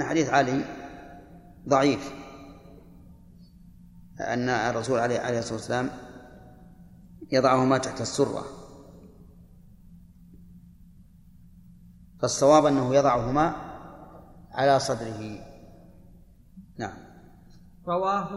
من 0.00 0.06
حديث 0.06 0.30
علي 0.30 0.64
ضعيف 1.68 2.12
أن 4.20 4.48
الرسول 4.48 4.98
عليه 4.98 5.18
عليه 5.18 5.38
الصلاة 5.38 5.54
والسلام 5.54 5.90
يضعهما 7.32 7.78
تحت 7.78 8.00
السرة. 8.00 8.44
فالصواب 12.22 12.66
أنه 12.66 12.94
يضعهما 12.94 13.54
على 14.52 14.78
صدره. 14.78 15.38
نعم. 16.78 16.98
رواه 17.88 18.28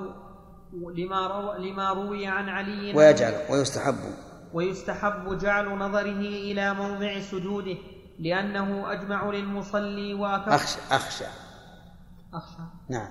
لما 0.98 1.27
روى 1.27 1.71
لما 1.71 1.93
روي 1.93 2.27
عن 2.27 2.50
علي 2.50 2.93
ويجعل 2.95 3.34
ويستحب. 3.52 3.95
ويستحب 4.54 5.38
جعل 5.38 5.77
نظره 5.77 6.20
إلى 6.20 6.73
موضع 6.73 7.20
سجوده 7.20 7.77
لأنه 8.20 8.91
أجمع 8.91 9.30
للمصلي 9.30 10.14
وأكف 10.14 10.50
أخشى 10.54 10.80
أخشى. 10.91 11.42
أخشى 12.34 12.63
نعم. 12.89 13.09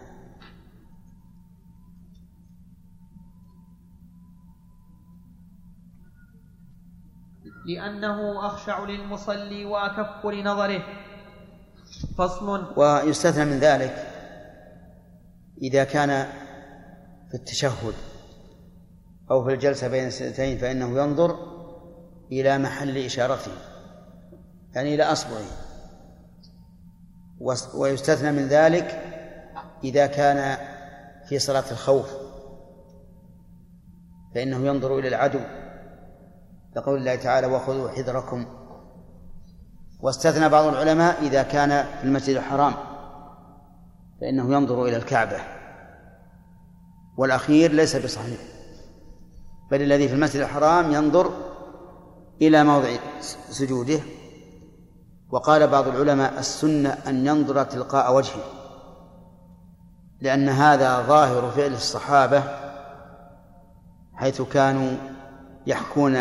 لأنه 7.66 8.46
أخشع 8.46 8.84
للمصلي 8.84 9.64
وأكف 9.64 10.26
لنظره. 10.26 10.82
فصل. 12.18 12.72
ويستثنى 12.76 13.44
من 13.44 13.58
ذلك 13.58 14.08
إذا 15.62 15.84
كان 15.84 16.32
في 17.28 17.34
التشهد 17.34 17.94
أو 19.30 19.44
في 19.44 19.54
الجلسة 19.54 19.88
بين 19.88 20.06
السنتين 20.06 20.58
فإنه 20.58 20.98
ينظر 21.02 21.52
إلى 22.32 22.58
محل 22.58 22.98
إشارته 22.98 23.52
يعني 24.74 24.94
إلى 24.94 25.02
أصبعه. 25.02 25.46
ويستثنى 27.74 28.32
من 28.32 28.48
ذلك 28.48 29.11
إذا 29.84 30.06
كان 30.06 30.58
في 31.28 31.38
صلاة 31.38 31.64
الخوف 31.70 32.06
فإنه 34.34 34.66
ينظر 34.66 34.98
إلى 34.98 35.08
العدو. 35.08 35.40
لقول 36.76 36.98
الله 36.98 37.16
تعالى 37.16 37.46
وخذوا 37.46 37.88
حذركم. 37.88 38.46
واستثنى 40.00 40.48
بعض 40.48 40.64
العلماء 40.64 41.22
إذا 41.22 41.42
كان 41.42 41.84
في 41.98 42.04
المسجد 42.04 42.36
الحرام 42.36 42.74
فإنه 44.20 44.54
ينظر 44.54 44.84
إلى 44.84 44.96
الكعبة. 44.96 45.38
والأخير 47.16 47.72
ليس 47.72 47.96
بصحيح 47.96 48.40
بل 49.70 49.82
الذي 49.82 50.08
في 50.08 50.14
المسجد 50.14 50.40
الحرام 50.40 50.92
ينظر 50.92 51.30
إلى 52.42 52.64
موضع 52.64 52.96
سجوده. 53.50 54.00
وقال 55.30 55.66
بعض 55.66 55.88
العلماء 55.88 56.38
السنة 56.38 56.98
أن 57.06 57.26
ينظر 57.26 57.64
تلقاء 57.64 58.14
وجهه. 58.14 58.61
لأن 60.22 60.48
هذا 60.48 61.02
ظاهر 61.02 61.50
فعل 61.50 61.72
الصحابة 61.72 62.42
حيث 64.14 64.42
كانوا 64.42 64.90
يحكون 65.66 66.16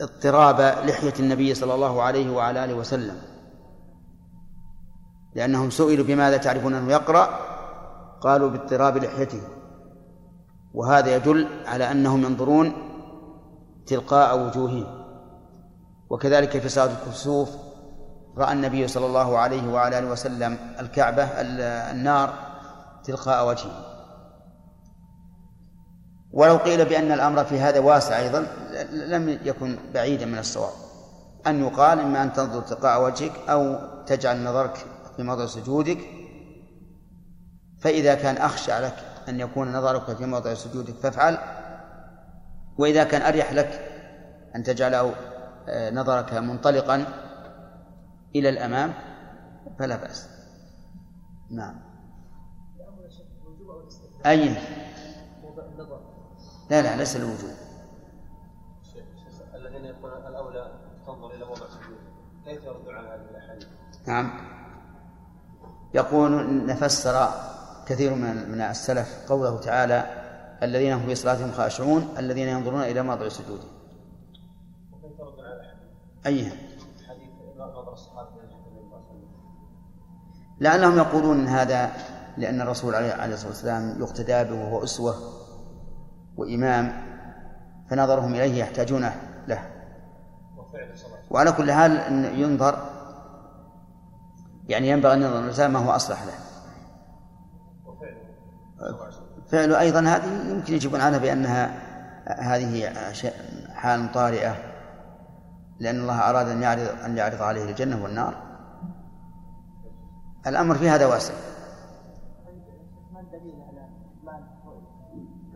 اضطراب 0.00 0.60
لحية 0.60 1.14
النبي 1.20 1.54
صلى 1.54 1.74
الله 1.74 2.02
عليه 2.02 2.30
وعلى 2.30 2.64
آله 2.64 2.74
وسلم. 2.74 3.16
لأنهم 5.34 5.70
سئلوا 5.70 6.06
بماذا 6.06 6.36
تعرفون 6.36 6.74
أنه 6.74 6.92
يقرأ؟ 6.92 7.28
قالوا 8.20 8.50
باضطراب 8.50 8.96
لحيته. 8.96 9.40
وهذا 10.74 11.16
يدل 11.16 11.46
على 11.66 11.90
أنهم 11.90 12.22
ينظرون 12.22 12.72
تلقاء 13.86 14.46
وجوههم. 14.46 15.04
وكذلك 16.10 16.58
في 16.58 16.68
صلاة 16.68 16.90
الكسوف 17.02 17.67
رأى 18.36 18.52
النبي 18.52 18.88
صلى 18.88 19.06
الله 19.06 19.38
عليه 19.38 19.68
وعلى 19.68 19.98
آله 19.98 20.06
وسلم 20.06 20.58
الكعبة 20.80 21.24
النار 21.90 22.34
تلقاء 23.04 23.48
وجهه. 23.48 23.84
ولو 26.32 26.56
قيل 26.56 26.84
بأن 26.84 27.12
الأمر 27.12 27.44
في 27.44 27.60
هذا 27.60 27.80
واسع 27.80 28.18
أيضا 28.18 28.46
لم 28.92 29.38
يكن 29.44 29.78
بعيدا 29.94 30.26
من 30.26 30.38
الصواب. 30.38 30.72
أن 31.46 31.64
يقال 31.64 32.00
إما 32.00 32.22
أن 32.22 32.32
تنظر 32.32 32.60
تلقاء 32.60 33.04
وجهك 33.04 33.32
أو 33.48 33.78
تجعل 34.06 34.44
نظرك 34.44 34.76
في 35.16 35.22
موضع 35.22 35.46
سجودك 35.46 35.98
فإذا 37.80 38.14
كان 38.14 38.36
أخشى 38.36 38.72
لك 38.72 38.94
أن 39.28 39.40
يكون 39.40 39.72
نظرك 39.72 40.16
في 40.16 40.26
موضع 40.26 40.54
سجودك 40.54 40.94
فافعل 40.94 41.38
وإذا 42.78 43.04
كان 43.04 43.22
أريح 43.22 43.52
لك 43.52 43.80
أن 44.56 44.62
تجعل 44.62 45.12
آه، 45.68 45.90
نظرك 45.90 46.34
منطلقا 46.34 47.04
إلى 48.34 48.48
الأمام 48.48 48.94
فلا 49.78 49.96
بأس. 49.96 50.28
نعم. 51.50 51.80
أي 54.26 54.54
لا 56.70 56.82
لا 56.82 56.96
ليس 56.96 57.16
الوجوب. 57.16 57.50
الذين 59.54 59.84
يقولون 59.84 60.26
الاولى 60.26 60.72
تنظر 61.06 61.34
إلى 61.34 61.44
موضع 61.44 61.66
سجود 61.68 61.98
كيف 62.44 62.64
يردون 62.64 62.94
على 62.94 63.08
هذه 63.08 63.30
الاحاديث؟ 63.30 63.68
نعم. 64.06 64.30
يقول 65.94 66.66
نفسر 66.66 67.28
كثير 67.86 68.14
من 68.14 68.50
من 68.52 68.60
السلف 68.60 69.24
قوله 69.28 69.60
تعالى 69.60 70.24
الذين 70.62 70.92
هم 70.92 71.06
في 71.06 71.14
صلاتهم 71.14 71.52
خاشعون 71.52 72.08
الذين 72.18 72.48
ينظرون 72.48 72.82
إلى 72.82 73.02
موضع 73.02 73.28
سجوده. 73.28 73.68
وكيف 74.92 76.67
لعلهم 80.60 80.96
يقولون 80.96 81.46
هذا 81.46 81.90
لأن 82.36 82.60
الرسول 82.60 82.94
عليه 82.94 83.34
الصلاة 83.34 83.48
والسلام 83.48 84.00
يقتدى 84.00 84.44
به 84.44 84.64
وهو 84.64 84.84
أسوة 84.84 85.14
وإمام 86.36 86.92
فنظرهم 87.90 88.34
إليه 88.34 88.60
يحتاجون 88.60 89.10
له. 89.48 89.70
وعلى 91.30 91.52
كل 91.52 91.72
حال 91.72 91.96
أن 91.96 92.24
ينظر 92.24 92.78
يعني 94.68 94.88
ينبغي 94.88 95.12
أن 95.14 95.22
ينظر 95.22 95.38
الإنسان 95.38 95.70
ما 95.70 95.78
هو 95.78 95.90
أصلح 95.90 96.22
له. 96.24 96.34
فعله 99.48 99.80
أيضا 99.80 100.00
هذه 100.00 100.50
يمكن 100.50 100.74
يجيبون 100.74 101.00
عنها 101.00 101.18
بأنها 101.18 101.74
هذه 102.26 102.92
حال 103.74 104.12
طارئة. 104.12 104.67
لأن 105.80 106.00
الله 106.00 106.30
أراد 106.30 106.48
أن 106.48 106.62
يعرض 106.62 106.88
أن 107.04 107.16
يعرض 107.16 107.42
عليه 107.42 107.70
الجنة 107.70 108.02
والنار. 108.02 108.34
الأمر 110.46 110.74
في 110.74 110.88
هذا 110.88 111.06
واسع. 111.06 111.34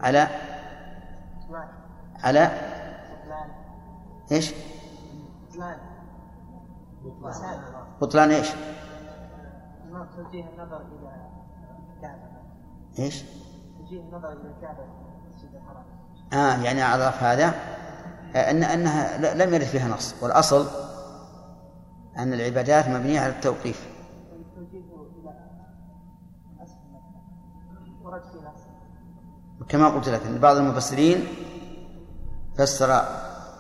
على؟ 0.01 0.29
على؟ 2.23 2.51
إيش؟ 4.33 4.55
بطلان 8.01 8.31
إيش؟ 8.31 8.49
توجيه 10.17 10.45
النظر 10.49 10.81
إلى 10.81 11.13
الكعبة. 11.97 12.23
إيش؟ 12.99 13.25
توجيه 13.79 14.01
النظر 14.01 14.33
إلى 14.33 14.55
الكعبة. 14.57 14.85
آه 16.33 16.63
يعني 16.63 16.83
اعرف 16.83 17.23
هذا. 17.23 17.55
ان 18.35 18.63
أنها 18.63 19.35
لم 19.35 19.55
يرد 19.55 19.65
فيها 19.65 19.89
نص 19.89 20.15
والأصل 20.23 20.67
أن 22.19 22.33
العبادات 22.33 22.89
مبنية 22.89 23.21
على 23.21 23.33
التوقيف. 23.33 23.89
كما 29.69 29.89
قلت 29.89 30.09
لك 30.09 30.27
أن 30.27 30.39
بعض 30.39 30.57
المفسرين 30.57 31.27
فسر 32.59 33.03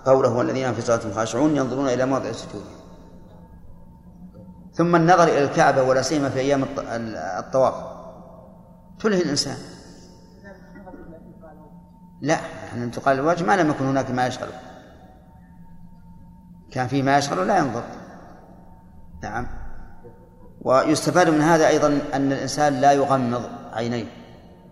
قوله 0.05 0.37
والذين 0.37 0.72
في 0.72 0.81
صلاتهم 0.81 1.12
خاشعون 1.12 1.56
ينظرون 1.56 1.88
إلى 1.88 2.06
موضع 2.06 2.28
السجود. 2.28 2.65
ثم 4.72 4.97
النظر 4.97 5.25
إلى 5.25 5.44
الكعبة 5.44 5.82
ولا 5.82 6.03
سيما 6.03 6.28
في 6.28 6.38
أيام 6.38 6.65
الطواف. 7.38 7.75
تلهي 9.00 9.23
الإنسان. 9.23 9.56
لا. 12.20 12.62
أن 12.77 12.91
تقال 12.91 13.19
الواجب 13.19 13.47
ما 13.47 13.57
لم 13.57 13.71
يكن 13.71 13.87
هناك 13.87 14.11
ما 14.11 14.27
يشغله. 14.27 14.53
كان 16.73 16.87
فيه 16.87 17.03
ما 17.03 17.19
يشغله 17.19 17.45
لا 17.45 17.59
ينظر. 17.59 17.83
نعم. 19.23 19.47
ويستفاد 20.61 21.29
من 21.29 21.41
هذا 21.41 21.69
أيضا 21.69 22.01
أن 22.15 22.33
الإنسان 22.33 22.81
لا 22.81 22.93
يغمض 22.93 23.51
عينيه 23.73 24.05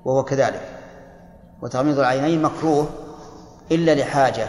وهو 0.05 0.25
كذلك. 0.25 0.62
وتغميض 1.62 1.99
العينين 1.99 2.43
مكروه 2.43 2.88
إلا 3.73 3.94
لحاجة 3.94 4.49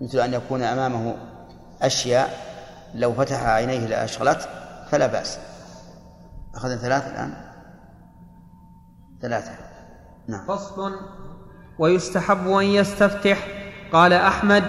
مثل 0.00 0.18
أن 0.18 0.34
يكون 0.34 0.62
أمامه 0.62 1.14
أشياء 1.82 2.30
لو 2.94 3.12
فتح 3.12 3.42
عينيه 3.42 3.86
لأشغلت 3.86 4.48
فلا 4.90 5.06
بأس. 5.06 5.38
أخذنا 6.54 6.76
ثلاثة 6.76 7.10
الآن؟ 7.10 7.34
ثلاثة. 9.22 9.52
نعم. 10.28 10.46
فصل 10.46 10.92
ويستحب 11.78 12.48
أن 12.48 12.64
يستفتح. 12.64 13.38
قال 13.92 14.12
أحمد 14.12 14.64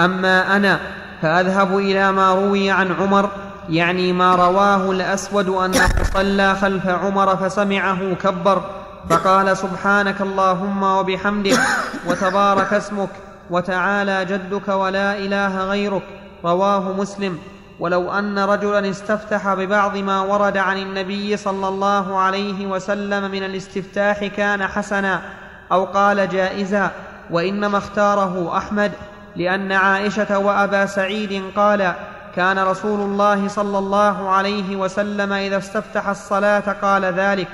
أما 0.00 0.56
أنا 0.56 0.80
فأذهب 1.22 1.78
إلى 1.78 2.12
ما 2.12 2.34
روي 2.34 2.70
عن 2.70 2.92
عمر 2.92 3.30
يعني 3.68 4.12
ما 4.12 4.34
رواه 4.34 4.90
الأسود 4.90 5.48
أنه 5.48 5.88
صلى 6.14 6.54
خلف 6.54 6.86
عمر 6.86 7.36
فسمعه 7.36 8.14
كبر 8.14 8.62
فقال 9.10 9.56
سبحانك 9.56 10.20
اللهم 10.20 10.82
وبحمدك 10.82 11.58
وتبارك 12.06 12.72
اسمك 12.72 13.08
وتعالى 13.50 14.24
جدك 14.24 14.68
ولا 14.68 15.18
إله 15.18 15.64
غيرك 15.64 16.02
رواه 16.44 16.92
مسلم. 16.92 17.38
ولو 17.80 18.10
أن 18.10 18.38
رجلا 18.38 18.90
استفتح 18.90 19.54
ببعض 19.54 19.96
ما 19.96 20.20
ورد 20.20 20.56
عن 20.56 20.78
النبي 20.78 21.36
صلى 21.36 21.68
الله 21.68 22.18
عليه 22.18 22.66
وسلم 22.66 23.30
من 23.30 23.44
الاستفتاح 23.44 24.24
كان 24.24 24.66
حسنا. 24.66 25.22
أو 25.72 25.84
قال 25.84 26.28
جائزا 26.28 26.90
وإنما 27.30 27.78
اختاره 27.78 28.56
أحمد 28.56 28.92
لأن 29.36 29.72
عائشة 29.72 30.38
وأبا 30.38 30.86
سعيد 30.86 31.42
قال 31.56 31.94
كان 32.36 32.58
رسول 32.58 33.00
الله 33.00 33.48
صلى 33.48 33.78
الله 33.78 34.28
عليه 34.28 34.76
وسلم 34.76 35.32
إذا 35.32 35.58
استفتح 35.58 36.08
الصلاة 36.08 36.72
قال 36.82 37.04
ذلك 37.04 37.48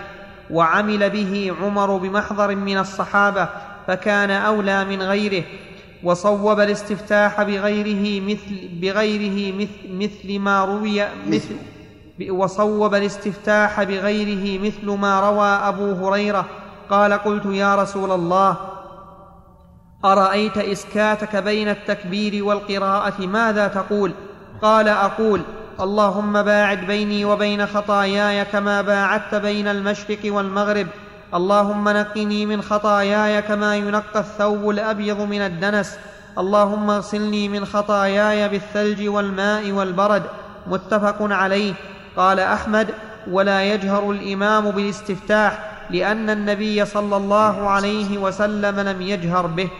وعمل 0.50 1.10
به 1.10 1.52
عمر 1.62 1.96
بمحضر 1.96 2.54
من 2.54 2.78
الصحابة 2.78 3.48
فكان 3.86 4.30
أولى 4.30 4.84
من 4.84 5.02
غيره 5.02 5.44
وصوب 6.04 6.60
الاستفتاح 6.60 7.42
بغيره 7.42 8.22
مثل 8.24 8.68
بغيره 8.80 9.56
مثل, 9.56 9.94
مثل 9.94 10.38
ما 10.38 10.64
روي 10.64 11.04
مثل 11.26 11.56
وصوب 12.30 12.94
الاستفتاح 12.94 13.82
بغيره 13.82 14.62
مثل 14.62 14.90
ما 14.90 15.20
روى 15.20 15.46
أبو 15.46 16.06
هريرة 16.06 16.46
قال 16.90 17.12
قلت 17.12 17.46
يا 17.46 17.74
رسول 17.74 18.12
الله 18.12 18.56
أرأيت 20.04 20.58
إسكاتك 20.58 21.36
بين 21.36 21.68
التكبير 21.68 22.44
والقراءة؟ 22.44 23.26
ماذا 23.26 23.68
تقول؟ 23.68 24.12
قال 24.62 24.88
أقول 24.88 25.40
اللهم 25.80 26.42
باعد 26.42 26.78
بيني 26.78 27.24
وبين 27.24 27.66
خطاياي 27.66 28.44
كما 28.44 28.82
باعدت 28.82 29.34
بين 29.34 29.68
المشرق 29.68 30.18
والمغرب. 30.24 30.86
اللهم 31.34 31.88
نقني 31.88 32.46
من 32.46 32.62
خطاياي 32.62 33.42
كما 33.42 33.76
ينقى 33.76 34.20
الثوب 34.20 34.70
الأبيض 34.70 35.20
من 35.20 35.40
الدنس. 35.40 35.98
اللهم 36.38 36.90
اغسلني 36.90 37.48
من 37.48 37.64
خطاياي 37.64 38.48
بالثلج 38.48 39.08
والماء 39.08 39.72
والبرد. 39.72 40.22
متفق 40.66 41.16
عليه. 41.20 41.74
قال 42.16 42.40
أحمد 42.40 42.88
ولا 43.30 43.62
يجهر 43.64 44.10
الإمام 44.10 44.70
بالاستفتاح. 44.70 45.71
لأن 45.92 46.30
النبي 46.30 46.84
صلى 46.84 47.16
الله 47.16 47.68
عليه 47.68 48.18
وسلم 48.18 48.80
لم 48.80 49.02
يجهر 49.02 49.46
به. 49.46 49.70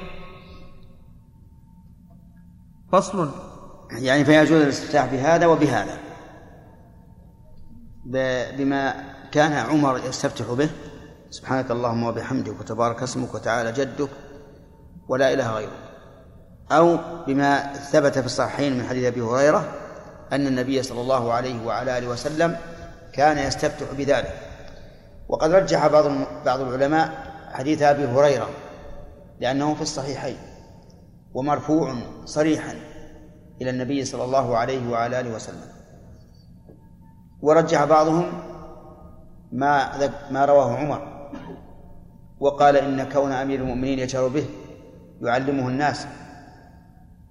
فصل. 2.93 3.31
يعني 3.91 4.25
فيجوز 4.25 4.62
الاستفتاح 4.62 5.06
بهذا 5.06 5.47
وبهذا. 5.47 5.99
بما 8.56 8.94
كان 9.32 9.53
عمر 9.53 9.99
يستفتح 9.99 10.53
به. 10.53 10.70
سبحانك 11.31 11.70
اللهم 11.70 12.03
وبحمدك 12.03 12.61
وتبارك 12.61 13.03
اسمك 13.03 13.35
وتعالى 13.35 13.73
جدك 13.73 14.08
ولا 15.08 15.32
إله 15.32 15.50
غيرك. 15.50 15.73
أو 16.73 16.99
بما 17.26 17.73
ثبت 17.73 18.19
في 18.19 18.26
الصحيحين 18.26 18.79
من 18.79 18.87
حديث 18.88 19.05
أبي 19.05 19.20
هريرة 19.20 19.73
أن 20.32 20.47
النبي 20.47 20.82
صلى 20.82 21.00
الله 21.00 21.32
عليه 21.32 21.67
وعلى 21.67 21.99
آله 21.99 22.08
وسلم 22.08 22.56
كان 23.12 23.38
يستفتح 23.38 23.87
بذلك. 23.99 24.52
وقد 25.32 25.50
رجح 25.50 25.87
بعض 25.87 26.05
بعض 26.44 26.61
العلماء 26.61 27.11
حديث 27.52 27.82
أبي 27.82 28.05
هريرة 28.05 28.49
لأنه 29.40 29.75
في 29.75 29.82
الصحيحين 29.82 30.37
ومرفوع 31.34 31.94
صريحا 32.25 32.75
إلى 33.62 33.70
النبي 33.70 34.05
صلى 34.05 34.25
الله 34.25 34.56
عليه 34.56 34.90
وعلى 34.90 35.20
آله 35.20 35.34
وسلم. 35.34 35.73
ورجح 37.43 37.84
بعضهم 37.84 38.32
ما 39.52 39.90
ما 40.31 40.44
رواه 40.44 40.76
عمر 40.76 41.31
وقال 42.40 42.76
إن 42.76 43.08
كون 43.08 43.32
أمير 43.32 43.61
المؤمنين 43.61 43.99
يجهر 43.99 44.29
به 44.29 44.44
يعلمه 45.23 45.69
الناس 45.69 46.06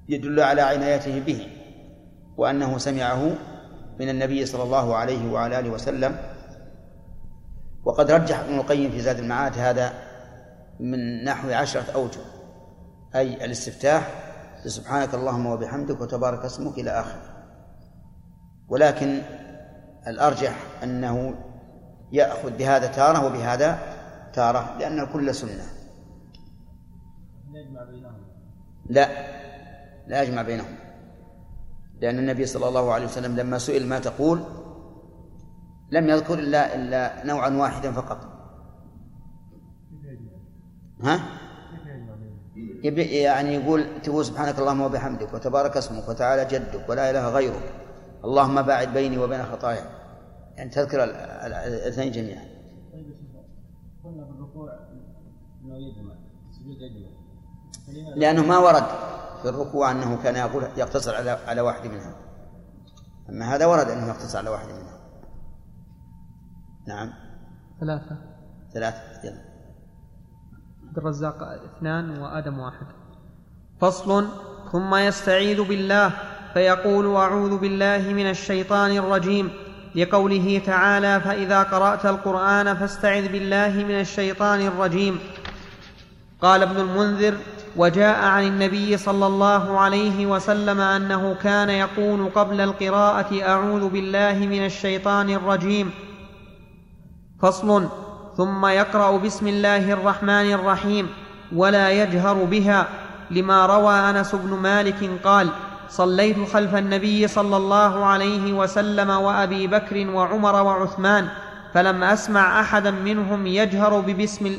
يدل 0.09 0.39
على 0.39 0.61
عنايته 0.61 1.19
به 1.19 1.47
وأنه 2.37 2.77
سمعه 2.77 3.35
من 3.99 4.09
النبي 4.09 4.45
صلى 4.45 4.63
الله 4.63 4.95
عليه 4.95 5.31
وعلى 5.31 5.59
آله 5.59 5.69
وسلم 5.69 6.30
وقد 7.83 8.11
رجح 8.11 8.39
ابن 8.39 8.55
القيم 8.59 8.91
في 8.91 9.01
زاد 9.01 9.19
المعاد 9.19 9.57
هذا 9.57 9.93
من 10.79 11.23
نحو 11.23 11.49
عشرة 11.49 11.91
أوجه 11.95 12.21
أي 13.15 13.45
الاستفتاح 13.45 14.09
سبحانك 14.65 15.13
اللهم 15.13 15.45
وبحمدك 15.45 16.01
وتبارك 16.01 16.45
اسمك 16.45 16.77
إلى 16.77 16.89
آخره. 16.91 17.21
ولكن 18.69 19.21
الأرجح 20.07 20.55
أنه 20.83 21.35
يأخذ 22.11 22.57
بهذا 22.57 22.87
تارة 22.87 23.25
وبهذا 23.25 23.79
تارة 24.33 24.77
لأن 24.79 24.99
الكل 24.99 25.35
سنة. 25.35 25.65
لا 28.89 29.09
لا 30.07 30.23
يجمع 30.23 30.41
بينهم 30.41 30.75
لأن 32.01 32.19
النبي 32.19 32.45
صلى 32.45 32.67
الله 32.67 32.93
عليه 32.93 33.05
وسلم 33.05 33.35
لما 33.35 33.57
سئل 33.57 33.87
ما 33.87 33.99
تقول 33.99 34.43
لم 35.91 36.09
يذكر 36.09 36.39
إلا 36.39 36.75
إلا 36.75 37.25
نوعا 37.25 37.49
واحدا 37.49 37.91
فقط. 37.91 38.17
ها؟ 41.03 41.19
يعني 42.83 43.53
يقول 43.55 44.01
تقول 44.03 44.25
سبحانك 44.25 44.59
اللهم 44.59 44.81
وبحمدك 44.81 45.33
وتبارك 45.33 45.77
اسمك 45.77 46.09
وتعالى 46.09 46.45
جدك 46.45 46.89
ولا 46.89 47.09
إله 47.09 47.29
غيرك. 47.29 47.73
اللهم 48.25 48.61
باعد 48.61 48.93
بيني 48.93 49.17
وبين 49.17 49.43
خطاياي 49.43 49.85
يعني 50.57 50.69
تذكر 50.69 51.03
الاثنين 51.03 52.11
جميعا. 52.11 52.45
قلنا 54.03 54.23
بالركوع 54.23 54.79
لأنه 58.15 58.45
ما 58.45 58.57
ورد 58.57 58.83
في 59.41 59.49
الركوع 59.49 59.91
أنه 59.91 60.23
كان 60.23 60.35
يقول 60.35 60.63
يقتصر 60.77 61.15
على 61.15 61.31
على 61.31 61.61
واحد 61.61 61.87
منها 61.89 62.15
أما 63.29 63.55
هذا 63.55 63.65
ورد 63.65 63.89
أنه 63.89 64.07
يقتصر 64.07 64.37
على 64.37 64.49
واحد 64.49 64.67
منها 64.67 64.90
نعم. 66.87 67.13
ثلاثة. 67.79 68.17
ثلاثة 68.73 68.97
يلا. 69.23 69.41
عبد 70.87 70.97
الرزاق 70.97 71.43
اثنان 71.43 72.19
وآدم 72.19 72.59
واحد. 72.59 72.85
فصل 73.81 74.27
ثم 74.71 74.95
يستعيذ 74.95 75.63
بالله 75.63 76.13
فيقول 76.53 77.15
أعوذ 77.15 77.57
بالله 77.57 78.13
من 78.13 78.29
الشيطان 78.29 78.91
الرجيم. 78.91 79.49
لقوله 79.95 80.61
تعالى 80.65 81.19
فإذا 81.19 81.63
قرأت 81.63 82.05
القرآن 82.05 82.75
فاستعذ 82.75 83.31
بالله 83.31 83.69
من 83.69 83.99
الشيطان 83.99 84.61
الرجيم. 84.61 85.19
قال 86.41 86.61
ابن 86.61 86.79
المنذر 86.79 87.37
وجاء 87.77 88.25
عن 88.25 88.43
النبي 88.43 88.97
صلى 88.97 89.27
الله 89.27 89.79
عليه 89.79 90.25
وسلم 90.25 90.81
أنه 90.81 91.33
كان 91.33 91.69
يقول 91.69 92.29
قبل 92.29 92.61
القراءة 92.61 93.43
أعوذ 93.43 93.89
بالله 93.89 94.33
من 94.33 94.65
الشيطان 94.65 95.29
الرجيم. 95.29 95.91
فصل. 97.41 97.87
ثم 98.37 98.65
يقرأ 98.65 99.17
بسم 99.17 99.47
الله 99.47 99.91
الرحمن 99.91 100.53
الرحيم 100.53 101.09
ولا 101.55 101.91
يجهر 101.91 102.33
بها 102.33 102.87
لما 103.31 103.65
روى 103.65 103.93
أنس 103.93 104.35
بن 104.35 104.49
مالك 104.49 105.09
قال 105.23 105.49
صليت 105.89 106.49
خلف 106.53 106.75
النبي 106.75 107.27
صلى 107.27 107.57
الله 107.57 108.05
عليه 108.05 108.53
وسلم 108.53 109.09
وأبي 109.09 109.67
بكر 109.67 110.07
وعمر 110.09 110.63
وعثمان 110.63 111.27
فلم 111.73 112.03
أسمع 112.03 112.61
أحدا 112.61 112.91
منهم 112.91 113.47
يجهر 113.47 113.99
ببسم 113.99 114.57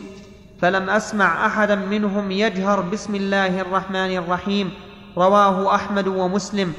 فلم 0.60 0.90
أسمع 0.90 1.46
أحدا 1.46 1.74
منهم 1.74 2.30
يجهر 2.30 2.80
بسم 2.80 3.14
الله 3.14 3.60
الرحمن 3.60 4.16
الرحيم. 4.16 4.70
رواه 5.16 5.74
أحمد 5.74 6.06
ومسلم. 6.06 6.72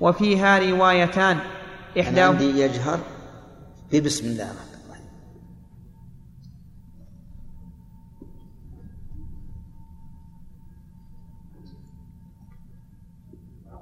وفيها 0.00 0.58
روايتان. 0.58 1.38
إحداهما 2.00 2.42
يجهر 2.42 2.98
ببسم 3.92 4.26
الله 4.26 4.73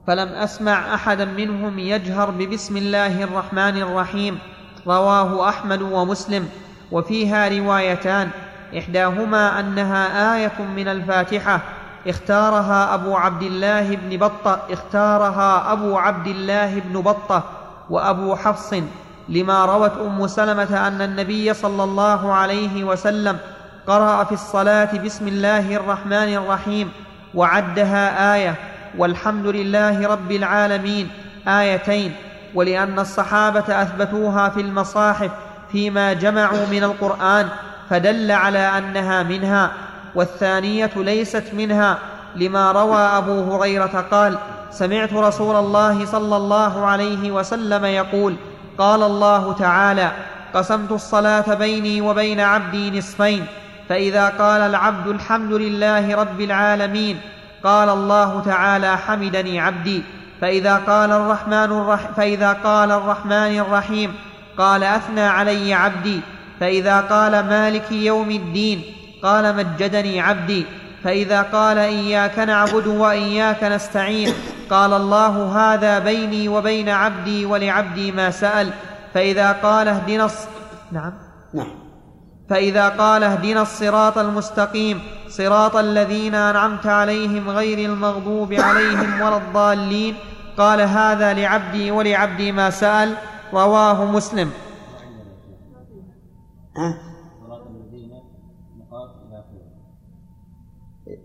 فلم 0.06 0.28
أسمع 0.28 0.94
أحدا 0.94 1.24
منهم 1.24 1.78
يجهر 1.78 2.30
ببسم 2.30 2.76
الله 2.76 3.24
الرحمن 3.24 3.82
الرحيم. 3.82 4.38
رواه 4.86 5.48
أحمد 5.48 5.82
ومسلم. 5.82 6.48
وفيها 6.92 7.48
روايتان. 7.48 8.28
إحداهما 8.78 9.60
أنها 9.60 10.34
آية 10.36 10.62
من 10.76 10.88
الفاتحة. 10.88 11.60
اختارها 12.08 12.94
أبو 12.94 13.16
عبد 13.16 13.42
الله 13.42 13.96
بن 13.96 14.16
بطة. 14.16 14.60
اختارها 14.70 15.72
أبو 15.72 15.98
عبد 15.98 16.26
الله 16.26 16.80
بن 16.80 17.00
بطة 17.00 17.42
وأبو 17.90 18.36
حفص. 18.36 18.74
لما 19.28 19.64
روت 19.64 19.92
أم 19.98 20.26
سلمة 20.26 20.86
أن 20.86 21.02
النبي 21.02 21.54
صلى 21.54 21.84
الله 21.84 22.32
عليه 22.32 22.84
وسلم 22.84 23.38
قرأ 23.86 24.24
في 24.24 24.32
الصلاة 24.32 24.98
بسم 25.04 25.28
الله 25.28 25.76
الرحمن 25.76 26.34
الرحيم. 26.34 26.92
وعدها 27.34 28.34
آية. 28.34 28.71
والحمد 28.98 29.46
لله 29.46 30.08
رب 30.08 30.32
العالمين. 30.32 31.08
آيتين. 31.48 32.12
ولأن 32.54 32.98
الصحابة 32.98 33.82
أثبتوها 33.82 34.48
في 34.48 34.60
المصاحف 34.60 35.30
فيما 35.72 36.12
جمعوا 36.12 36.66
من 36.70 36.84
القرآن 36.84 37.48
فدل 37.90 38.30
على 38.30 38.58
أنها 38.58 39.22
منها 39.22 39.70
والثانية 40.14 40.90
ليست 40.96 41.44
منها. 41.52 41.98
لما 42.36 42.72
روى 42.72 42.98
أبو 42.98 43.56
هريرة 43.56 44.06
قال 44.10 44.38
سمعت 44.70 45.12
رسول 45.12 45.56
الله 45.56 46.04
صلى 46.06 46.36
الله 46.36 46.86
عليه 46.86 47.30
وسلم 47.30 47.84
يقول 47.84 48.36
قال 48.78 49.02
الله 49.02 49.52
تعالى 49.52 50.10
قسمت 50.54 50.92
الصلاة 50.92 51.54
بيني 51.54 52.00
وبين 52.00 52.40
عبدي 52.40 52.98
نصفين 52.98 53.46
فإذا 53.88 54.28
قال 54.28 54.60
العبد 54.60 55.06
الحمد 55.06 55.52
لله 55.52 56.16
رب 56.16 56.40
العالمين 56.40 57.20
قال 57.64 57.88
الله 57.88 58.42
تعالى 58.44 58.96
حمدني 58.96 59.60
عبدي 59.60 60.02
فإذا 60.40 60.76
قال 60.76 61.12
الرحمن 61.12 61.54
الرح 61.54 62.00
فإذا 62.16 62.52
قال 62.52 62.90
الرحمن 62.90 63.58
الرحيم 63.58 64.14
قال 64.58 64.84
أثنى 64.84 65.20
علي 65.20 65.74
عبدي 65.74 66.20
فإذا 66.60 67.00
قال 67.00 67.32
مالك 67.32 67.92
يوم 67.92 68.30
الدين 68.30 68.82
قال 69.22 69.56
مجدني 69.56 70.20
عبدي 70.20 70.66
فإذا 71.04 71.42
قال 71.42 71.78
إياك 71.78 72.38
نعبد 72.38 72.86
وإياك 72.86 73.64
نستعين 73.64 74.32
قال 74.70 74.92
الله 74.92 75.58
هذا 75.58 75.98
بيني 75.98 76.48
وبين 76.48 76.88
عبدي 76.88 77.46
ولعبدي 77.46 78.12
ما 78.12 78.30
سأل 78.30 78.70
فإذا 79.14 79.52
قال 79.52 79.88
اهدنا 79.88 80.24
الص... 80.24 80.46
نعم؟ 80.92 81.12
نعم. 81.54 81.81
فإذا 82.48 82.88
قال 82.88 83.22
اهدنا 83.22 83.62
الصراط 83.62 84.18
المستقيم 84.18 85.02
صراط 85.28 85.76
الذين 85.76 86.34
أنعمت 86.34 86.86
عليهم 86.86 87.50
غير 87.50 87.90
المغضوب 87.90 88.52
عليهم 88.52 89.20
ولا 89.20 89.36
الضالين 89.36 90.14
قال 90.58 90.80
هذا 90.80 91.32
لعبدي 91.32 91.90
ولعبدي 91.90 92.52
ما 92.52 92.70
سأل 92.70 93.14
رواه 93.52 94.04
مسلم. 94.04 94.50
ها؟ 96.76 96.98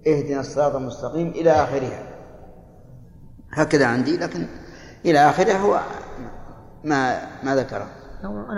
اهدنا 0.07 0.39
الصراط 0.39 0.75
المستقيم 0.75 1.27
إلى 1.27 1.51
آخرها. 1.51 2.03
هكذا 3.51 3.85
عندي 3.85 4.17
لكن 4.17 4.47
إلى 5.05 5.29
آخرها 5.29 5.57
هو 5.57 5.81
ما 6.83 7.27
ما 7.43 7.55
ذكره 7.55 7.87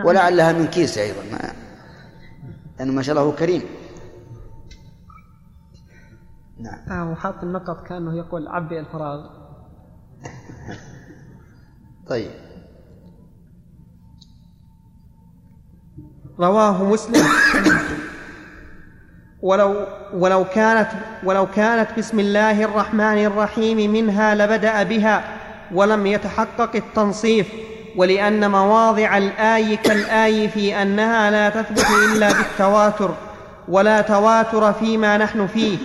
ولعلها 0.05 0.51
من 0.51 0.67
كيس 0.67 0.97
أيضا 0.97 1.21
ما 1.31 1.68
لأنه 2.79 2.93
ما 2.93 3.01
شاء 3.01 3.15
الله 3.15 3.27
هو 3.27 3.35
كريم. 3.35 3.61
نعم. 6.59 6.89
آه 6.91 7.11
وحاط 7.11 7.43
النقط 7.43 7.87
كأنه 7.87 8.17
يقول 8.17 8.47
عبي 8.47 8.79
الفراغ. 8.79 9.29
طيب. 12.09 12.31
رواه 16.39 16.83
مسلم. 16.83 17.25
ولو 19.41 19.87
ولو 20.13 20.45
كانت 20.45 20.89
ولو 21.23 21.47
كانت 21.51 21.97
بسم 21.97 22.19
الله 22.19 22.63
الرحمن 22.63 23.25
الرحيم 23.25 23.91
منها 23.91 24.35
لبدأ 24.35 24.83
بها 24.83 25.37
ولم 25.73 26.07
يتحقق 26.07 26.75
التنصيف. 26.75 27.68
ولأن 27.95 28.51
مواضع 28.51 29.17
الآي 29.17 29.77
كالآي 29.77 30.49
في 30.49 30.81
أنها 30.81 31.31
لا 31.31 31.49
تثبت 31.49 31.85
إلا 32.13 32.33
بالتواتر 32.33 33.15
ولا 33.67 34.01
تواتر 34.01 34.73
فيما 34.73 35.17
نحن 35.17 35.47
فيه 35.47 35.77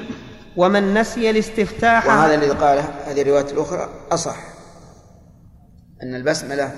ومن 0.56 0.94
نسي 0.94 1.30
الاستفتاح 1.30 2.06
وهذا 2.06 2.34
الذي 2.34 2.50
قاله 2.50 2.82
هذه 3.06 3.22
الرواية 3.22 3.52
الأخرى 3.52 3.88
أصح 4.10 4.36
أن 6.02 6.14
البسملة 6.14 6.74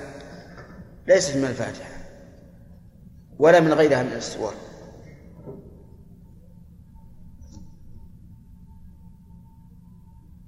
ليست 1.07 1.37
من 1.37 1.45
الفاتحة 1.45 1.89
ولا 3.39 3.59
من 3.59 3.73
غيرها 3.73 4.03
من 4.03 4.11
السور. 4.11 4.53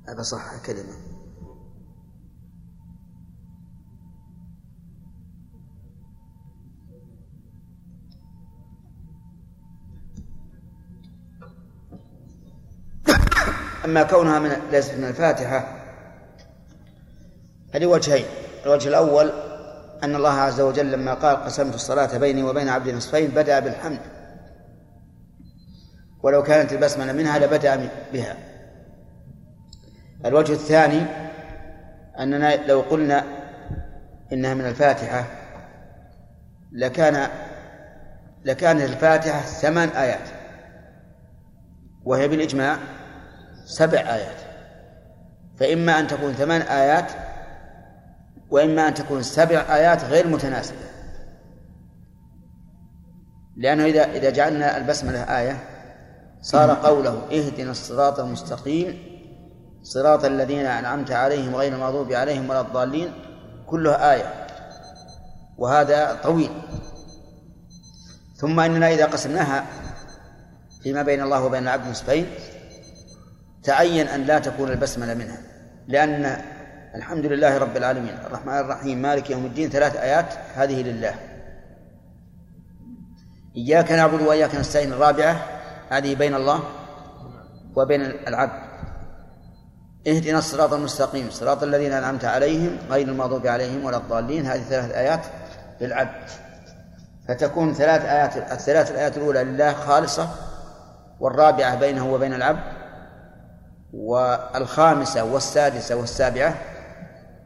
هذا 0.07 0.21
صح 0.21 0.65
كلمة 0.65 1.08
أما 13.85 14.03
كونها 14.03 14.39
من 14.39 14.51
ليست 14.71 14.93
من 14.93 15.03
الفاتحة 15.03 15.75
هذه 17.73 17.85
وجهين. 17.85 18.25
الوجه 18.65 18.89
الأول 18.89 19.31
أن 20.03 20.15
الله 20.15 20.33
عز 20.33 20.61
وجل 20.61 20.91
لما 20.91 21.13
قال 21.13 21.43
قسمت 21.43 21.75
الصلاة 21.75 22.17
بيني 22.17 22.43
وبين 22.43 22.69
عبدي 22.69 22.91
نصفين 22.91 23.27
بدأ 23.27 23.59
بالحمد. 23.59 23.99
ولو 26.23 26.43
كانت 26.43 26.73
البسملة 26.73 27.13
منها 27.13 27.39
لبدأ 27.39 27.89
بها. 28.13 28.37
الوجه 30.25 30.53
الثاني 30.53 31.05
أننا 32.19 32.67
لو 32.67 32.81
قلنا 32.81 33.23
إنها 34.33 34.53
من 34.53 34.65
الفاتحة 34.65 35.25
لكان 36.71 37.27
لكانت 38.45 38.81
الفاتحة 38.81 39.39
ثمان 39.41 39.89
آيات 39.89 40.29
وهي 42.05 42.27
بالإجماع 42.27 42.77
سبع 43.69 43.99
آيات. 43.99 44.37
فإما 45.59 45.99
أن 45.99 46.07
تكون 46.07 46.33
ثمان 46.33 46.61
آيات 46.61 47.11
وإما 48.49 48.87
أن 48.87 48.93
تكون 48.93 49.23
سبع 49.23 49.75
آيات 49.75 50.03
غير 50.03 50.27
متناسبة. 50.27 50.77
لأنه 53.57 53.85
إذا 53.85 54.03
إذا 54.03 54.29
جعلنا 54.29 54.77
البسملة 54.77 55.19
آية 55.39 55.57
صار 56.41 56.71
قوله 56.71 57.27
اهدنا 57.31 57.71
الصراط 57.71 58.19
المستقيم 58.19 58.97
صراط 59.83 60.25
الذين 60.25 60.65
أنعمت 60.65 61.11
عليهم 61.11 61.55
غير 61.55 61.73
المغضوب 61.73 62.11
عليهم 62.11 62.49
ولا 62.49 62.61
الضالين 62.61 63.13
كلها 63.67 64.13
آية. 64.13 64.47
وهذا 65.57 66.19
طويل. 66.23 66.49
ثم 68.35 68.59
إننا 68.59 68.93
إذا 68.93 69.05
قسمناها 69.05 69.65
فيما 70.83 71.01
بين 71.01 71.21
الله 71.21 71.43
وبين 71.43 71.63
العبد 71.63 71.87
نصفين 71.87 72.25
تعين 73.69 74.07
أن 74.07 74.23
لا 74.23 74.39
تكون 74.39 74.71
البسملة 74.71 75.13
منها 75.13 75.37
لأن 75.87 76.37
الحمد 76.95 77.25
لله 77.25 77.57
رب 77.57 77.77
العالمين 77.77 78.17
الرحمن 78.25 78.57
الرحيم 78.57 79.01
مالك 79.01 79.29
يوم 79.29 79.45
الدين 79.45 79.69
ثلاث 79.69 79.95
آيات 79.95 80.25
هذه 80.55 80.83
لله. 80.83 81.13
إياك 83.57 83.91
نعبد 83.91 84.21
وإياك 84.21 84.55
نستعين 84.55 84.93
الرابعة 84.93 85.45
هذه 85.89 86.15
بين 86.15 86.35
الله 86.35 86.63
وبين 87.75 88.01
العبد. 88.01 88.61
اهدنا 90.07 90.37
الصراط 90.37 90.73
المستقيم 90.73 91.29
صراط 91.29 91.63
الذين 91.63 91.91
أنعمت 91.91 92.25
عليهم 92.25 92.77
غير 92.89 93.07
المغضوب 93.07 93.47
عليهم 93.47 93.85
ولا 93.85 93.97
الضالين. 93.97 94.45
هذه 94.45 94.61
ثلاث 94.61 94.91
آيات 94.91 95.25
للعبد. 95.81 96.29
فتكون 97.27 97.73
ثلاث 97.73 98.05
آيات 98.05 98.37
الثلاث 98.51 98.91
الآيات 98.91 99.17
الأولى 99.17 99.43
لله 99.43 99.73
خالصة 99.73 100.29
والرابعة 101.19 101.75
بينه 101.75 102.13
وبين 102.13 102.33
العبد 102.33 102.78
والخامسة 103.93 105.23
والسادسة 105.23 105.95
والسابعة 105.95 106.57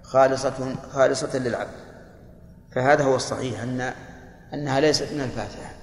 خالصة 0.04 0.76
خالصة 0.92 1.38
للعبد. 1.38 1.84
فهذا 2.72 3.04
هو 3.04 3.16
الصحيح 3.16 3.62
أن 3.62 3.94
أنها 4.54 4.80
ليست 4.80 5.14
من 5.14 5.22
الفاتحة 5.22 5.74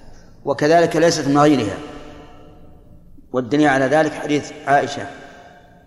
وكذلك 0.45 0.95
ليست 0.95 1.27
من 1.27 1.37
غيرها. 1.37 1.77
والدليل 3.33 3.67
على 3.67 3.85
ذلك 3.85 4.13
حديث 4.13 4.51
عائشة 4.67 5.07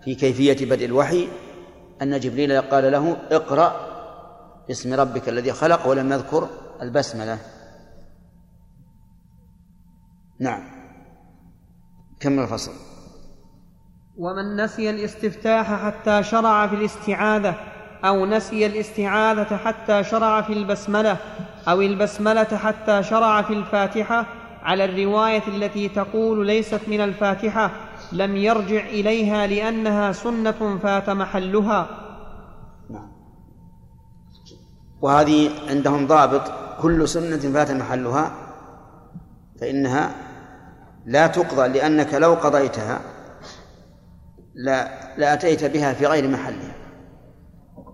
في 0.03 0.15
كيفية 0.15 0.69
بدء 0.69 0.85
الوحي 0.85 1.27
أن 2.01 2.19
جبريل 2.19 2.61
قال 2.61 2.91
له 2.91 3.17
اقرأ 3.31 3.95
باسم 4.67 4.93
ربك 4.93 5.29
الذي 5.29 5.53
خلق 5.53 5.87
ولم 5.87 6.11
يذكر 6.11 6.49
البسملة. 6.81 7.37
نعم. 10.39 10.63
كمل 12.19 12.43
الفصل. 12.43 12.94
ومن 14.17 14.55
نسي 14.55 14.89
الاستفتاح 14.89 15.85
حتى 15.85 16.23
شرع 16.23 16.67
في 16.67 16.75
الاستعاذة 16.75 17.55
أو 18.03 18.25
نسي 18.25 18.65
الاستعاذة 18.65 19.55
حتى 19.57 20.03
شرع 20.03 20.41
في 20.41 20.53
البسملة 20.53 21.17
أو 21.67 21.81
البسملة 21.81 22.43
حتى 22.43 23.03
شرع 23.03 23.41
في 23.41 23.53
الفاتحة 23.53 24.25
على 24.63 24.85
الرواية 24.85 25.43
التي 25.47 25.89
تقول 25.89 26.47
ليست 26.47 26.81
من 26.87 27.01
الفاتحة 27.01 27.71
لم 28.11 28.35
يرجع 28.35 28.85
إليها 28.85 29.47
لأنها 29.47 30.11
سنة 30.11 30.79
فات 30.83 31.09
محلها. 31.09 31.87
نعم. 32.89 33.11
وهذه 35.01 35.49
عندهم 35.69 36.07
ضابط 36.07 36.51
كل 36.81 37.07
سنة 37.07 37.37
فات 37.53 37.71
محلها 37.71 38.31
فإنها 39.61 40.11
لا 41.05 41.27
تقضى 41.27 41.67
لأنك 41.67 42.13
لو 42.13 42.33
قضيتها 42.33 43.14
لا 44.55 44.89
لأتيت 45.17 45.63
بها 45.63 45.93
في 45.93 46.05
غير 46.05 46.27
محلها. 46.27 46.75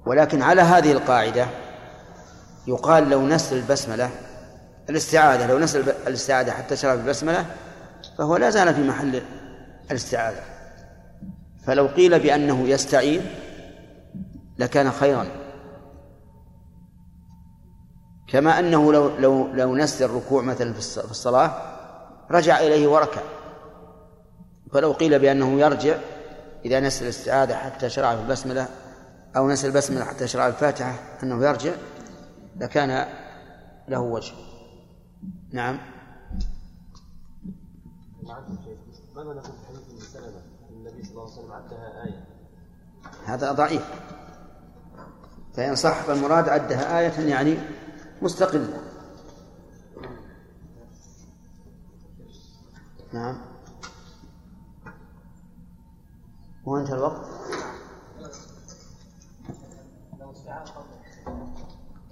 ولكن 0.05 0.41
على 0.41 0.61
هذه 0.61 0.91
القاعدة 0.91 1.47
يقال 2.67 3.09
لو 3.09 3.27
نسل 3.27 3.57
البسملة 3.57 4.09
الاستعاذة 4.89 5.47
لو 5.47 5.59
نسل 5.59 5.89
الاستعاذة 6.07 6.51
حتى 6.51 6.75
شرع 6.75 6.93
البسملة 6.93 7.45
فهو 8.17 8.37
لا 8.37 8.49
زال 8.49 8.73
في 8.73 8.83
محل 8.83 9.21
الاستعاذة. 9.91 10.41
فلو 11.65 11.87
قيل 11.87 12.19
بأنه 12.19 12.67
يستعيذ 12.67 13.21
لكان 14.57 14.91
خيرا. 14.91 15.27
كما 18.27 18.59
أنه 18.59 18.93
لو 18.93 19.17
لو 19.19 19.47
لو 19.47 19.75
نسل 19.75 20.05
الركوع 20.05 20.41
مثلا 20.41 20.73
في 20.73 20.79
الصلاة 20.97 21.51
رجع 22.31 22.59
إليه 22.59 22.87
وركع. 22.87 23.21
فلو 24.73 24.91
قيل 24.91 25.19
بأنه 25.19 25.59
يرجع 25.59 25.95
إذا 26.65 26.79
نسل 26.79 27.03
الاستعاذة 27.03 27.55
حتى 27.55 27.89
شرع 27.89 28.15
في 28.15 28.21
البسملة 28.21 28.67
أو 29.35 29.49
نسل 29.49 29.67
البسملة 29.67 30.05
حتى 30.05 30.27
شرع 30.27 30.47
الفاتحة 30.47 30.95
أنه 31.23 31.45
يرجع 31.45 31.71
لكان 32.55 33.07
له 33.87 33.99
وجه. 33.99 34.33
نعم. 35.51 35.79
ماذا 38.23 39.33
نقول 39.33 39.41
في 39.41 40.69
النبي 40.69 41.03
صلى 41.03 41.11
الله 41.11 41.23
عليه 41.23 41.33
وسلم 41.33 41.51
عدها 41.51 42.03
آية 42.03 42.25
هذا 43.25 43.51
ضعيف. 43.51 43.89
فإن 45.53 45.75
صح 45.75 46.01
فالمراد 46.01 46.49
عدها 46.49 46.99
آية 46.99 47.29
يعني 47.29 47.57
مستقلة. 48.21 48.81
نعم. 53.13 53.50
وانتهى 56.65 56.95
الوقت. 56.97 57.27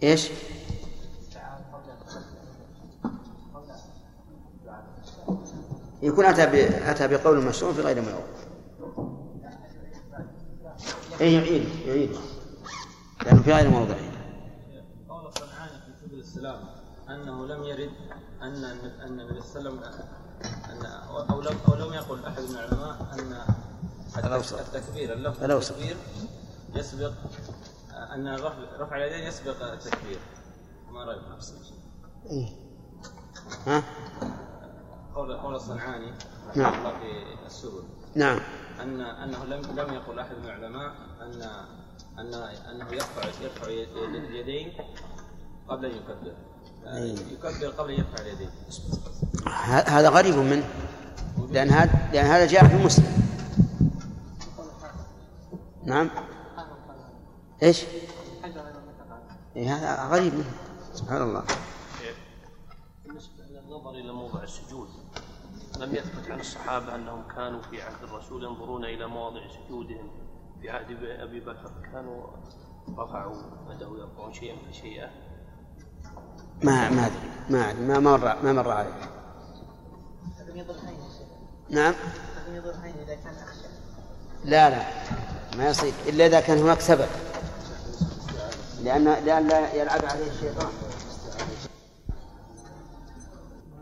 إيش؟ 0.04 0.30
يكون 6.02 6.26
أتى 6.26 6.92
أتى 6.92 7.08
بقول 7.08 7.46
مشروع 7.46 7.74
في 7.74 7.82
غير 7.82 8.02
موضع 8.02 8.18
أي 11.22 11.34
يعيد 11.34 11.70
يعيد. 11.86 12.12
لأنه 13.26 13.42
في 13.42 13.54
غير 13.54 13.70
موضع. 13.70 13.96
قول 15.10 15.28
الصنعاني 15.28 15.72
في 15.72 16.06
سبل 16.06 16.20
السلام 16.20 16.60
أنه 17.10 17.46
لم 17.46 17.64
يرد 17.64 17.92
أن 18.42 18.64
أن 18.64 19.20
النبي 19.20 19.42
صلى 19.42 19.70
الله 19.70 19.82
عليه 19.86 19.90
وسلم 19.90 20.04
أن 20.70 20.86
أو 21.30 21.42
لم 21.42 21.58
أو 21.68 21.76
لم 21.76 21.94
يقل 21.94 22.26
أحد 22.26 22.42
من 22.42 22.56
العلماء 22.56 23.08
أن 23.14 23.54
التكبير. 24.18 25.14
اللفظ 25.14 25.44
التكبير 25.44 25.98
يسبق 26.76 27.12
أن 28.16 28.36
رفع 28.80 28.96
اليدين 28.98 29.28
يسبق 29.28 29.64
التكبير. 29.64 30.20
ما 30.92 31.04
رأيك 31.04 31.22
نفس 31.36 31.54
إيه. 32.30 32.50
ها؟ 33.68 33.84
قول 35.16 35.38
قول 35.38 35.56
الصنعاني 35.56 36.14
نعم. 36.56 36.74
الله 36.74 37.00
في 37.00 37.46
السبل. 37.46 37.84
نعم. 38.16 38.40
أن 38.82 39.02
أنه 39.02 39.46
لم 39.46 39.62
لم 39.80 39.94
يقل 39.94 40.20
أحد 40.20 40.36
من 40.38 40.46
العلماء 40.46 40.92
أن 41.22 41.42
أن 42.20 42.34
أنه 42.72 42.92
يرفع 42.92 43.24
يرفع 43.42 43.68
اليدين 43.68 44.74
قبل 45.70 45.86
أن 45.86 45.92
يكبر. 45.92 46.34
أيه. 46.88 47.16
يكبر 47.34 47.68
قبل 47.68 47.92
أن 47.92 48.00
يرفع 48.00 48.22
اليدين. 48.22 48.50
هذا 49.88 50.10
غريب 50.10 50.36
منه. 50.36 50.70
لأن 51.52 51.70
هذا 51.70 52.10
لأن 52.14 52.26
هذا 52.26 52.46
جاء 52.46 52.68
في 52.68 52.76
مسلم. 52.76 53.20
نعم. 55.84 56.10
إيش؟ 57.64 57.86
إيه 59.56 59.76
هذا 59.76 60.08
غريب. 60.08 60.34
منه 60.34 60.52
سبحان 60.94 61.22
الله. 61.22 61.44
بالنسبة 63.06 63.44
للنظر 63.44 63.90
إلى 63.90 64.12
موضع 64.14 64.44
السجود 64.44 64.90
لم 65.80 65.96
يثبت 65.96 66.32
عن 66.32 66.40
الصحابة 66.40 66.96
أنهم 66.96 67.28
كانوا 67.36 67.62
في 67.62 67.82
عهد 67.82 68.04
الرسول 68.04 68.44
ينظرون 68.44 68.86
إلى 68.86 69.08
مواضع 69.08 69.42
سجودهم 69.48 70.12
في 70.62 70.70
عهد 70.70 71.04
أبي 71.04 71.40
بكر 71.40 71.72
كانوا 71.94 72.28
رفعوا 72.98 73.36
بدأوا 73.70 73.98
يرفعون 73.98 74.34
شيئا 74.34 74.56
فشيئا 74.72 75.10
ما 76.64 76.90
ما 76.90 77.06
أدري. 77.06 77.30
ما 77.50 77.70
أدري. 77.70 77.86
ما 77.86 78.00
مر 78.00 78.44
ما 78.44 78.54
مر 78.54 78.72
علي 78.72 78.94
نعم. 81.70 81.94
لا 84.46 84.70
لا. 84.70 84.86
ما 85.58 85.70
يصير 85.70 85.94
إلا 86.08 86.26
إذا 86.26 86.40
كان 86.40 86.58
هناك 86.58 86.82
سبب. 86.82 87.08
لأن 88.84 89.04
لأن 89.04 89.48
لا 89.48 89.74
يلعب 89.74 90.02
عليه 90.06 90.32
الشيطان. 90.32 90.68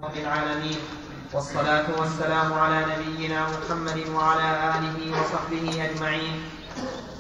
رب 0.03 0.17
العالمين 0.17 0.77
والصلاة 1.33 1.85
والسلام 1.99 2.53
على 2.53 2.85
نبينا 2.91 3.47
محمد 3.47 3.99
وعلى 4.15 4.47
آله 4.77 5.21
وصحبه 5.21 5.85
أجمعين. 5.85 6.41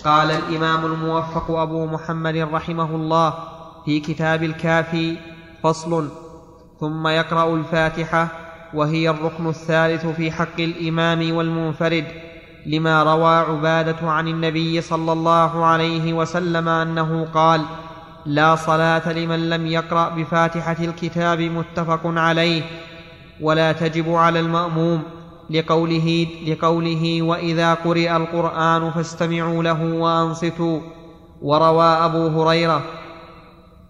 قال 0.03 0.31
الإمام 0.31 0.85
الموفق 0.85 1.51
أبو 1.51 1.85
محمد 1.85 2.35
رحمه 2.35 2.95
الله 2.95 3.33
في 3.85 3.99
كتاب 3.99 4.43
الكافي 4.43 5.17
فصل. 5.63 6.09
ثم 6.79 7.07
يقرأ 7.07 7.55
الفاتحة 7.55 8.27
وهي 8.73 9.09
الركن 9.09 9.47
الثالث 9.49 10.05
في 10.05 10.31
حق 10.31 10.59
الإمام 10.59 11.35
والمنفرد. 11.35 12.26
لما 12.67 13.03
روى 13.03 13.35
عبادة 13.35 14.11
عن 14.11 14.27
النبي 14.27 14.81
صلى 14.81 15.11
الله 15.11 15.65
عليه 15.65 16.13
وسلم 16.13 16.69
أنه 16.69 17.27
قال 17.33 17.61
لا 18.25 18.55
صلاة 18.55 19.13
لمن 19.13 19.49
لم 19.49 19.67
يقرأ 19.67 20.09
بفاتحة 20.09 20.77
الكتاب 20.79 21.41
متفق 21.41 22.01
عليه 22.05 22.63
ولا 23.41 23.71
تجب 23.71 24.15
على 24.15 24.39
المأموم 24.39 25.01
لقوله 25.49 26.27
لقوله 26.47 27.21
وإذا 27.21 27.73
قرئ 27.73 28.15
القرآن 28.15 28.91
فاستمعوا 28.91 29.63
له 29.63 29.83
وأنصتوا 29.93 30.79
وروى 31.41 31.85
أبو 31.85 32.27
هريرة 32.27 32.81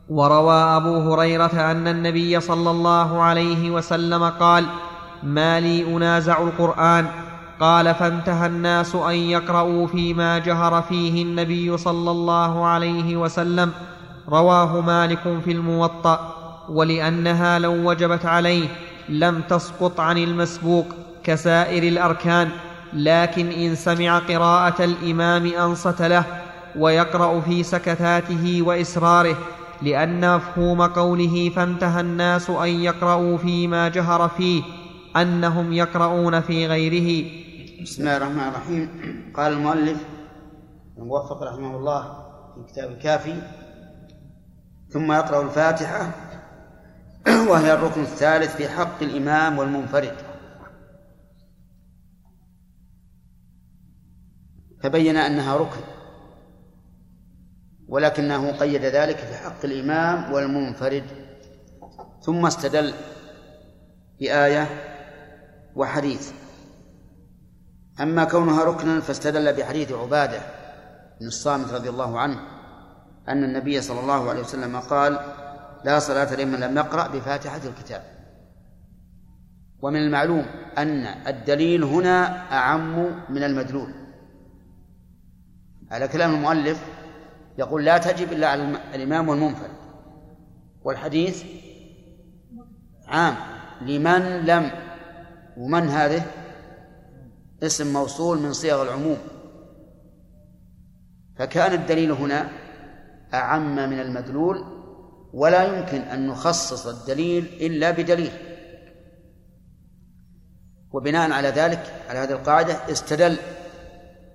وروى 0.10 0.54
أبو 0.54 1.14
هريرة 1.14 1.72
أن 1.72 1.88
النبي 1.88 2.40
صلى 2.40 2.72
الله 2.72 3.22
عليه 3.22 3.72
وسلم 3.72 4.24
قال 4.24 4.66
ما 5.24 5.60
لي 5.60 5.96
أنازع 5.96 6.42
القرآن 6.42 7.08
قال 7.60 7.96
فانتهى 7.96 8.48
الناس 8.48 8.96
أن 8.96 9.16
يقرأوا 9.16 9.88
فيما 9.88 10.38
جهر 10.38 10.82
فيه 10.82 11.24
النبي 11.24 11.78
صلى 11.78 12.12
الله 12.12 12.66
عليه 12.66 13.18
وسلم. 13.18 13.72
رواه 14.30 14.82
مالك 14.82 15.40
في 15.46 15.52
الموطأ. 15.52 16.34
ولأنها 16.70 17.60
لو 17.60 17.90
وجبت 17.90 18.26
عليه 18.26 18.68
لم 19.10 19.42
تسقط 19.42 20.00
عن 20.00 20.18
المسبوق 20.18 20.86
كسائر 21.24 21.84
الأركان. 21.84 22.50
لكن 22.94 23.48
إن 23.48 23.76
سمع 23.76 24.20
قراءة 24.20 24.84
الإمام 24.84 25.46
أنصت 25.46 26.02
له 26.02 26.24
ويقرأ 26.76 27.42
في 27.42 27.64
سكتاته 27.64 28.62
وإسراره 28.62 29.38
لأن 29.82 30.36
مفهوم 30.36 30.82
قوله 30.82 31.52
فانتهى 31.56 32.02
الناس 32.02 32.50
أن 32.50 32.68
يقرأوا 32.68 33.38
فيما 33.38 33.88
جهر 33.90 34.28
فيه 34.38 34.62
أنهم 35.16 35.74
يقرؤون 35.74 36.42
في 36.42 36.68
غيره. 36.68 37.26
بسم 37.82 38.02
الله 38.02 38.18
الرحمن 38.18 38.48
الرحيم. 38.48 38.88
قال 39.36 39.54
المؤلف 39.54 40.06
الموفق 40.98 41.44
رحمه 41.44 41.78
الله 41.78 42.04
في 42.56 42.72
كتاب 42.72 42.92
الكافي 42.92 43.42
ثم 44.90 45.12
يقرأ 45.12 45.42
الفاتحة 45.42 46.12
وهي 47.28 47.74
الركن 47.74 48.02
الثالث 48.02 48.56
في 48.56 48.70
حق 48.70 49.04
الإمام 49.04 49.58
والمنفرد. 49.58 50.16
فبين 54.84 55.18
أنها 55.18 55.58
ركن 55.58 55.82
ولكنه 57.88 58.52
قيد 58.52 58.82
ذلك 58.82 59.18
في 59.18 59.36
حق 59.36 59.66
الإمام 59.66 60.34
والمنفرد. 60.34 61.04
ثم 62.22 62.46
استدل 62.46 62.94
بآية 64.20 64.68
وحديث. 65.76 66.32
أما 68.02 68.24
كونها 68.24 68.64
ركنا 68.64 69.00
فاستدل 69.00 69.54
بحديث 69.54 69.92
عبادة 69.92 70.40
بن 71.20 71.28
الصامت 71.28 71.74
رضي 71.74 71.90
الله 71.90 72.20
عنه 72.20 72.40
أن 73.30 73.44
النبي 73.44 73.82
صلى 73.82 74.00
الله 74.00 74.30
عليه 74.30 74.42
وسلم 74.42 74.80
قال 74.80 75.20
لا 75.86 76.00
صلاة 76.00 76.36
لمن 76.36 76.60
لم 76.60 76.78
يقرأ 76.78 77.08
بفاتحة 77.08 77.62
الكتاب. 77.66 78.04
ومن 79.82 80.00
المعلوم 80.00 80.46
أن 80.78 81.06
الدليل 81.06 81.84
هنا 81.84 82.52
أعم 82.52 83.22
من 83.30 83.44
المدلول. 83.44 83.94
على 85.92 86.08
كلام 86.08 86.36
المؤلف 86.36 86.86
يقول 87.58 87.86
لا 87.86 87.98
تجب 87.98 88.34
إلا 88.34 88.48
على 88.50 88.78
الإمام 88.94 89.30
والمنفرد. 89.30 89.72
والحديث 90.84 91.44
عام. 93.08 93.36
لمن 93.82 94.46
لم 94.46 94.72
ومن 95.58 95.90
هذه؟ 95.90 96.24
اسم 97.64 97.94
موصول 97.94 98.40
من 98.40 98.54
صيغ 98.54 98.84
العموم. 98.84 99.18
فكان 101.40 101.74
الدليل 101.74 102.12
هنا 102.12 102.50
أعم 103.34 103.76
من 103.76 104.00
المدلول 104.00 104.64
ولا 105.34 105.64
يمكن 105.64 106.02
أن 106.02 106.28
نخصص 106.28 106.88
الدليل 106.88 107.46
إلا 107.62 107.92
بدليل. 107.92 108.32
وبناء 110.92 111.32
على 111.32 111.48
ذلك 111.48 112.04
على 112.10 112.20
هذه 112.20 112.32
القاعدة 112.32 112.92
استدل 112.92 113.38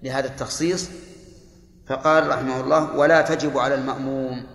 لهذا 0.03 0.27
التخصيص 0.27 0.91
فقال 1.89 2.29
رحمه 2.29 2.61
الله 2.61 2.97
ولا 2.97 3.23
تجب 3.23 3.59
على 3.59 3.75
المأموم 3.75 4.47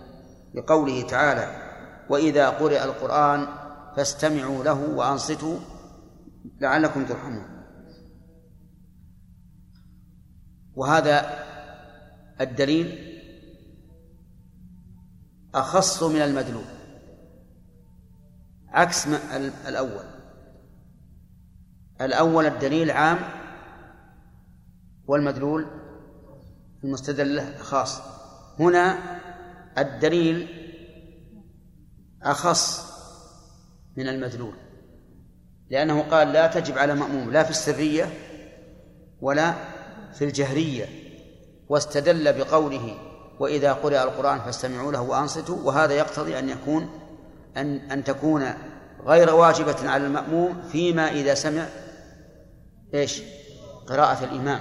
لقوله 0.54 1.02
تعالى 1.02 1.46
وإذا 2.10 2.48
قرئ 2.48 2.84
القرآن 2.84 3.46
فاستمعوا 3.96 4.64
له 4.64 4.90
وأنصتوا 4.94 5.58
لعلكم 6.60 7.04
ترحمون. 7.04 7.57
وهذا 10.78 11.44
الدليل 12.40 13.18
أخص 15.54 16.02
من 16.02 16.20
المدلول 16.20 16.64
عكس 18.68 19.06
الأول. 19.68 20.04
الأول 22.00 22.46
الدليل 22.46 22.90
عام 22.90 23.18
والمدلول 25.06 25.66
المستدل 26.84 27.54
خاص. 27.54 28.00
هنا 28.58 28.98
الدليل 29.78 30.48
أخص 32.22 32.88
من 33.96 34.08
المدلول 34.08 34.54
لأنه 35.70 36.02
قال 36.02 36.32
لا 36.32 36.46
تجب 36.46 36.78
على 36.78 36.94
مأموم 36.94 37.30
لا 37.30 37.42
في 37.42 37.50
السرية 37.50 38.12
ولا 39.20 39.77
في 40.14 40.24
الجهرية 40.24 40.88
واستدل 41.68 42.32
بقوله 42.32 42.96
وإذا 43.38 43.72
قرأ 43.72 44.02
القرآن 44.02 44.40
فاستمعوا 44.40 44.92
له 44.92 45.00
وأنصتوا 45.00 45.56
وهذا 45.64 45.94
يقتضي 45.94 46.38
أن 46.38 46.48
يكون 46.48 46.88
أن 47.56 47.76
أن 47.76 48.04
تكون 48.04 48.44
غير 49.06 49.34
واجبة 49.34 49.90
على 49.90 50.06
المأموم 50.06 50.62
فيما 50.72 51.08
إذا 51.10 51.34
سمع 51.34 51.66
إيش؟ 52.94 53.22
قراءة 53.86 54.24
الإمام 54.24 54.60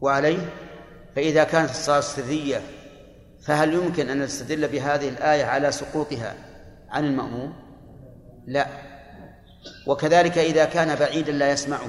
وعليه 0.00 0.50
فإذا 1.16 1.44
كانت 1.44 1.70
الصلاة 1.70 2.00
سرية 2.00 2.60
فهل 3.42 3.74
يمكن 3.74 4.10
أن 4.10 4.22
نستدل 4.22 4.68
بهذه 4.68 5.08
الآية 5.08 5.44
على 5.44 5.72
سقوطها 5.72 6.34
عن 6.88 7.04
المأموم؟ 7.04 7.52
لا 8.46 8.66
وكذلك 9.86 10.38
إذا 10.38 10.64
كان 10.64 10.94
بعيدا 10.94 11.32
لا 11.32 11.50
يسمعه 11.50 11.88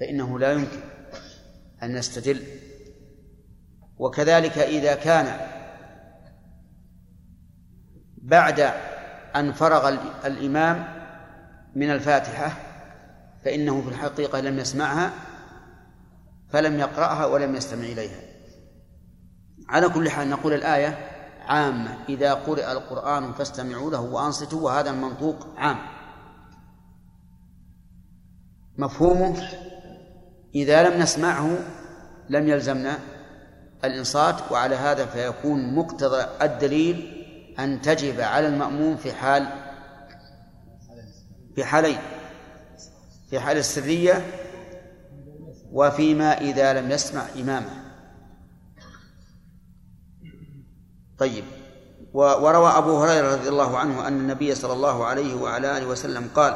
فإنه 0.00 0.38
لا 0.38 0.52
يمكن 0.52 0.80
أن 1.82 1.94
نستدل. 1.94 2.42
وكذلك 3.98 4.58
إذا 4.58 4.94
كان 4.94 5.40
بعد 8.18 8.60
أن 9.36 9.52
فرغ 9.52 9.88
الإمام 10.26 11.04
من 11.74 11.90
الفاتحة 11.90 12.52
فإنه 13.44 13.82
في 13.82 13.88
الحقيقة 13.88 14.40
لم 14.40 14.58
يسمعها 14.58 15.12
فلم 16.50 16.78
يقرأها 16.78 17.26
ولم 17.26 17.54
يستمع 17.54 17.84
إليها. 17.84 18.20
على 19.68 19.88
كل 19.88 20.10
حال 20.10 20.30
نقول 20.30 20.52
الآية 20.52 21.10
عامة. 21.46 22.04
إذا 22.08 22.34
قرئ 22.34 22.72
القرآن 22.72 23.32
فاستمعوا 23.32 23.90
له 23.90 24.00
وأنصتوا 24.00 24.60
وهذا 24.60 24.90
المنطوق 24.90 25.46
عام. 25.56 25.78
مفهومه؟ 28.78 29.48
إذا 30.54 30.88
لم 30.88 31.02
نسمعه 31.02 31.58
لم 32.28 32.48
يلزمنا 32.48 32.98
الإنصات 33.84 34.52
وعلى 34.52 34.76
هذا 34.76 35.06
فيكون 35.06 35.74
مقتضى 35.74 36.24
الدليل 36.42 37.24
أن 37.58 37.80
تجب 37.82 38.20
على 38.20 38.46
المأموم 38.46 38.96
في 38.96 39.12
حال 39.12 39.46
في 41.54 41.64
حالين 41.64 41.98
في 43.30 43.40
حال 43.40 43.56
السرية 43.56 44.26
وفيما 45.72 46.40
إذا 46.40 46.80
لم 46.80 46.90
يسمع 46.90 47.22
إمامه. 47.40 47.84
طيب. 51.18 51.44
وروى 52.14 52.68
أبو 52.68 52.96
هريرة 52.96 53.34
رضي 53.34 53.48
الله 53.48 53.78
عنه 53.78 54.08
أن 54.08 54.20
النبي 54.20 54.54
صلى 54.54 54.72
الله 54.72 55.04
عليه 55.04 55.34
وعلى 55.34 55.78
آله 55.78 55.86
وسلم 55.86 56.28
قال 56.34 56.54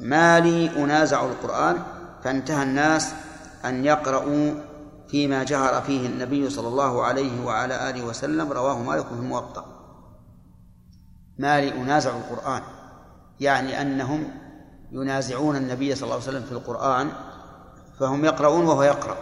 ما 0.00 0.40
لي 0.40 0.84
أنازع 0.84 1.24
القرآن 1.24 1.82
فانتهى 2.24 2.62
الناس 2.62 3.12
أن 3.64 3.84
يقرأوا 3.84 4.54
فيما 5.08 5.44
جهر 5.44 5.82
فيه 5.82 6.06
النبي 6.06 6.50
صلى 6.50 6.68
الله 6.68 7.04
عليه 7.04 7.44
وعلى 7.44 7.90
آله 7.90 8.04
وسلم 8.04 8.52
رواه 8.52 8.82
مالك 8.82 9.06
في 9.06 9.12
الموطأ. 9.12 9.66
ما 11.38 11.60
لي 11.60 11.74
أنازع 11.74 12.16
القرآن 12.16 12.62
يعني 13.40 13.82
أنهم 13.82 14.28
ينازعون 14.92 15.56
النبي 15.56 15.94
صلى 15.94 16.04
الله 16.04 16.14
عليه 16.14 16.24
وسلم 16.24 16.42
في 16.42 16.52
القرآن 16.52 17.10
فهم 18.00 18.24
يقرؤون 18.24 18.64
وهو 18.64 18.82
يقرأ. 18.82 19.16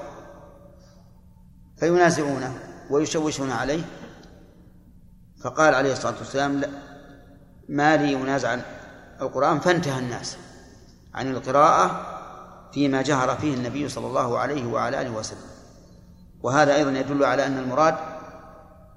فينازعونه 1.77 2.59
ويشوشون 2.91 3.51
عليه. 3.51 3.83
فقال 5.43 5.75
عليه 5.75 5.93
الصلاة 5.93 6.19
والسلام 6.19 6.59
لا 6.59 6.69
ما 7.69 7.97
لي 7.97 8.13
ينازع 8.13 8.59
القرآن 9.21 9.61
فانتهى 9.61 9.99
الناس 9.99 10.37
عن 11.15 11.31
القراءة 11.31 12.20
فيما 12.73 13.03
جهر 13.03 13.37
فيه 13.37 13.55
النبي 13.55 13.89
صلى 13.89 14.07
الله 14.07 14.39
عليه 14.39 14.67
وعلى 14.67 15.01
آله 15.01 15.11
وسلم. 15.11 15.51
وهذا 16.43 16.75
أيضا 16.75 16.91
يدل 16.91 17.25
على 17.25 17.47
أن 17.47 17.59
المراد 17.59 17.95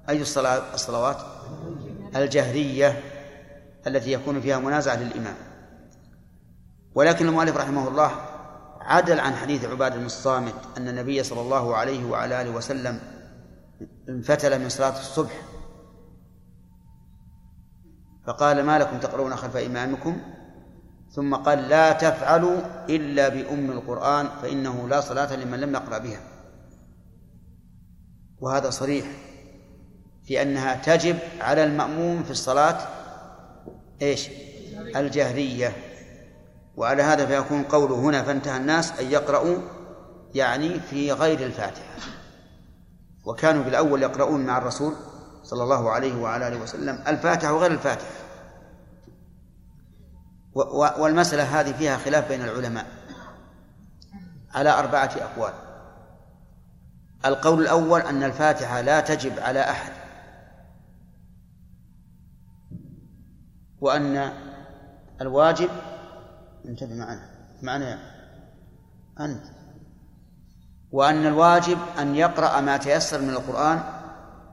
أي 0.08 0.22
الصلاة 0.22 0.74
الصلوات؟ 0.74 1.16
الجهرية 2.16 3.02
التي 3.86 4.12
يكون 4.12 4.40
فيها 4.40 4.58
منازعة 4.58 4.96
للإمام. 4.96 5.36
ولكن 6.94 7.28
المؤلف 7.28 7.56
رحمه 7.56 7.88
الله 7.88 8.10
عدل 8.80 9.20
عن 9.20 9.34
حديث 9.34 9.64
عباد 9.64 9.96
بن 9.98 10.06
الصامت 10.06 10.54
أن 10.76 10.88
النبي 10.88 11.22
صلى 11.22 11.40
الله 11.40 11.76
عليه 11.76 12.04
وعلى 12.04 12.42
آله 12.42 12.50
وسلم 12.50 13.00
انفتل 14.08 14.60
من 14.60 14.68
صلاة 14.68 14.98
الصبح. 14.98 15.42
فقال 18.26 18.62
ما 18.62 18.78
لكم 18.78 18.98
تقرؤون 18.98 19.36
خلف 19.36 19.56
إمامكم 19.56 20.16
ثم 21.14 21.34
قال 21.34 21.68
لا 21.68 21.92
تفعلوا 21.92 22.60
إلا 22.88 23.28
بأم 23.28 23.70
القرآن 23.70 24.28
فإنه 24.42 24.88
لا 24.88 25.00
صلاة 25.00 25.36
لمن 25.36 25.60
لم 25.60 25.74
يقرأ 25.74 25.98
بها. 25.98 26.20
وهذا 28.40 28.70
صريح 28.70 29.06
في 30.24 30.42
أنها 30.42 30.74
تجب 30.74 31.18
على 31.40 31.64
المأموم 31.64 32.22
في 32.22 32.30
الصلاة 32.30 32.78
إيش؟ 34.02 34.28
الجهرية. 34.96 35.72
وعلى 36.76 37.02
هذا 37.02 37.26
فيكون 37.26 37.62
قوله 37.62 37.94
هنا 37.94 38.22
فانتهى 38.22 38.56
الناس 38.56 39.00
أن 39.00 39.06
يقرأوا 39.10 39.58
يعني 40.34 40.80
في 40.80 41.12
غير 41.12 41.46
الفاتحة. 41.46 41.94
وكانوا 43.24 43.64
بالأول 43.64 44.02
يقرؤون 44.02 44.46
مع 44.46 44.58
الرسول 44.58 44.94
صلى 45.42 45.62
الله 45.62 45.90
عليه 45.90 46.14
وعلى 46.22 46.48
آله 46.48 46.62
وسلم 46.62 47.04
الفاتحة 47.08 47.52
وغير 47.52 47.70
الفاتحة. 47.70 48.23
والمسألة 50.98 51.60
هذه 51.60 51.72
فيها 51.72 51.96
خلاف 51.96 52.28
بين 52.28 52.42
العلماء 52.42 52.86
على 54.54 54.70
أربعة 54.70 55.10
أقوال. 55.20 55.52
القول 57.24 57.62
الأول 57.62 58.00
أن 58.00 58.22
الفاتحة 58.22 58.80
لا 58.80 59.00
تجب 59.00 59.38
على 59.38 59.60
أحد 59.60 59.92
وأن 63.80 64.32
الواجب 65.20 65.68
انتبه 66.64 66.94
معنا 66.94 67.30
معنا 67.62 67.98
أنت 69.20 69.44
وأن 70.92 71.26
الواجب 71.26 71.78
أن 71.98 72.14
يقرأ 72.16 72.60
ما 72.60 72.76
تيسر 72.76 73.20
من 73.22 73.30
القرآن 73.30 73.80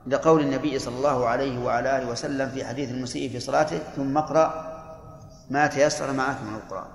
لقول 0.06 0.40
النبي 0.40 0.78
صلى 0.78 0.96
الله 0.96 1.26
عليه 1.26 1.58
وعلى 1.58 1.98
آله 1.98 2.10
وسلم 2.10 2.48
في 2.48 2.64
حديث 2.64 2.90
المسيء 2.90 3.30
في 3.30 3.40
صلاته 3.40 3.78
ثم 3.78 4.18
اقرأ 4.18 4.71
ما 5.50 5.66
تيسر 5.66 6.12
معك 6.12 6.42
من 6.42 6.54
القرآن. 6.54 6.90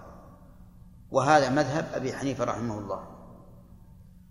وهذا 1.11 1.49
مذهب 1.49 1.85
أبي 1.93 2.13
حنيفة 2.13 2.43
رحمه 2.43 2.79
الله. 2.79 3.03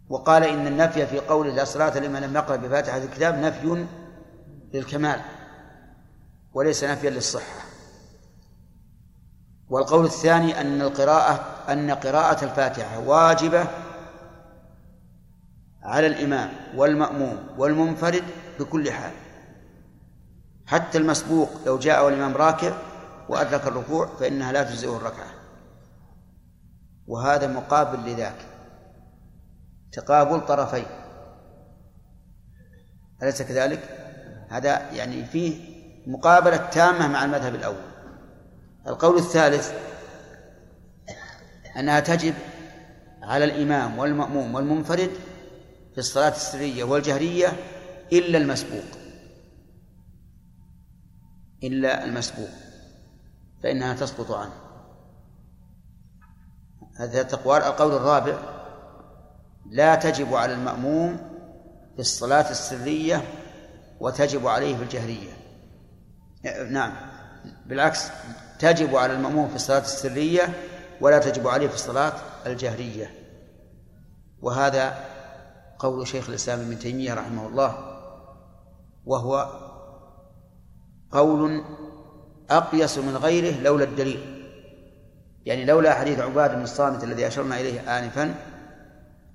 وقال 0.08 0.44
إن 0.44 0.66
النفي 0.66 1.06
في 1.06 1.18
قول 1.18 1.56
لا 1.56 1.64
صلاة 1.64 1.98
لمن 1.98 2.20
لم 2.20 2.34
يقرأ 2.34 2.56
بفاتحة 2.56 2.96
الكتاب 2.96 3.34
نفي 3.38 3.86
للكمال 4.74 5.20
وليس 6.54 6.84
نفيا 6.84 7.10
للصحة. 7.10 7.66
والقول 9.68 10.04
الثاني 10.04 10.60
أن 10.60 10.82
القراءة 10.82 11.34
أن 11.72 11.90
قراءة 11.90 12.44
الفاتحة 12.44 12.98
واجبة 12.98 13.66
على 15.82 16.06
الإمام 16.06 16.50
والمأموم 16.76 17.38
والمنفرد 17.58 18.24
بكل 18.58 18.92
حال. 18.92 19.12
حتى 20.66 20.98
المسبوق 20.98 21.50
لو 21.66 21.78
جاء 21.78 22.04
والإمام 22.04 22.36
راكع 22.36 22.72
وأدرك 23.28 23.66
الركوع 23.66 24.06
فإنها 24.06 24.52
لا 24.52 24.62
تجزئه 24.62 24.96
الركعة. 24.96 25.30
وهذا 27.06 27.46
مقابل 27.46 28.10
لذاك. 28.10 28.36
تقابل 29.92 30.46
طرفين. 30.46 30.86
أليس 33.22 33.42
كذلك؟ 33.42 33.80
هذا 34.48 34.90
يعني 34.92 35.24
فيه 35.24 35.76
مقابلة 36.06 36.56
تامة 36.56 37.08
مع 37.08 37.24
المذهب 37.24 37.54
الأول. 37.54 37.96
القول 38.86 39.16
الثالث 39.18 39.72
أنها 41.78 42.00
تجب 42.00 42.34
على 43.22 43.44
الإمام 43.44 43.98
والمأموم 43.98 44.54
والمنفرد 44.54 45.10
في 45.92 45.98
الصلاة 45.98 46.28
السرية 46.28 46.84
والجهرية 46.84 47.48
إلا 48.12 48.38
المسبوق. 48.38 48.84
إلا 51.62 52.04
المسبوق. 52.04 52.48
فإنها 53.62 53.94
تسقط 53.94 54.30
عنه. 54.30 54.52
هذا 56.96 57.20
التقوال 57.20 57.62
القول 57.62 57.92
الرابع. 57.92 58.38
لا 59.70 59.94
تجب 59.94 60.34
على 60.34 60.54
المأموم 60.54 61.16
في 61.94 61.98
الصلاة 62.00 62.50
السرية 62.50 63.22
وتجب 64.00 64.46
عليه 64.46 64.76
في 64.76 64.82
الجهرية. 64.82 65.32
نعم 66.70 66.92
بالعكس 67.66 68.08
تجب 68.58 68.96
على 68.96 69.12
المأموم 69.12 69.48
في 69.48 69.56
الصلاة 69.56 69.80
السرية 69.80 70.42
ولا 71.00 71.18
تجب 71.18 71.48
عليه 71.48 71.68
في 71.68 71.74
الصلاة 71.74 72.12
الجهرية. 72.46 73.10
وهذا 74.42 75.04
قول 75.78 76.08
شيخ 76.08 76.28
الإسلام 76.28 76.60
ابن 76.60 76.78
تيمية 76.78 77.14
رحمه 77.14 77.46
الله 77.46 77.96
وهو 79.06 79.60
قول 81.12 81.64
أقيس 82.50 82.98
من 82.98 83.16
غيره 83.16 83.60
لولا 83.60 83.84
الدليل. 83.84 84.42
يعني 85.46 85.64
لولا 85.64 85.94
حديث 85.94 86.18
عباد 86.18 86.54
بن 86.54 86.62
الصامت 86.62 87.04
الذي 87.04 87.26
أشرنا 87.26 87.60
إليه 87.60 87.98
آنفا 87.98 88.34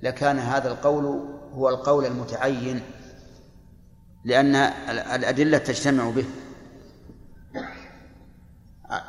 لكان 0.02 0.40
هذا 0.40 0.72
القول 0.72 1.06
هو 1.54 1.70
القول 1.70 2.06
المتعين 2.06 2.82
لأن 4.26 4.56
الأدلة 4.90 5.58
تجتمع 5.58 6.10
به. 6.10 6.26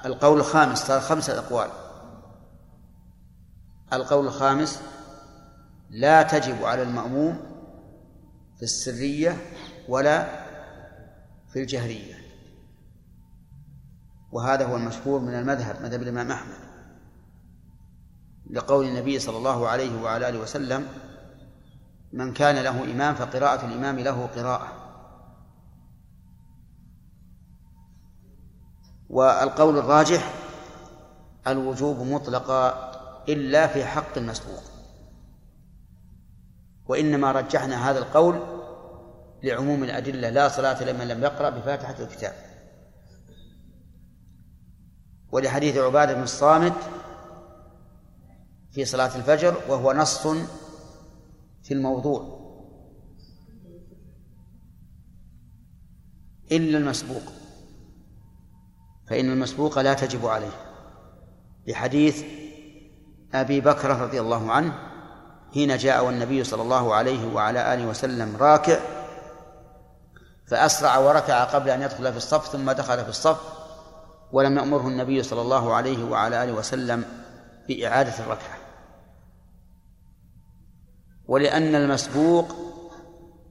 القول 0.04 0.38
الخامس 0.38 0.78
صار 0.78 1.00
خمسة 1.00 1.38
أقوال. 1.38 1.70
القول 3.92 4.26
الخامس 4.26 4.82
لا 5.90 6.22
تجب 6.22 6.64
على 6.64 6.82
المأموم 6.82 7.40
في 8.56 8.62
السرية 8.62 9.36
ولا 9.88 10.26
في 11.52 11.60
الجهرية. 11.60 12.21
وهذا 14.32 14.66
هو 14.66 14.76
المشهور 14.76 15.20
من 15.20 15.34
المذهب 15.34 15.82
مذهب 15.82 16.02
الإمام 16.02 16.30
أحمد. 16.32 16.56
لقول 18.50 18.86
النبي 18.86 19.18
صلى 19.18 19.36
الله 19.36 19.68
عليه 19.68 20.02
وعلى 20.02 20.28
آله 20.28 20.38
وسلم 20.38 20.86
من 22.12 22.32
كان 22.32 22.56
له 22.64 22.84
إمام 22.84 23.14
فقراءة 23.14 23.66
الإمام 23.66 23.98
له 23.98 24.26
قراءة. 24.26 24.68
والقول 29.10 29.78
الراجح 29.78 30.34
الوجوب 31.46 32.00
مطلقا 32.00 32.92
إلا 33.28 33.66
في 33.66 33.84
حق 33.84 34.18
المسبوق. 34.18 34.62
وإنما 36.86 37.32
رجحنا 37.32 37.90
هذا 37.90 37.98
القول 37.98 38.40
لعموم 39.42 39.84
الأدلة 39.84 40.30
لا 40.30 40.48
صلاة 40.48 40.84
لمن 40.84 41.08
لم 41.08 41.22
يقرأ 41.22 41.50
بفاتحة 41.50 41.96
الكتاب. 42.00 42.51
ولحديث 45.32 45.76
عبادة 45.76 46.14
بن 46.14 46.22
الصامت 46.22 46.72
في 48.72 48.84
صلاة 48.84 49.16
الفجر 49.16 49.56
وهو 49.68 49.92
نص 49.92 50.26
في 51.62 51.74
الموضوع. 51.74 52.42
إلا 56.52 56.78
المسبوق. 56.78 57.22
فإن 59.08 59.30
المسبوق 59.32 59.78
لا 59.78 59.94
تجب 59.94 60.26
عليه. 60.26 60.72
بحديث 61.66 62.24
أبي 63.34 63.60
بكر 63.60 64.00
رضي 64.00 64.20
الله 64.20 64.52
عنه 64.52 64.78
حين 65.54 65.76
جاء 65.76 66.04
والنبي 66.04 66.44
صلى 66.44 66.62
الله 66.62 66.94
عليه 66.94 67.34
وعلى 67.34 67.74
آله 67.74 67.86
وسلم 67.86 68.36
راكع 68.36 68.78
فأسرع 70.46 70.98
وركع 70.98 71.44
قبل 71.44 71.70
أن 71.70 71.82
يدخل 71.82 72.10
في 72.10 72.16
الصف 72.16 72.52
ثم 72.52 72.70
دخل 72.70 73.04
في 73.04 73.08
الصف 73.08 73.61
ولم 74.32 74.58
يأمره 74.58 74.88
النبي 74.88 75.22
صلى 75.22 75.40
الله 75.40 75.74
عليه 75.74 76.04
وعلى 76.04 76.44
آله 76.44 76.52
وسلم 76.52 77.04
بإعادة 77.68 78.18
الركعة. 78.18 78.58
ولأن 81.28 81.74
المسبوق 81.74 82.56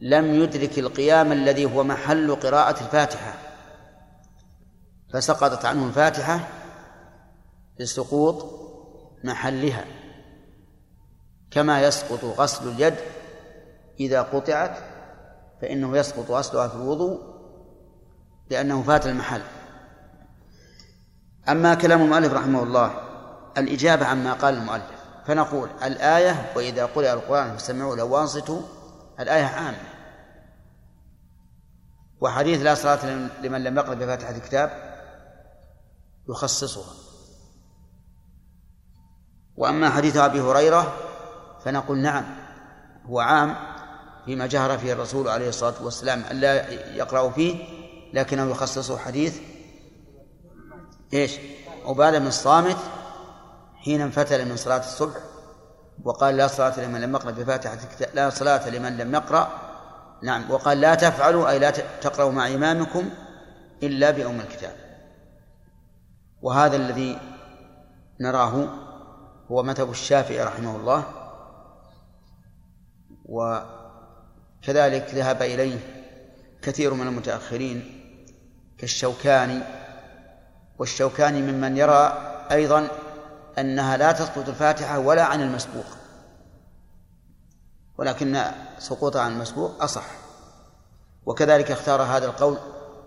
لم 0.02 0.26
يدرك 0.34 0.80
القيام 0.80 1.32
الذي 1.32 1.66
هو 1.66 1.84
محل 1.84 2.36
قراءة 2.36 2.84
الفاتحة. 2.84 3.34
فسقطت 5.14 5.66
عنه 5.66 5.88
الفاتحة 5.88 6.40
لسقوط 7.80 8.46
محلها. 9.24 9.86
كما 11.52 11.82
يسقط 11.82 12.26
غسل 12.26 12.72
اليد 12.72 12.96
إذا 14.00 14.22
قطعت 14.22 14.78
فإنه 15.62 15.98
يسقط 15.98 16.32
غسلها 16.32 16.68
في 16.68 16.76
الوضوء 16.76 17.20
لأنه 18.50 18.84
فات 18.84 19.08
المحل. 19.08 19.42
أما 21.50 21.74
كلام 21.74 22.02
المؤلف 22.02 22.34
رحمه 22.34 22.64
الله 22.64 22.94
الإجابة 23.58 24.06
عما 24.06 24.34
قال 24.34 24.54
المؤلف. 24.54 25.02
فنقول 25.26 25.70
الآية 25.84 26.52
وإذا 26.56 26.86
قرأ 26.86 27.14
القرآن 27.14 27.52
فاستمعوا 27.52 27.96
له 27.96 28.04
وانصتوا 28.04 28.62
الآية 29.20 29.46
عامة. 29.46 29.84
وحديث 32.22 32.62
لا 32.62 32.76
صلاة 32.76 33.06
لمن 33.44 33.64
لم 33.64 33.78
يقرأ 33.78 33.94
بفاتحة 33.94 34.32
الكتاب 34.32 34.98
يخصصها. 36.30 36.94
وأما 39.58 39.90
حديث 39.90 40.18
أبي 40.18 40.42
هريرة 40.42 40.94
فنقول 41.66 41.98
نعم 41.98 42.26
هو 43.06 43.20
عام 43.20 43.56
فيما 44.26 44.48
جهر 44.48 44.78
فيه 44.78 44.94
الرسول 44.94 45.28
عليه 45.28 45.50
الصلاة 45.50 45.74
والسلام 45.84 46.24
ألا 46.32 46.70
يقرأ 46.96 47.30
فيه 47.30 47.64
لكنه 48.14 48.52
يخصصه 48.52 48.98
حديث 48.98 49.40
إيش؟ 51.14 51.40
عبادة 51.86 52.20
من 52.20 52.28
الصامت 52.28 52.78
حين 53.76 54.02
انفتل 54.02 54.50
من 54.50 54.56
صلاة 54.56 54.80
الصبح 54.80 55.18
وقال 56.04 56.38
لا 56.38 56.48
صلاة 56.48 56.80
لمن 56.80 57.02
لم 57.02 57.16
يقرأ 57.16 57.32
بفاتحة 57.32 57.78
لا 58.14 58.30
صلاة 58.30 58.70
لمن 58.70 58.98
لم 58.98 59.14
يقرأ 59.14 59.50
نعم 60.24 60.52
وقال 60.52 60.82
لا 60.82 60.96
تفعلوا 60.96 61.50
أي 61.50 61.60
لا 61.60 61.70
تقرأوا 62.02 62.32
مع 62.32 62.48
إمامكم 62.48 63.10
إلا 63.84 64.12
بأم 64.12 64.40
الكتاب 64.40 64.76
وهذا 66.42 66.76
الذي 66.76 67.20
نراه 68.20 68.70
هو 69.52 69.64
مذهب 69.64 69.92
الشافعي 69.92 70.44
رحمه 70.44 70.76
الله 70.76 71.04
وكذلك 73.26 75.16
ذهب 75.16 75.42
إليه 75.42 75.80
كثير 76.62 76.94
من 76.94 77.08
المتأخرين 77.08 78.02
كالشوكاني 78.78 79.81
والشوكاني 80.82 81.42
ممن 81.42 81.78
يرى 81.78 82.18
أيضا 82.52 82.88
أنها 83.58 83.98
لا 83.98 84.12
تسقط 84.12 84.50
الفاتحة 84.50 85.00
ولا 85.00 85.24
عن 85.24 85.42
المسبوق. 85.42 85.86
ولكن 87.98 88.44
سقوط 88.80 89.18
عن 89.18 89.32
المسبوق 89.32 89.84
أصح. 89.84 90.06
وكذلك 91.26 91.72
اختار 91.72 92.02
هذا 92.02 92.26
القول 92.26 92.58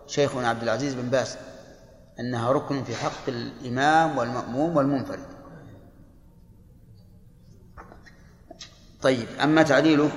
شيخنا 0.07 0.49
عبد 0.49 0.63
العزيز 0.63 0.95
بن 0.95 1.09
باز 1.09 1.37
أنها 2.21 2.53
ركن 2.53 2.85
في 2.85 2.97
حق 2.97 3.29
الإمام 3.29 4.19
والمأموم 4.19 4.77
والمنفرد. 4.77 5.27
طيب 9.03 9.29
أما 9.43 9.63
تعليله 9.63 10.11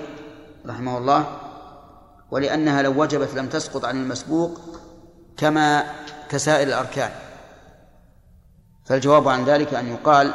رحمه 0.65 0.98
الله 0.98 1.38
ولأنها 2.32 2.82
لو 2.82 3.02
وجبت 3.02 3.34
لم 3.34 3.50
تسقط 3.50 3.86
عن 3.86 3.98
المسبوق 4.04 4.60
كما 5.38 5.84
كسائر 6.30 6.67
الأركان. 6.67 7.27
فالجواب 8.88 9.28
عن 9.28 9.45
ذلك 9.45 9.73
أن 9.73 9.88
يقال 9.88 10.34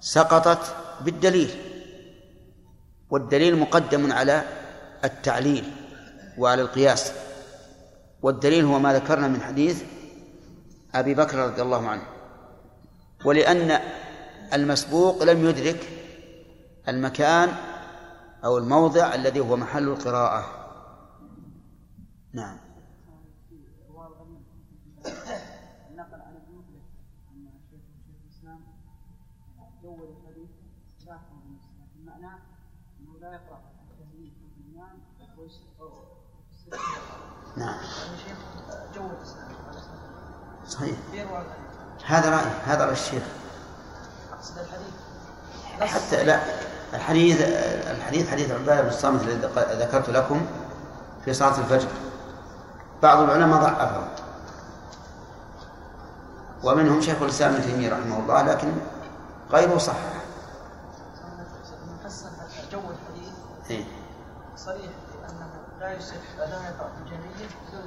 سقطت 0.00 0.74
بالدليل 1.00 1.50
والدليل 3.10 3.58
مقدم 3.58 4.12
على 4.12 4.44
التعليل 5.04 5.64
وعلى 6.38 6.62
القياس 6.62 7.12
والدليل 8.22 8.64
هو 8.64 8.78
ما 8.78 8.94
ذكرنا 8.94 9.28
من 9.28 9.40
حديث 9.40 9.82
أبي 10.94 11.14
بكر 11.14 11.38
رضي 11.38 11.62
الله 11.62 11.88
عنه 11.88 12.02
ولأن 13.24 13.80
المسبوق 14.52 15.22
لم 15.22 15.48
يدرك 15.48 15.88
المكان 16.88 17.48
أو 18.44 18.58
الموضع 18.58 19.14
الذي 19.14 19.40
هو 19.40 19.56
محل 19.56 19.88
القراءة. 19.88 20.64
نعم 22.32 22.58
نقل 25.90 26.20
عن 26.20 26.36
ابن 26.36 26.64
ان 27.32 27.46
الشيخ 27.46 27.82
الاسلام 28.24 28.60
جود 29.82 30.00
الحديث 30.00 30.50
انه 33.00 33.18
لا 33.20 33.32
يقرا 33.32 33.60
التهليل 33.90 34.32
في 34.32 34.44
الإيمان 34.60 34.98
نعم 37.56 37.80
جو 38.94 39.06
الاسلام 39.06 39.50
صحيح. 40.74 40.96
هذا 42.06 42.30
رأي 42.30 42.50
هذا 42.66 42.84
رأي 42.84 42.92
الشيخ. 42.92 43.22
أقصد 44.32 44.58
الحديث. 44.58 45.94
حتى 45.94 46.24
لا 46.24 46.40
الحديث 46.94 47.40
الحديث 47.90 48.30
حديث 48.30 48.50
عبادة 48.50 48.82
بن 48.82 48.88
الصامت 48.88 49.22
الذي 49.22 49.84
ذكرت 49.84 50.08
لكم 50.08 50.46
في 51.24 51.34
صلاة 51.34 51.58
الفجر. 51.58 51.88
بعض 53.02 53.18
العلماء 53.18 53.62
ضعفه. 53.62 54.08
ومنهم 56.64 57.00
شيخ 57.00 57.22
الإسلام 57.22 57.54
ابن 57.54 57.62
تيمية 57.62 57.92
رحمه 57.92 58.18
الله 58.18 58.42
لكن 58.42 58.72
غيره 59.50 59.78
صح 59.78 59.96
جو 62.72 62.80
الحديث. 62.80 63.32
إيه؟ 63.70 63.84
صريح 64.56 64.90
لا 65.80 65.92
يصح 65.92 66.14
في 66.14 66.44
الجاهليه 67.02 67.48
بدون 67.68 67.86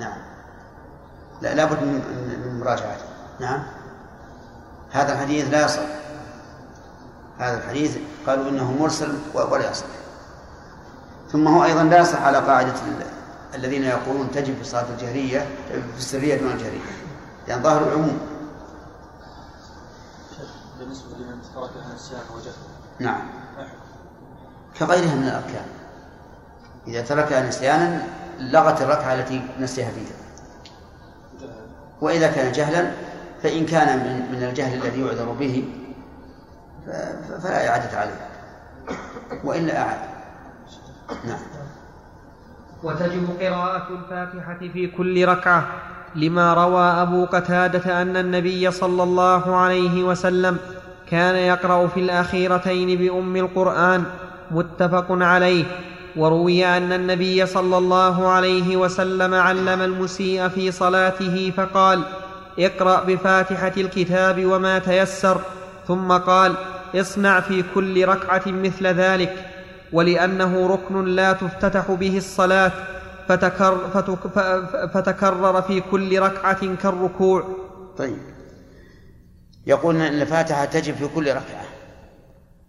نعم. 0.00 0.18
لا 1.42 1.54
لابد 1.54 1.82
من 1.82 2.60
مراجعته 2.60 3.04
نعم. 3.40 3.62
هذا 4.92 5.12
الحديث 5.12 5.50
لا 5.50 5.64
يصح. 5.64 5.82
هذا 7.38 7.58
الحديث 7.58 7.96
قالوا 8.26 8.48
إنه 8.48 8.72
مرسل 8.80 9.18
ولا 9.34 9.70
يصح. 9.70 9.86
ثم 11.32 11.48
هو 11.48 11.64
أيضا 11.64 11.82
لا 11.82 11.98
يصح 11.98 12.22
على 12.22 12.38
قاعدة 12.38 12.68
ال- 12.70 13.06
الذين 13.54 13.84
يقولون 13.84 14.30
تجب 14.30 14.54
في 14.54 14.60
الصلاة 14.60 14.86
الجهرية 14.90 15.38
في 15.68 15.98
السرية 15.98 16.40
دون 16.40 16.50
الجهرية. 16.50 16.80
لأن 17.48 17.62
ظاهر 17.62 17.82
العموم. 17.88 18.18
بالنسبة 20.78 21.16
لمن 21.16 21.38
ترك 21.54 21.70
النسيان 21.90 22.20
وجهه 22.36 22.52
نعم. 22.98 23.22
كغيرها 24.78 25.14
من 25.14 25.22
الأركان. 25.28 25.66
إذا 26.86 27.00
تركها 27.02 27.48
نسيانا 27.48 28.02
لغت 28.50 28.82
الركعة 28.82 29.14
التي 29.14 29.42
نسيها 29.60 29.90
فيها. 29.90 30.16
وإذا 32.00 32.30
كان 32.30 32.52
جهلا 32.52 32.90
فإن 33.42 33.66
كان 33.66 33.98
من 33.98 34.38
من 34.38 34.48
الجهل 34.48 34.82
الذي 34.82 35.00
يعذر 35.00 35.32
به 35.32 35.64
فلا 37.42 37.68
إعادة 37.68 37.98
عليه. 37.98 38.28
وإلا 39.44 39.82
أعاد. 39.82 39.98
نعم. 41.24 41.38
وتجب 42.82 43.28
قراءة 43.40 43.88
الفاتحة 43.90 44.58
في 44.72 44.86
كل 44.86 45.28
ركعة 45.28 45.66
لما 46.14 46.54
روى 46.54 46.84
أبو 46.84 47.24
قتادة 47.24 48.02
أن 48.02 48.16
النبي 48.16 48.70
صلى 48.70 49.02
الله 49.02 49.56
عليه 49.56 50.04
وسلم 50.04 50.58
كان 51.08 51.34
يقرأ 51.34 51.86
في 51.86 52.00
الأخيرتين 52.00 52.98
بأم 52.98 53.36
القرآن 53.36 54.04
متفق 54.50 55.06
عليه. 55.10 55.64
وروي 56.16 56.66
أن 56.66 56.92
النبي 56.92 57.46
صلى 57.46 57.78
الله 57.78 58.28
عليه 58.28 58.76
وسلم 58.76 59.34
علم 59.34 59.82
المسيء 59.82 60.48
في 60.48 60.72
صلاته 60.72 61.52
فقال 61.56 62.02
اقرأ 62.58 63.04
بفاتحة 63.04 63.72
الكتاب 63.76 64.46
وما 64.46 64.78
تيسر 64.78 65.40
ثم 65.88 66.12
قال 66.12 66.54
اصنع 66.94 67.40
في 67.40 67.64
كل 67.74 68.08
ركعة 68.08 68.42
مثل 68.46 68.86
ذلك 68.86 69.46
ولأنه 69.92 70.66
ركن 70.66 71.04
لا 71.04 71.32
تفتتح 71.32 71.90
به 71.90 72.16
الصلاة 72.16 72.72
فتكر 73.28 73.78
فتكرر 74.94 75.62
في 75.62 75.80
كل 75.80 76.18
ركعة 76.18 76.76
كالركوع. 76.76 77.44
طيب. 77.96 78.18
يقول 79.66 79.96
أن 79.96 80.22
الفاتحة 80.22 80.64
تجب 80.64 80.94
في 80.94 81.08
كل 81.14 81.28
ركعة 81.28 81.64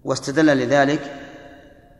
واستدل 0.03 0.45
لذلك 0.57 1.22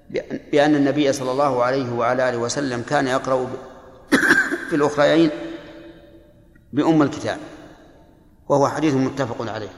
بأن- 0.09 0.55
النبي 0.75 1.13
صلى 1.13 1.31
الله 1.31 1.63
عليه 1.63 1.93
وعلى 1.93 2.29
آله 2.29 2.37
وسلم 2.37 2.81
كان 2.81 3.07
يقرأ 3.07 3.47
في 4.69 4.75
الأخريين 4.75 5.29
بأم 6.73 7.01
الكتاب 7.01 7.37
وهو 8.49 8.67
حديث 8.67 8.93
متفق 8.93 9.51
عليه. 9.51 9.69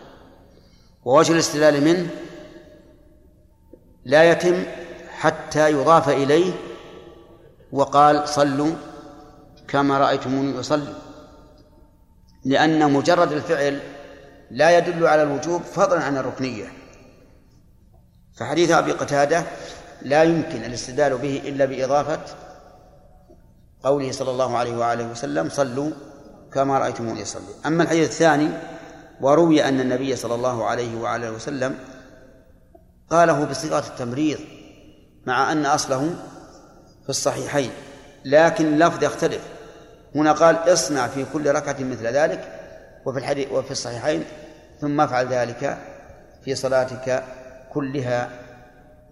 ووجه 1.06 1.32
الاستدلال 1.32 1.84
منه 1.84 2.10
لا 4.06 4.24
يتم 4.32 4.64
حتى 5.10 5.72
يضاف 5.72 6.10
إليه 6.10 6.54
وقال 7.72 8.30
صلوا 8.30 8.76
كما 9.68 9.98
رأيتموني 9.98 10.60
أصلي 10.60 10.94
لأن 12.46 12.94
مجرد 12.94 13.32
الفعل 13.32 13.80
لا 14.52 14.78
يدل 14.78 15.08
على 15.08 15.24
الوجوب 15.24 15.62
فضلا 15.62 16.04
عن 16.04 16.18
الركنية. 16.18 16.66
فحديث 18.38 18.72
أبي 18.72 18.92
قتادة 18.92 19.44
لا 20.06 20.24
يمكن 20.24 20.63
الاستدلال 20.63 21.18
به 21.18 21.41
إلا 21.46 21.65
بإضافة 21.65 22.20
قوله 23.84 24.12
صلى 24.12 24.32
الله 24.32 24.58
عليه 24.58 24.78
وآله 24.78 25.12
وسلم 25.12 25.50
صلوا 25.50 25.91
كما 26.54 26.80
رأيتموني 26.80 27.22
يصلي. 27.22 27.54
أما 27.65 27.84
الحديث 27.84 28.10
الثاني 28.10 28.50
وروي 29.22 29.63
أن 29.63 29.80
النبي 29.80 30.15
صلى 30.15 30.36
الله 30.36 30.65
عليه 30.65 30.98
وآله 30.98 31.32
وسلم 31.32 31.76
قاله 33.10 33.46
بصيغة 33.46 33.80
التمريض 33.88 34.39
مع 35.26 35.52
أن 35.52 35.65
أصله 35.65 36.15
في 37.04 37.10
الصحيحين 37.10 37.72
لكن 38.26 38.65
اللفظ 38.65 39.04
يختلف. 39.04 39.41
هنا 40.15 40.32
قال 40.32 40.74
اصنع 40.74 41.08
في 41.08 41.26
كل 41.34 41.52
ركعة 41.52 41.78
مثل 41.80 42.08
ذلك 42.08 42.60
وفي 43.06 43.20
الحديث 43.20 43.52
وفي 43.52 43.72
الصحيحين 43.72 44.24
ثم 44.82 45.02
افعل 45.02 45.28
ذلك 45.28 45.78
في 46.44 46.56
صلاتك 46.56 47.24
كلها. 47.74 48.45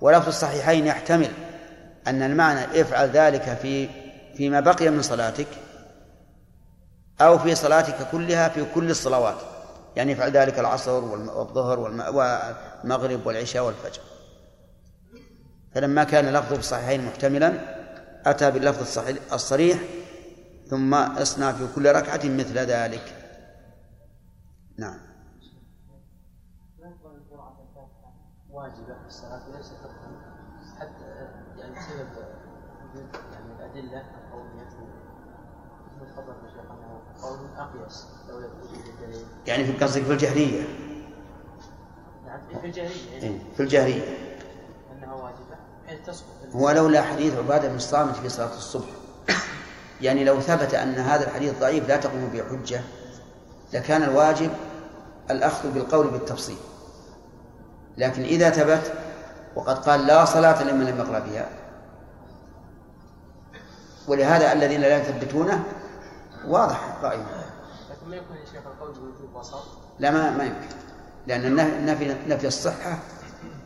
ولفظ 0.04 0.28
الصحيحين 0.28 0.88
يحتمل 0.88 1.32
أن 2.08 2.22
المعنى 2.22 2.82
افعل 2.82 3.10
ذلك 3.10 3.58
في 3.62 3.90
فيما 4.38 4.60
بقي 4.60 4.90
من 4.90 5.02
صلاتك 5.02 5.48
أو 7.22 7.40
في 7.40 7.56
صلاتك 7.56 7.96
كلها 8.12 8.50
في 8.50 8.66
كل 8.76 8.90
الصلوات. 8.90 9.38
يعني 9.96 10.14
افعل 10.14 10.32
ذلك 10.32 10.60
العصر 10.60 11.04
والظهر 11.04 11.80
والم- 11.80 12.16
والمغرب 12.16 13.26
والعشاء 13.26 13.64
والفجر. 13.66 14.02
فلما 15.76 16.04
كان 16.04 16.34
لفظه 16.34 16.54
في 16.54 16.60
الصحيحين 16.60 17.06
محتملا 17.06 17.54
أتى 18.26 18.52
باللفظ 18.52 19.00
الصريح 19.34 19.80
ثم 20.70 20.94
اصنع 20.94 21.52
في 21.52 21.68
كل 21.76 21.92
ركعة 21.96 22.22
مثل 22.24 22.58
ذلك. 22.58 23.14
نعم. 24.78 25.00
واجبة 28.64 28.94
في 29.02 29.08
الصلاة 29.08 29.42
ركنا 29.84 30.20
حتى 30.80 31.30
يعني 31.58 31.76
بسبب 31.76 32.08
يعني 33.32 33.54
الأدلة 33.60 34.04
القولية 34.26 34.64
يعني 39.48 39.66
في 39.66 39.84
قصدك 39.84 40.04
في 40.04 40.12
الجهرية. 40.12 40.62
نعم 42.26 42.40
في 42.62 42.68
الجاهلية 42.68 43.12
يعني 43.12 43.40
في 43.58 43.64
الجهرية. 43.64 44.02
أنها 44.92 45.14
واجبة 45.14 45.58
حيث 45.88 46.08
تسقط 46.08 46.56
هو 46.56 46.72
لولا 46.72 47.02
حديث 47.02 47.36
عبادة 47.36 47.68
بن 47.68 47.76
الصامت 47.76 48.16
في 48.16 48.30
صلاة 48.30 48.56
الصبح. 48.56 48.90
يعني 50.02 50.24
لو 50.24 50.40
ثبت 50.40 50.74
أن 50.74 50.94
هذا 50.94 51.28
الحديث 51.28 51.60
ضعيف 51.60 51.88
لا 51.88 51.98
تقوم 51.98 52.30
به 52.34 52.44
حجة 52.44 52.82
لكان 53.74 54.04
الواجب 54.04 54.52
الأخذ 55.32 55.72
بالقول 55.72 56.08
بالتفصيل. 56.08 56.58
لكن 57.98 58.24
إذا 58.24 58.50
ثبت 58.50 58.94
وقد 59.56 59.78
قال 59.78 60.08
لا 60.08 60.26
صلاة 60.26 60.64
لمن 60.64 60.86
لم 60.86 60.98
يقرأ 60.98 61.20
بها 61.20 61.50
ولهذا 64.08 64.54
الذين 64.54 64.82
لا 64.82 64.98
يثبتونه 64.98 65.64
واضح 66.48 66.98
رأيهم. 67.04 67.26
لكن 67.90 68.10
ما 68.10 68.16
يكون 68.16 68.38
يا 68.38 68.46
شيخ 68.46 68.62
القول 68.68 68.92
بوجوب 68.92 69.36
وسط 69.36 69.64
لا 70.00 70.12
ما, 70.12 70.32
ما 70.38 70.44
يمكن. 70.44 70.76
لأن 71.28 71.46
النفي 71.46 72.08
نفي, 72.08 72.30
نفي 72.30 72.48
الصحة 72.48 72.98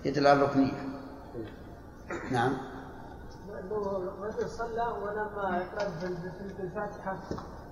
يدل 0.05 0.28
على 0.28 0.39
الركنية. 0.39 0.88
نعم. 2.32 2.57
انه 3.59 4.11
رجل 4.21 4.49
صلى 4.49 4.82
ولما 4.82 5.57
يقرأ 5.57 5.91
بالفاتحه 6.57 7.17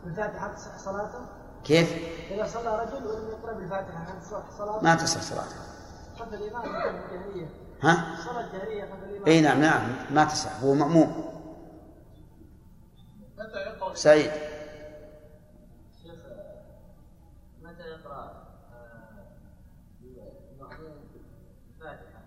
بالفاتحه 0.06 0.48
تصح 0.48 0.78
صلاته؟ 0.78 1.20
كيف؟ 1.64 1.96
إذا 2.32 2.48
صلى 2.48 2.80
رجل 2.80 3.08
ولم 3.08 3.30
يقرأ 3.30 3.54
بالفاتحه 3.54 3.98
هل 3.98 4.22
تصح 4.22 4.58
صلاته؟ 4.58 4.84
ما 4.84 4.96
تصح 4.96 5.22
صلاته. 5.22 5.75
خلف 6.20 6.34
ها؟ 7.84 8.16
خلف 8.16 8.56
الامام 8.56 9.24
إي 9.28 9.42
نعم 9.42 9.62
نعم 9.62 9.82
ما 10.12 10.26
تصح 10.26 10.60
هو 10.64 10.74
مأموم. 10.74 11.26
سعيد. 13.94 14.32
متى 17.62 17.84
يقرأ؟ 17.84 18.32
المأموم 20.52 20.98
الفاتحه 21.76 22.22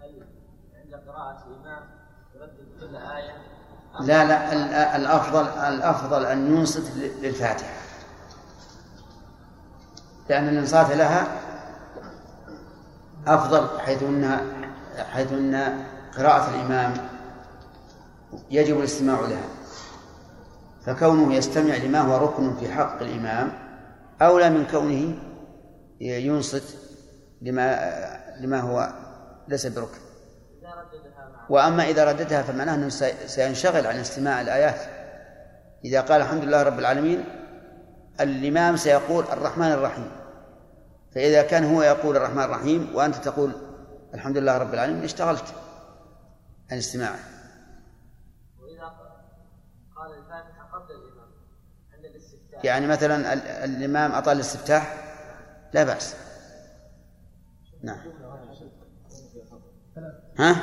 هل 0.00 0.26
عند 0.74 0.94
قراءة 1.08 1.46
الإمام 1.46 1.82
يردد 2.34 2.80
كل 2.80 2.96
آية؟ 2.96 3.36
لا 4.00 4.24
لا 4.24 4.52
ال- 4.52 4.74
الأفضل 5.02 5.46
الأفضل 5.48 6.24
أن 6.26 6.56
ينصت 6.56 6.96
للفاتحة. 6.96 7.82
لأن 10.28 10.48
الإنصات 10.48 10.90
لها 10.90 11.26
أفضل 13.26 13.80
حيث 13.80 14.02
انها 14.02 14.42
حيث 15.12 15.32
أن 15.32 15.84
قراءة 16.18 16.50
الإمام 16.54 16.94
يجب 18.50 18.78
الاستماع 18.78 19.20
لها. 19.20 19.44
فكونه 20.86 21.34
يستمع 21.34 21.76
لما 21.76 22.00
هو 22.00 22.16
ركن 22.26 22.56
في 22.56 22.72
حق 22.72 23.02
الإمام 23.02 23.52
أولى 24.22 24.50
من 24.50 24.66
كونه 24.66 25.14
ينصت 26.00 26.76
لما 27.42 27.78
لما 28.40 28.60
هو 28.60 28.92
ليس 29.48 29.66
بركن. 29.66 30.00
وأما 31.48 31.84
إذا 31.84 32.04
رددها 32.04 32.42
فمعناه 32.42 32.74
أنه 32.74 32.88
سينشغل 33.26 33.86
عن 33.86 33.96
استماع 33.96 34.40
الآيات. 34.40 34.80
إذا 35.84 36.00
قال 36.00 36.20
الحمد 36.20 36.44
لله 36.44 36.62
رب 36.62 36.78
العالمين 36.78 37.24
الإمام 38.20 38.76
سيقول 38.76 39.24
الرحمن 39.32 39.72
الرحيم. 39.72 40.10
فإذا 41.14 41.42
كان 41.42 41.74
هو 41.74 41.82
يقول 41.82 42.16
الرحمن 42.16 42.42
الرحيم 42.42 42.94
وأنت 42.94 43.16
تقول 43.16 43.52
الحمد 44.14 44.36
لله 44.36 44.58
رب 44.58 44.74
العالمين 44.74 45.04
اشتغلت 45.04 45.44
عن 46.70 46.78
استماعه 46.78 47.18
وإذا 48.60 48.84
قال 49.96 50.18
الفاتحة 50.18 50.68
قبل 50.72 50.94
الإمام 50.94 51.28
عند 51.94 52.04
الاستفتاح. 52.04 52.64
يعني 52.64 52.86
مثلا 52.86 53.32
الإمام 53.64 54.12
أطال 54.12 54.36
الاستفتاح؟ 54.36 54.94
لا 55.72 55.84
بأس. 55.84 56.16
نعم. 57.82 57.98
ها؟ 60.38 60.56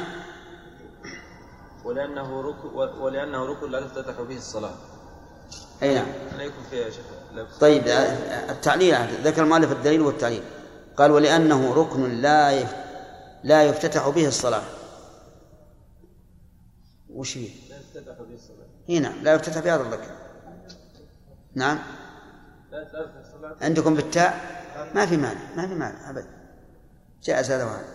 ولأنه 1.86 2.41
ركن 2.41 2.68
ولأنه 3.00 3.45
ركن 3.45 3.72
لا 3.72 3.82
تفتتح 3.82 4.22
به 4.22 4.38
الصلاة. 4.38 4.76
أي 5.84 5.96
نعم. 5.96 6.08
طيب 7.60 7.84
التعليل 8.50 8.96
ذكر 9.24 9.44
المؤلف 9.44 9.72
الدليل 9.72 10.02
والتعليل. 10.02 10.44
قال 10.98 11.12
ولأنه 11.12 11.74
ركن 11.74 12.22
لا 12.22 12.64
لا 13.44 13.64
يفتتح 13.64 14.10
به 14.10 14.28
الصلاة. 14.28 14.64
وش 17.10 17.38
هي؟ 17.38 17.48
لا 17.70 17.78
تفتتح 17.78 18.16
به 18.20 18.36
الصلاة. 18.36 18.68
هنا 18.90 19.10
نعم 19.10 19.24
لا 19.24 19.34
يفتتح 19.34 19.60
بهذا 19.60 19.82
الركن. 19.82 20.12
نعم. 21.56 21.80
عندكم 23.62 23.96
بالتاء؟ 23.96 24.60
ما 24.96 25.06
في 25.06 25.18
مانع 25.18 25.40
ما 25.56 25.68
في 25.68 25.74
مانع 25.74 26.10
أبدا 26.10 26.28
جاءز 27.24 27.52
هذا 27.52 27.66
وهذا. 27.66 27.86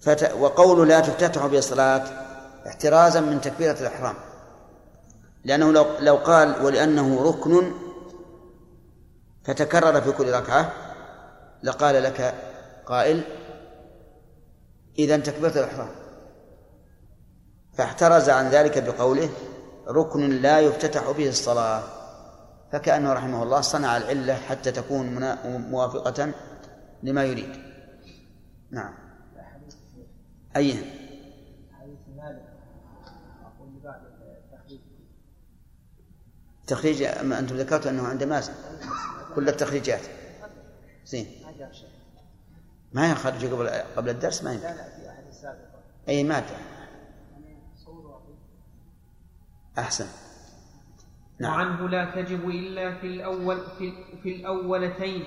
فت... 0.00 0.32
وقول 0.32 0.88
لا 0.88 1.00
تفتتح 1.00 1.46
به 1.46 1.58
الصلاة 1.58 2.04
احترازا 2.66 3.20
من 3.20 3.40
تكبيرة 3.40 3.80
الإحرام. 3.80 4.14
لأنه 5.48 5.72
لو 5.72 5.86
لو 6.00 6.16
قال 6.16 6.64
ولأنه 6.64 7.22
ركن 7.22 7.72
فتكرر 9.44 10.00
في 10.00 10.12
كل 10.12 10.32
ركعة 10.32 10.72
لقال 11.62 12.02
لك 12.02 12.34
قائل 12.86 13.22
إذا 14.98 15.16
تكبيرة 15.16 15.50
الإحرام. 15.50 15.88
فاحترز 17.72 18.28
عن 18.28 18.48
ذلك 18.48 18.78
بقوله 18.82 19.30
ركن 19.88 20.30
لا 20.30 20.60
يفتتح 20.60 21.10
به 21.10 21.28
الصلاة. 21.28 21.82
فكأنه 22.72 23.12
رحمه 23.12 23.42
الله 23.42 23.60
صنع 23.60 23.96
العلة 23.96 24.34
حتى 24.34 24.72
تكون 24.72 25.06
موافقة 25.70 26.32
لما 27.02 27.24
يريد. 27.24 27.52
نعم. 28.70 28.94
أي 30.56 30.74
حديث 31.72 31.98
مالك 32.16 32.48
أقول 33.42 33.68
بعد 33.84 34.00
التخريج 34.04 34.80
تخريج 36.68 37.02
أما 37.02 37.38
أنتم 37.38 37.56
ذكرتوا 37.56 37.90
أنه 37.90 38.06
عند 38.06 38.24
مازن 38.24 38.52
كل 39.34 39.48
التخريجات. 39.48 40.00
زين. 41.06 41.26
ما 41.44 41.52
جاء 41.58 41.72
شيء 41.72 41.88
ما 42.92 43.10
يخرج 43.10 43.46
قبل 43.46 43.68
قبل 43.96 44.10
الدرس؟ 44.10 44.44
ما 44.44 44.52
يمكن 44.52 44.64
لا 44.64 44.74
لا 44.74 44.96
في 44.96 45.08
أحد 45.10 45.26
السابقة 45.28 45.78
أي 46.08 46.24
مادة 46.24 46.56
أحسن. 49.78 50.06
نعم. 51.40 51.52
وعنه 51.52 51.88
لا 51.88 52.10
تجب 52.14 52.48
إلا 52.48 53.00
في 53.00 53.06
الأول 53.06 53.58
في, 53.78 53.92
في 54.22 54.36
الأولتين. 54.36 55.24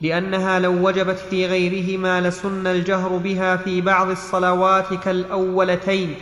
لأنها 0.00 0.58
لو 0.58 0.88
وجبت 0.88 1.16
في 1.16 1.46
غيرهما 1.46 2.20
لسن 2.20 2.66
الجهر 2.66 3.16
بها 3.16 3.56
في 3.56 3.80
بعض 3.80 4.08
الصلوات 4.08 4.94
كالأولتين. 4.94 6.16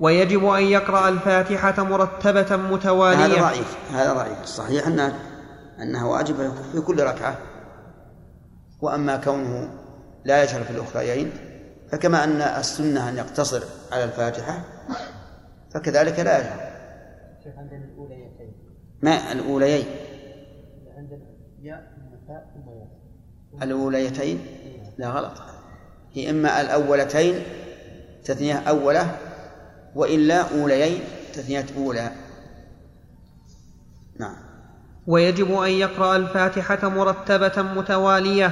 ويجب 0.00 0.44
أن 0.46 0.62
يقرأ 0.62 1.08
الفاتحة 1.08 1.84
مرتبة 1.84 2.56
متوالية. 2.56 3.24
هذا 3.24 3.40
ضعيف 3.40 3.76
هذا 3.92 4.12
ضعيف. 4.12 4.42
الصحيح 4.42 4.86
أنها 4.86 5.12
أنها 5.82 6.04
واجبة 6.04 6.50
في 6.72 6.80
كل 6.80 7.02
ركعة. 7.02 7.38
وأما 8.80 9.16
كونه 9.16 9.70
لا 10.24 10.42
يجهر 10.42 10.64
في 10.64 10.70
الأخريين 10.70 11.30
فكما 11.92 12.24
أن 12.24 12.42
السنة 12.42 13.08
أن 13.08 13.16
يقتصر 13.16 13.62
على 13.92 14.04
الفاتحة 14.04 14.64
فكذلك 15.74 16.18
لا 16.18 16.38
يجهر. 16.38 16.70
شيخ 17.44 17.58
عندنا 17.58 17.84
الأوليتين. 17.84 18.52
ما 19.02 19.32
الأوليين؟ 19.32 19.86
عندنا 20.96 21.18
ياء 21.62 21.92
ثم 21.96 22.34
ثم 22.54 22.70
ياء 22.70 23.62
الأوليتين؟ 23.62 24.46
لا 24.98 25.08
غلط. 25.08 25.32
هي 26.12 26.30
إما 26.30 26.60
الأولتين 26.60 27.42
تثنية 28.24 28.54
أولة 28.54 29.16
وإلا 29.96 30.60
أوليين 30.60 31.00
تثنية 31.34 31.66
أولى 31.76 32.10
نعم 34.20 34.36
ويجب 35.06 35.54
أن 35.60 35.70
يقرأ 35.70 36.16
الفاتحة 36.16 36.88
مرتبة 36.88 37.62
متوالية 37.62 38.50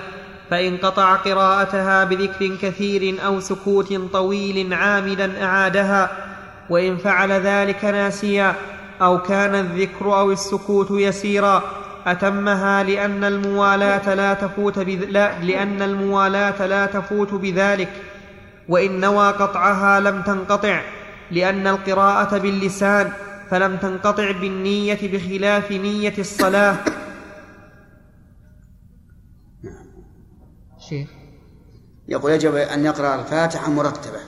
فإن 0.51 0.77
قطع 0.77 1.15
قراءتها 1.15 2.05
بذكر 2.05 2.57
كثير 2.63 3.27
أو 3.27 3.41
سكوت 3.41 3.95
طويل 4.13 4.75
عامدا 4.75 5.45
أعادها 5.45 6.11
وإن 6.71 6.97
فعل 6.97 7.33
ذلك 7.33 7.85
ناسيا 7.85 8.55
أو 9.03 9.23
كان 9.23 9.55
الذكر 9.55 10.19
أو 10.21 10.33
السكوت 10.33 10.91
يسيرا 10.91 11.63
أتمها 12.07 12.83
لأن 12.83 13.25
الموالاة 13.25 14.15
لا 14.15 14.35
تفوت. 14.35 14.79
لا 14.79 15.39
لأن 15.43 15.83
الموالاة 15.83 16.67
لا 16.67 16.87
تفوت 16.87 17.35
بذلك 17.35 17.93
وإن 18.69 19.01
نوى 19.01 19.31
قطعها 19.31 20.01
لم 20.01 20.23
تنقطع 20.23 20.81
لأن 21.31 21.67
القراءة 21.67 22.39
باللسان 22.39 23.13
فلم 23.51 23.77
تنقطع 23.77 24.31
بالنية 24.31 24.99
بخلاف 25.13 25.71
نية 25.71 26.15
الصلاة. 26.19 26.77
شيخ. 30.89 31.09
يقول 32.09 32.33
يجب 32.33 32.55
أن 32.55 32.85
يقرأ 32.85 33.15
الفاتحة 33.15 33.71
مرتبة. 33.71 34.19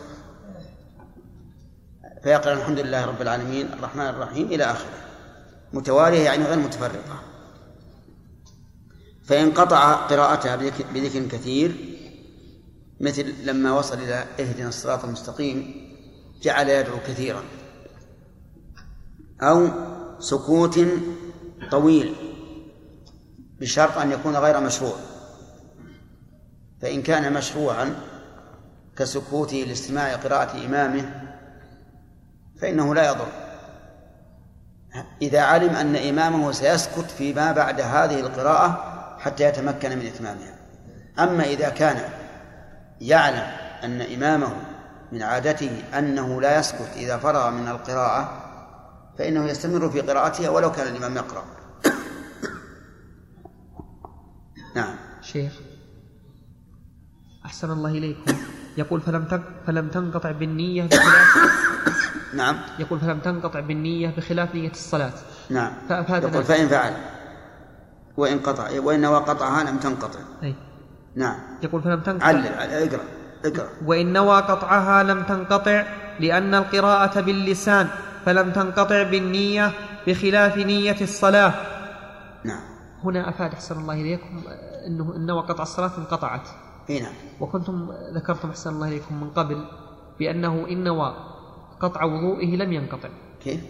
فيقرأ 2.22 2.52
الحمد 2.52 2.78
لله 2.78 3.04
رب 3.04 3.22
العالمين 3.22 3.72
الرحمن 3.72 4.06
الرحيم 4.06 4.46
إلى 4.46 4.64
آخره. 4.64 4.98
متوالية 5.72 6.24
يعني 6.24 6.44
غير 6.44 6.58
متفرقة. 6.58 7.22
فإن 9.24 9.50
قطع 9.50 9.92
قراءتها 9.92 10.56
بذك- 10.56 10.86
بذكر 10.94 11.26
كثير 11.36 11.74
مثل 13.00 13.34
لما 13.44 13.72
وصل 13.72 13.98
إلى 13.98 14.24
اهدنا 14.40 14.68
الصراط 14.68 15.04
المستقيم 15.04 15.85
جعل 16.42 16.68
يدعو 16.68 16.98
كثيرا. 16.98 17.42
أو 19.42 19.68
سكوت 20.18 20.80
طويل 21.70 22.14
بشرط 23.60 23.98
أن 23.98 24.12
يكون 24.12 24.36
غير 24.36 24.60
مشروع. 24.60 24.96
فإن 26.82 27.02
كان 27.02 27.32
مشروعا 27.32 27.94
كسكوته 28.96 29.56
لاستماع 29.56 30.16
قراءة 30.16 30.66
إمامه 30.66 31.32
فإنه 32.60 32.94
لا 32.94 33.08
يضر. 33.10 33.28
إذا 35.22 35.40
علم 35.40 35.76
أن 35.76 35.96
إمامه 35.96 36.52
سيسكت 36.52 37.10
فيما 37.18 37.52
بعد 37.52 37.80
هذه 37.80 38.20
القراءة 38.20 38.96
حتى 39.18 39.44
يتمكن 39.44 39.98
من 39.98 40.06
إتمامها. 40.06 40.58
أما 41.18 41.44
إذا 41.44 41.68
كان 41.68 42.08
يعلم 43.00 43.52
أن 43.84 44.00
إمامه 44.00 44.65
من 45.12 45.22
عادته 45.22 45.82
أنه 45.98 46.40
لا 46.40 46.58
يسكت 46.58 46.90
إذا 46.96 47.16
فرغ 47.18 47.50
من 47.50 47.68
القراءة 47.68 48.42
فإنه 49.18 49.44
يستمر 49.44 49.90
في 49.90 50.00
قراءتها 50.00 50.48
ولو 50.50 50.72
كان 50.72 50.86
الإمام 50.86 51.16
يقرأ. 51.16 51.44
نعم. 54.76 54.94
شيخ 55.22 55.52
أحسن 57.46 57.70
الله 57.70 57.90
إليكم. 57.90 58.32
يقول 58.76 59.00
فلم 59.00 59.42
فلم 59.66 59.88
تنقطع 59.88 60.30
بالنية 60.30 60.82
بخلاف 60.82 61.36
نعم. 62.34 62.56
يقول 62.78 63.00
فلم 63.00 63.18
تنقطع 63.20 63.60
بالنية 63.60 64.08
بخلاف 64.16 64.54
نية 64.54 64.70
الصلاة. 64.70 65.12
نعم. 65.50 65.72
فأفادنا. 65.88 66.30
يقول 66.32 66.44
فإن 66.44 66.68
فعل. 66.68 66.92
وإن 68.16 68.38
قطع 68.38 68.80
وإن 68.80 69.00
نوى 69.00 69.16
قطعها 69.18 69.64
لم 69.64 69.78
تنقطع. 69.78 70.18
أي. 70.42 70.54
نعم. 71.14 71.38
يقول 71.62 71.82
فلم 71.82 72.00
تنقطع 72.00 72.26
علل- 72.26 72.46
اقرأ. 72.46 73.04
اقرأ. 73.44 73.68
وإن 73.84 74.12
نوى 74.12 74.40
قطعها 74.40 75.02
لم 75.02 75.22
تنقطع 75.22 75.84
لأن 76.20 76.54
القراءة 76.54 77.20
باللسان 77.20 77.88
فلم 78.24 78.52
تنقطع 78.52 79.02
بالنية 79.02 79.72
بخلاف 80.06 80.56
نية 80.56 81.00
الصلاة. 81.00 81.54
نعم. 82.44 82.62
هنا 83.04 83.28
أفاد 83.28 83.52
أحسن 83.52 83.80
الله 83.80 83.94
إليكم 83.94 84.42
أنه 84.86 85.16
إن 85.16 85.26
نوى 85.26 85.42
قطع 85.42 85.62
الصلاة 85.62 85.92
انقطعت. 85.98 86.48
إي 86.90 87.00
نعم. 87.00 87.12
وكنتم 87.40 87.92
ذكرتم 88.14 88.48
أحسن 88.48 88.70
الله 88.70 88.88
إليكم 88.88 89.20
من 89.20 89.30
قبل 89.30 89.64
بأنه 90.18 90.66
إن 90.68 90.84
نوى 90.84 91.14
قطع 91.80 92.04
وضوئه 92.04 92.56
لم 92.56 92.72
ينقطع. 92.72 93.08
كيف؟ 93.44 93.60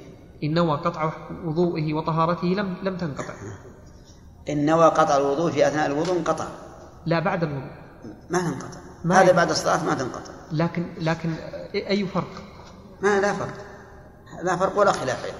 إن 0.44 0.54
نوى 0.54 0.76
قطع 0.76 1.12
وضوئه 1.44 1.94
وطهارته 1.94 2.46
لم 2.46 2.76
لم 2.82 2.96
تنقطع. 2.96 3.34
إن 4.48 4.66
نوى 4.66 4.84
قطع 4.84 5.16
الوضوء 5.16 5.50
في 5.50 5.68
أثناء 5.68 5.86
الوضوء 5.86 6.18
انقطع. 6.18 6.46
لا 7.06 7.18
بعد 7.18 7.42
الوضوء. 7.42 7.70
ما 8.30 8.38
تنقطع 8.38 8.85
ما 9.04 9.22
هذا 9.22 9.32
بعد 9.32 9.50
الصلاة 9.50 9.84
ما 9.84 9.94
تنقطع. 9.94 10.32
لكن 10.52 10.94
لكن 10.98 11.34
أي 11.74 12.06
فرق؟ 12.06 12.42
ما 13.02 13.20
لا 13.20 13.32
فرق. 13.32 13.54
لا 14.42 14.56
فرق 14.56 14.78
ولا 14.78 14.92
خلاف 14.92 15.24
أيضا. 15.24 15.36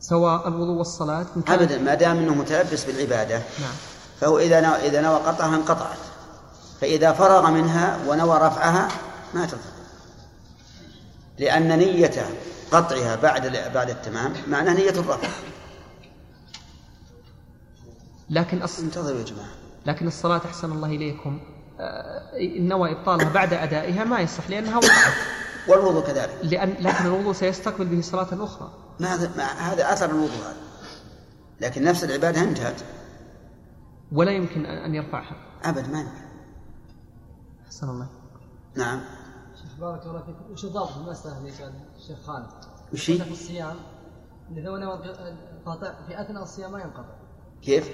سواء 0.00 0.48
الوضوء 0.48 0.76
والصلاة 0.76 1.26
أبدا 1.48 1.78
ما 1.78 1.94
دام 1.94 2.16
أنه 2.16 2.34
متلبس 2.34 2.84
بالعبادة 2.84 3.36
نعم. 3.38 3.74
فهو 4.20 4.38
إذا 4.38 4.60
نوى 4.60 4.76
إذا 4.76 5.00
نوى 5.00 5.16
قطعها 5.16 5.56
انقطعت. 5.56 5.98
فإذا 6.80 7.12
فرغ 7.12 7.50
منها 7.50 7.98
ونوى 8.08 8.38
رفعها 8.38 8.88
ما 9.34 9.46
تنقطع. 9.46 9.80
لأن 11.38 11.78
نية 11.78 12.26
قطعها 12.72 13.16
بعد 13.16 13.70
بعد 13.74 13.90
التمام 13.90 14.32
معناه 14.48 14.74
نية 14.74 14.90
الرفع. 14.90 15.28
لكن 18.30 18.62
أص... 18.62 18.78
انتظروا 18.78 19.18
يا 19.18 19.24
جماعة. 19.24 19.50
لكن 19.86 20.06
الصلاة 20.06 20.40
أحسن 20.44 20.72
الله 20.72 20.88
إليكم. 20.88 21.40
نوى 22.58 22.92
إبطالها 22.92 23.32
بعد 23.32 23.52
أدائها 23.52 24.04
ما 24.04 24.20
يصح 24.20 24.50
لأنها 24.50 24.76
وقعت. 24.76 25.12
والوضوء 25.68 26.06
كذلك. 26.06 26.38
لأن 26.42 26.70
لكن 26.70 27.06
الوضوء 27.06 27.32
سيستقبل 27.32 27.84
به 27.84 28.00
صلاة 28.00 28.44
أخرى. 28.44 28.70
ما 29.00 29.14
هذا 29.14 29.36
ما 29.36 29.44
هذا 29.44 29.92
أثر 29.92 30.10
الوضوء 30.10 30.28
هذا. 30.28 30.56
لكن 31.60 31.84
نفس 31.84 32.04
العبادة 32.04 32.40
انتهت. 32.40 32.82
ولا 34.12 34.30
يمكن 34.30 34.66
أن 34.66 34.84
أن 34.84 34.94
يرفعها. 34.94 35.36
أبد 35.64 35.90
ما 35.90 36.00
يمكن. 36.00 36.24
أحسن 37.66 37.88
الله. 37.88 38.08
نعم. 38.76 39.00
شيخ 39.62 39.80
بارك 39.80 40.06
الله 40.06 40.22
فيك. 40.22 40.36
وش 40.52 40.66
ضابط 40.66 40.96
المسألة 40.96 41.38
اللي 41.38 41.50
قال 41.50 41.72
الشيخ 41.96 42.18
خالد؟ 42.26 42.46
وش 42.92 43.10
هي؟ 43.10 43.18
في 43.18 43.32
الصيام. 43.32 43.76
لو 44.50 44.76
نوى 44.76 44.98
في 46.08 46.20
أثناء 46.20 46.42
الصيام 46.42 46.72
ما 46.72 46.80
ينقطع. 46.80 47.14
كيف؟ 47.62 47.90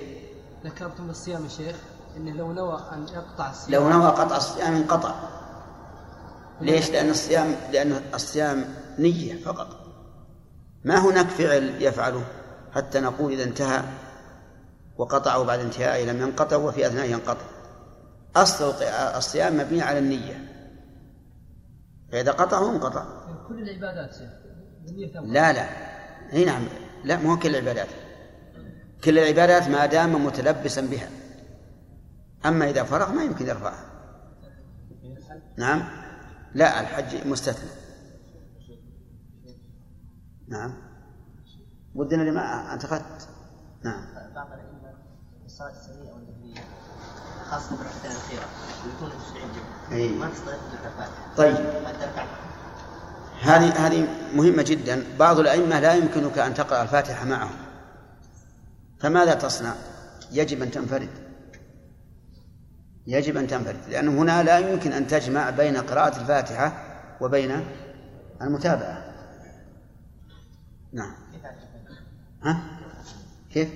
ذكرتم 0.64 1.06
بالصيام 1.06 1.44
يا 1.44 1.48
شيخ. 1.48 1.76
إنه 2.16 2.32
لو 2.32 2.52
نوى 2.52 2.80
أن 2.92 3.06
يقطع 3.08 3.50
الصيام. 3.50 3.82
لو 3.82 3.88
نوى 3.88 4.10
قطع 4.10 4.36
الصيام 4.36 4.74
انقطع. 4.74 5.14
ليش؟ 6.60 6.90
لأن 6.90 7.10
الصيام 7.10 7.54
لأن 7.72 8.00
الصيام 8.14 8.64
نية 8.98 9.34
فقط. 9.44 9.68
ما 10.84 10.98
هناك 10.98 11.26
فعل 11.26 11.82
يفعله 11.82 12.24
حتى 12.72 13.00
نقول 13.00 13.32
إذا 13.32 13.44
انتهى 13.44 13.82
وقطعه 14.96 15.44
بعد 15.44 15.60
انتهائه 15.60 16.04
لم 16.04 16.22
ينقطع 16.22 16.56
وفي 16.56 16.86
أثنائه 16.86 17.10
ينقطع. 17.10 17.46
أصل 18.36 18.74
الصيام 19.16 19.56
مبني 19.56 19.82
على 19.82 19.98
النية. 19.98 20.52
فإذا 22.12 22.32
قطعه 22.32 22.70
انقطع. 22.70 23.04
كل 23.48 23.62
العبادات. 23.62 24.16
لا 25.24 25.52
لا. 25.52 25.68
إي 26.32 26.44
نعم. 26.44 26.64
لا 27.04 27.16
مو 27.16 27.38
كل 27.38 27.48
العبادات. 27.48 27.88
كل 29.04 29.18
العبادات 29.18 29.68
ما 29.68 29.86
دام 29.86 30.24
متلبسا 30.24 30.80
بها. 30.80 31.08
أما 32.46 32.70
إذا 32.70 32.84
فرغ 32.84 33.12
ما 33.12 33.24
يمكن 33.24 33.46
يرفعها 33.46 33.84
نعم. 35.56 35.88
لا 36.54 36.80
الحج 36.80 37.26
مستثنى. 37.26 37.70
نعم. 40.48 40.74
ودنا 41.94 42.22
لما 42.22 42.40
اعتقدت 42.40 43.28
نعم. 43.84 44.04
بعض 44.34 44.46
الأئمة 44.46 44.94
الصلاة 45.44 45.72
النهرية 45.90 46.60
خاصة 47.50 47.76
الأخيرة 48.04 48.44
يكون 48.86 50.18
ما 50.18 50.28
تستطيع 50.30 50.56
طيب. 51.36 51.56
هذه 53.42 53.86
هذه 53.86 54.08
مهمة 54.34 54.62
جدا. 54.62 55.04
بعض 55.18 55.38
الأئمة 55.38 55.80
لا 55.80 55.94
يمكنك 55.94 56.38
أن 56.38 56.54
تقرأ 56.54 56.82
الفاتحة 56.82 57.24
معهم. 57.24 57.56
فماذا 59.00 59.34
تصنع؟ 59.34 59.74
يجب 60.32 60.62
أن 60.62 60.70
تنفرد. 60.70 61.25
يجب 63.06 63.36
أن 63.36 63.46
تنفرد 63.46 63.76
لأنه 63.90 64.22
هنا 64.22 64.42
لا 64.42 64.58
يمكن 64.58 64.92
أن 64.92 65.06
تجمع 65.06 65.50
بين 65.50 65.76
قراءة 65.76 66.20
الفاتحة 66.20 66.72
وبين 67.20 67.64
المتابعة 68.42 69.04
نعم؟ 70.92 71.12
ها؟ 72.42 72.62
كيف؟ 73.52 73.68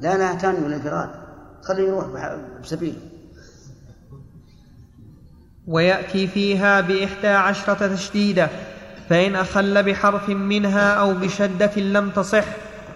لا 0.00 0.16
لا 0.18 0.34
تنوي 0.34 0.66
الانفراد 0.66 1.10
خليه 1.62 1.88
يروح 1.88 2.06
بسبيله 2.62 2.98
ويأتي 5.66 6.26
فيها 6.26 6.80
بإحدى 6.80 7.28
عشرة 7.28 7.94
تشديدة 7.94 8.48
فإن 9.08 9.36
أخل 9.36 9.82
بحرف 9.82 10.28
منها 10.28 10.94
أو 10.94 11.14
بشدة 11.14 11.76
لم 11.76 12.10
تصح 12.10 12.44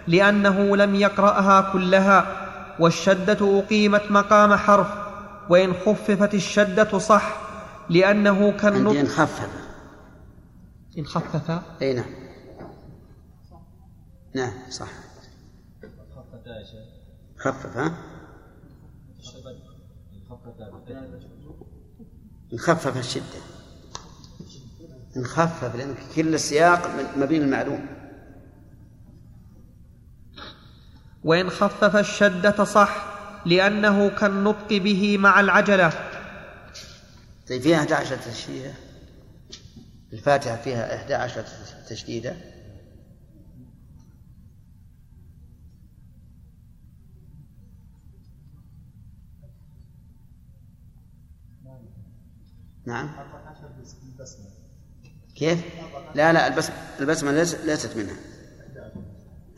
لأنه 0.07 0.77
لم 0.77 0.95
يقرأها 0.95 1.73
كلها 1.73 2.44
والشدة 2.81 3.59
أقيمت 3.59 4.03
مقام 4.11 4.55
حرف 4.55 4.89
وإن 5.51 5.73
خففت 5.73 6.35
الشدة 6.35 6.99
صح 6.99 7.37
لأنه 7.91 8.53
كالنطق. 8.57 8.97
نخفف 9.01 9.49
إن 10.99 11.07
خفف. 11.07 11.63
أي 11.83 11.95
نعم. 11.95 12.05
نعم 14.35 14.53
صح. 14.71 14.89
خفف 17.39 17.77
ها؟ 17.77 17.95
نخفف 22.53 22.97
الشدة. 22.97 23.41
نخفف 25.17 25.77
لأن 25.77 25.95
كل 26.17 26.35
السياق 26.35 26.91
مبين 27.17 27.43
المعلوم. 27.43 27.87
وإن 31.25 31.51
خفف 31.51 31.97
الشدة 31.97 32.65
صح 32.65 33.07
لأنه 33.47 34.09
كالنطق 34.09 34.69
به 34.69 35.19
مع 35.19 35.41
العجلة. 35.41 35.93
طيب 37.49 37.63
فيها 37.63 37.77
11 37.79 38.17
تشديدة؟ 38.17 38.73
الفاتحة 40.13 40.57
فيها 40.57 40.97
11 40.97 41.45
تشديدة؟ 41.89 42.37
نعم. 52.87 53.11
كيف؟ 55.37 55.65
لا 56.15 56.33
لا 56.33 56.47
البس 56.47 56.71
البسمة 57.01 57.33
ليس- 57.33 57.55
ليست 57.55 57.97
منها. 57.97 58.17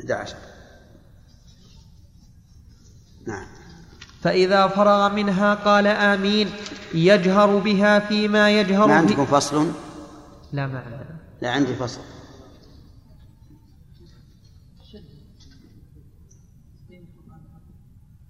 11 0.01 0.37
نعم. 3.27 3.47
فإذا 4.23 4.69
فرغ 4.69 5.09
منها 5.09 5.55
قال 5.55 5.87
آمين 5.87 6.51
يجهر 6.95 7.59
بها 7.59 7.99
فيما 7.99 8.61
يجهر 8.61 8.87
ما 8.87 8.95
عندكم 8.95 9.27
فصل؟ 9.27 9.73
لا 10.53 10.67
ما 10.67 10.79
عندنا. 10.79 11.21
لا 11.43 11.51
عندي 11.51 11.75
فصل. 11.75 12.01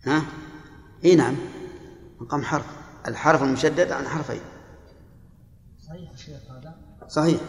ها؟ 0.06 0.22
إي 1.04 1.14
نعم. 1.14 1.36
مقام 2.20 2.42
حرف. 2.42 2.66
الحرف 3.08 3.42
المشدد 3.42 3.92
عن 3.92 4.08
حرفين. 4.08 4.40
صحيح 5.86 6.10
يا 6.10 6.16
شيخ 6.16 6.50
هذا؟ 6.50 6.74
صحيح. 7.08 7.40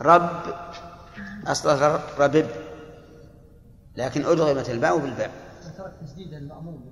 رب 0.00 0.42
أصلها 1.46 2.02
ربب. 2.18 2.46
لكن 3.96 4.24
أدغمت 4.24 4.70
الباء 4.70 4.98
بالباء 4.98 5.47
ترك 5.78 5.92
تسديد 6.04 6.34
المأموم 6.34 6.82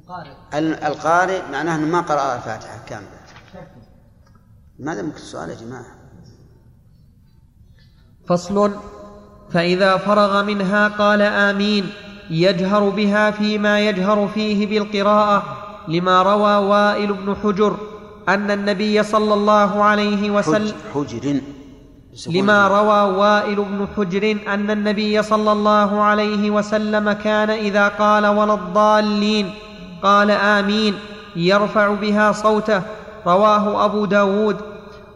القارئ. 0.00 0.32
ال- 0.58 0.84
القارئ 0.84 1.40
معناه 1.52 1.76
أنه 1.76 1.86
ما 1.86 2.00
قرأ 2.00 2.36
الفاتحة 2.36 2.84
كاملة. 2.86 3.20
ماذا 4.78 5.02
ممكن 5.02 5.16
السؤال 5.16 5.50
يا 5.50 5.54
جماعة؟ 5.54 5.84
فصل. 8.28 8.70
فإذا 9.50 9.96
فرغ 9.96 10.42
منها 10.42 10.88
قال 10.88 11.22
آمين 11.22 11.92
يجهر 12.30 12.88
بها 12.88 13.30
فيما 13.30 13.80
يجهر 13.80 14.28
فيه 14.28 14.66
بالقراءة 14.66 15.42
لما 15.88 16.22
روى 16.22 16.54
وائل 16.68 17.12
بن 17.12 17.34
حجر 17.34 17.76
أن 18.28 18.50
النبي 18.50 19.02
صلى 19.02 19.34
الله 19.34 19.84
عليه 19.84 20.30
وسلم 20.30 20.76
حج 20.94 21.06
حجر. 21.16 21.40
لما 22.26 22.68
روى 22.68 23.16
وائل 23.18 23.56
بن 23.56 23.86
حجر 23.96 24.36
أن 24.48 24.70
النبي 24.70 25.22
صلى 25.22 25.52
الله 25.52 26.02
عليه 26.02 26.50
وسلم 26.50 27.12
كان 27.12 27.50
إذا 27.50 27.88
قال 27.88 28.26
ولا 28.26 28.54
الضالين 28.54 29.54
قال 30.02 30.30
آمين 30.30 30.98
يرفع 31.36 31.94
بها 31.94 32.32
صوته 32.32 32.82
رواه 33.26 33.84
أبو 33.84 34.04
داود 34.04 34.56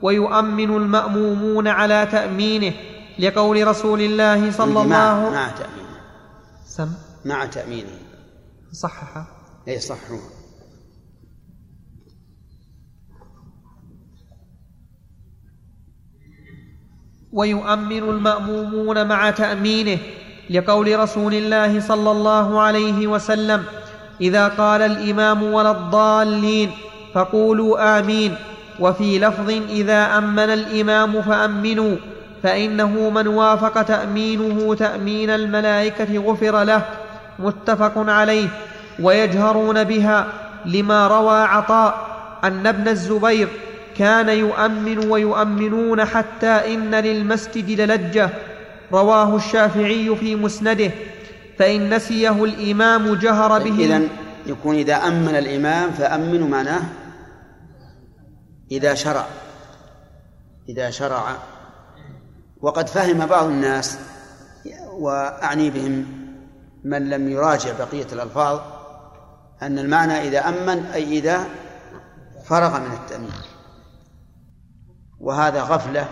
ويؤمن 0.03 0.77
المأمومون 0.77 1.69
على 1.69 2.09
تأمينه 2.13 2.73
لقول 3.19 3.67
رسول 3.67 4.01
الله 4.01 4.53
صلى 4.53 4.83
الله 4.83 5.31
مع 5.31 5.49
تأمينه. 5.49 5.99
سم؟ 6.67 6.93
مع 7.25 7.47
تأمينه. 7.47 7.99
صحح؟ 8.73 9.25
اي 9.69 9.81
صح 9.81 9.97
ويؤمن 17.35 17.99
المأمومون 17.99 19.07
مع 19.07 19.31
تأمينه 19.31 19.99
لقول 20.51 20.99
رسول 20.99 21.35
الله 21.35 21.81
صلى 21.81 22.11
الله 22.11 22.61
عليه 22.61 23.07
وسلم 23.07 23.63
إذا 24.21 24.49
قال 24.49 24.83
الإمام 24.83 25.43
ولا 25.43 25.71
الضالين 25.71 26.71
فقولوا 27.15 27.99
آمين. 27.99 28.35
وفي 28.81 29.19
لفظ 29.19 29.51
إذا 29.71 30.19
أمن 30.19 30.39
الإمام 30.39 31.23
فأمنوا 31.23 31.97
فإنه 32.43 33.11
من 33.11 33.27
وافق 33.27 33.83
تأمينه 33.83 34.75
تأمين 34.75 35.31
الملائكة 35.31 36.19
غفر 36.19 36.63
له 36.63 36.83
متفق 37.39 37.93
عليه. 37.97 38.49
ويجهرون 39.01 39.85
بها 39.85 40.27
لما 40.67 41.09
روى 41.09 41.41
عطاء 41.41 42.07
أن 42.45 42.67
ابن 42.67 42.89
الزبير 42.89 43.49
كان 43.97 44.29
يؤمن 44.29 45.11
ويؤمنون 45.11 46.05
حتى 46.05 46.75
إن 46.75 46.95
للمسجد 46.95 47.81
للجة. 47.81 48.31
رواه 48.93 49.37
الشافعي 49.37 50.17
في 50.17 50.37
مسنده. 50.37 50.91
فإن 51.59 51.95
نسيه 51.95 52.45
الإمام 52.45 53.15
جهر 53.15 53.59
به. 53.59 53.85
إذا 53.85 54.03
يكون 54.47 54.75
إذا 54.75 54.95
أمن 54.95 55.35
الإمام 55.35 55.91
فأمنوا 55.91 56.49
معناه 56.49 56.83
إذا 58.71 58.95
شرع. 58.95 59.27
إذا 60.69 60.91
شرع. 60.91 61.23
وقد 62.61 62.89
فهم 62.89 63.27
بعض 63.27 63.47
الناس 63.47 63.99
وأعني 64.93 65.71
بهم 65.71 66.07
من 66.85 67.11
لم 67.11 67.29
يراجع 67.29 67.73
بقية 67.79 68.07
الألفاظ 68.13 68.61
أن 69.63 69.79
المعنى 69.79 70.29
إذا 70.29 70.49
أمن 70.49 70.87
أي 70.95 71.19
إذا 71.19 71.45
فرغ 72.45 72.81
من 72.81 72.93
التأمين. 72.93 73.31
وهذا 75.25 75.63
غفلة 75.63 76.09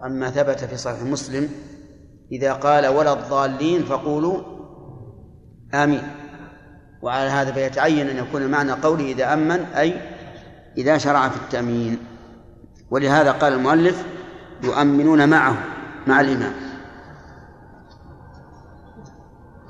عما 0.00 0.30
ثبت 0.30 0.64
في 0.64 0.76
صحيح 0.76 1.02
مسلم 1.02 1.48
إذا 2.32 2.52
قال 2.52 2.86
ولا 2.86 3.12
الضالين 3.12 3.84
فقولوا 3.84 4.42
آمين. 5.74 6.02
وعلى 7.02 7.30
هذا 7.30 7.52
فيتعين 7.52 8.08
أن 8.08 8.16
يكون 8.16 8.50
معنى 8.50 8.72
قوله 8.72 9.04
إذا 9.04 9.32
أمن 9.32 9.60
أي 9.60 10.00
إذا 10.76 10.98
شرع 10.98 11.28
في 11.28 11.36
التأمين. 11.36 11.98
ولهذا 12.90 13.32
قال 13.32 13.52
المؤلف 13.52 14.04
يؤمنون 14.62 15.28
معه 15.28 15.56
مع 16.06 16.20
الإمام. 16.20 16.52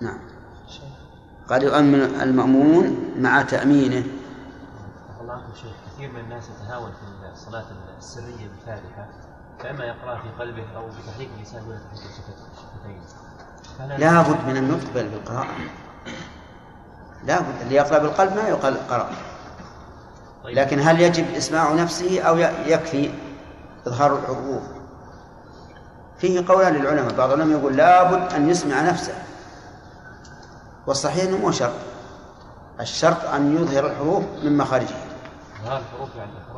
نعم. 0.01 0.19
قال 1.49 1.63
يؤمن 1.63 2.01
المأمون 2.01 3.13
مع 3.19 3.43
تأمينه. 3.43 4.05
الله 5.21 5.43
شيخ 5.55 5.82
كثير 6.03 6.15
من 6.15 6.21
الناس 6.21 6.45
يتهاون 6.49 6.93
في 6.93 7.33
الصلاة 7.33 7.65
السرية 7.99 8.49
بالفاتحة 8.49 9.07
فإما 9.63 9.85
يقرأ 9.85 10.23
في 10.23 10.29
قلبه 10.39 10.65
أو 10.77 10.87
بتحريك 10.87 11.29
اللسان 11.37 11.63
ولا 11.69 11.79
تحريك 11.79 12.11
الشفتين. 12.11 13.99
لا 13.99 14.23
بد 14.23 14.47
من 14.47 14.57
النطق 14.57 14.93
بل 14.95 15.09
بالقراءة. 15.09 15.47
لا 17.25 17.41
بد 17.41 17.61
اللي 17.63 17.75
يقرأ 17.75 17.99
بالقلب 17.99 18.37
ما 18.37 18.49
يقال 18.49 18.89
قراءة 18.89 19.17
طيب. 20.45 20.59
لكن 20.59 20.81
هل 20.81 21.01
يجب 21.01 21.35
إسماع 21.35 21.73
نفسه 21.73 22.23
أو 22.23 22.39
يكفي 22.67 23.15
إظهار 23.87 24.19
الحروف 24.19 24.63
فيه 26.19 26.45
قولان 26.49 26.75
للعلماء 26.75 27.15
بعض 27.15 27.33
العلماء 27.33 27.59
يقول 27.59 27.77
لابد 27.77 28.33
أن 28.33 28.51
يسمع 28.51 28.83
نفسه. 28.83 29.15
والصحيح 30.87 31.25
أنه 31.25 31.37
مو 31.37 31.51
شرط. 31.51 31.75
الشرط 32.81 33.25
أن 33.25 33.57
يظهر 33.57 33.87
الحروف 33.87 34.25
من 34.43 34.57
مخارجها 34.57 34.97
إظهار 34.97 35.03
الحروف 35.03 35.03
يعني 35.03 35.03
إخراج 35.03 35.52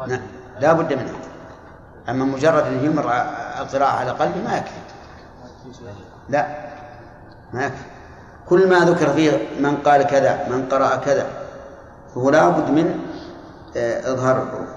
نعم. 0.09 0.20
لا 0.61 0.72
بد 0.72 0.92
منها. 0.92 1.14
أما 2.09 2.24
مجرد 2.24 2.66
أن 2.66 2.84
يمر 2.84 3.12
القراءة 3.61 3.92
على 3.98 4.11
قلبه 4.11 4.42
ما 4.44 4.57
يكفي. 4.57 4.80
لا. 6.28 6.46
ما 7.52 7.66
يكفي. 7.66 7.84
كل 8.48 8.70
ما 8.70 8.78
ذكر 8.78 9.12
فيه 9.12 9.48
من 9.61 9.76
قال 9.76 10.02
كذا 10.02 10.48
من 10.48 10.68
قرأ 10.68 10.96
كذا 10.96 11.26
فهو 12.14 12.30
لا 12.30 12.48
بد 12.48 12.70
من 12.70 13.00
آه، 13.76 14.12
إظهار 14.12 14.42
الحروف. 14.42 14.68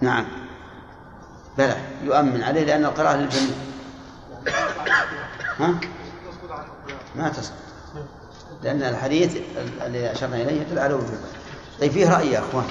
نعم. 0.00 0.41
بلى 1.58 1.76
يؤمن 2.02 2.42
عليه 2.42 2.64
لأن 2.64 2.84
القراءة 2.84 3.16
للجميع. 3.16 3.54
ها؟ 5.58 5.80
ما 7.16 7.28
تسقط. 7.28 7.56
لأن 8.62 8.82
الحديث 8.82 9.36
الذي 9.86 10.12
أشرنا 10.12 10.36
إليه 10.36 10.60
يدل 10.60 10.78
على 10.78 10.94
وجوبه. 10.94 11.18
طيب 11.80 11.92
فيه 11.92 12.14
رأي 12.14 12.30
يا 12.30 12.38
أخوان. 12.38 12.64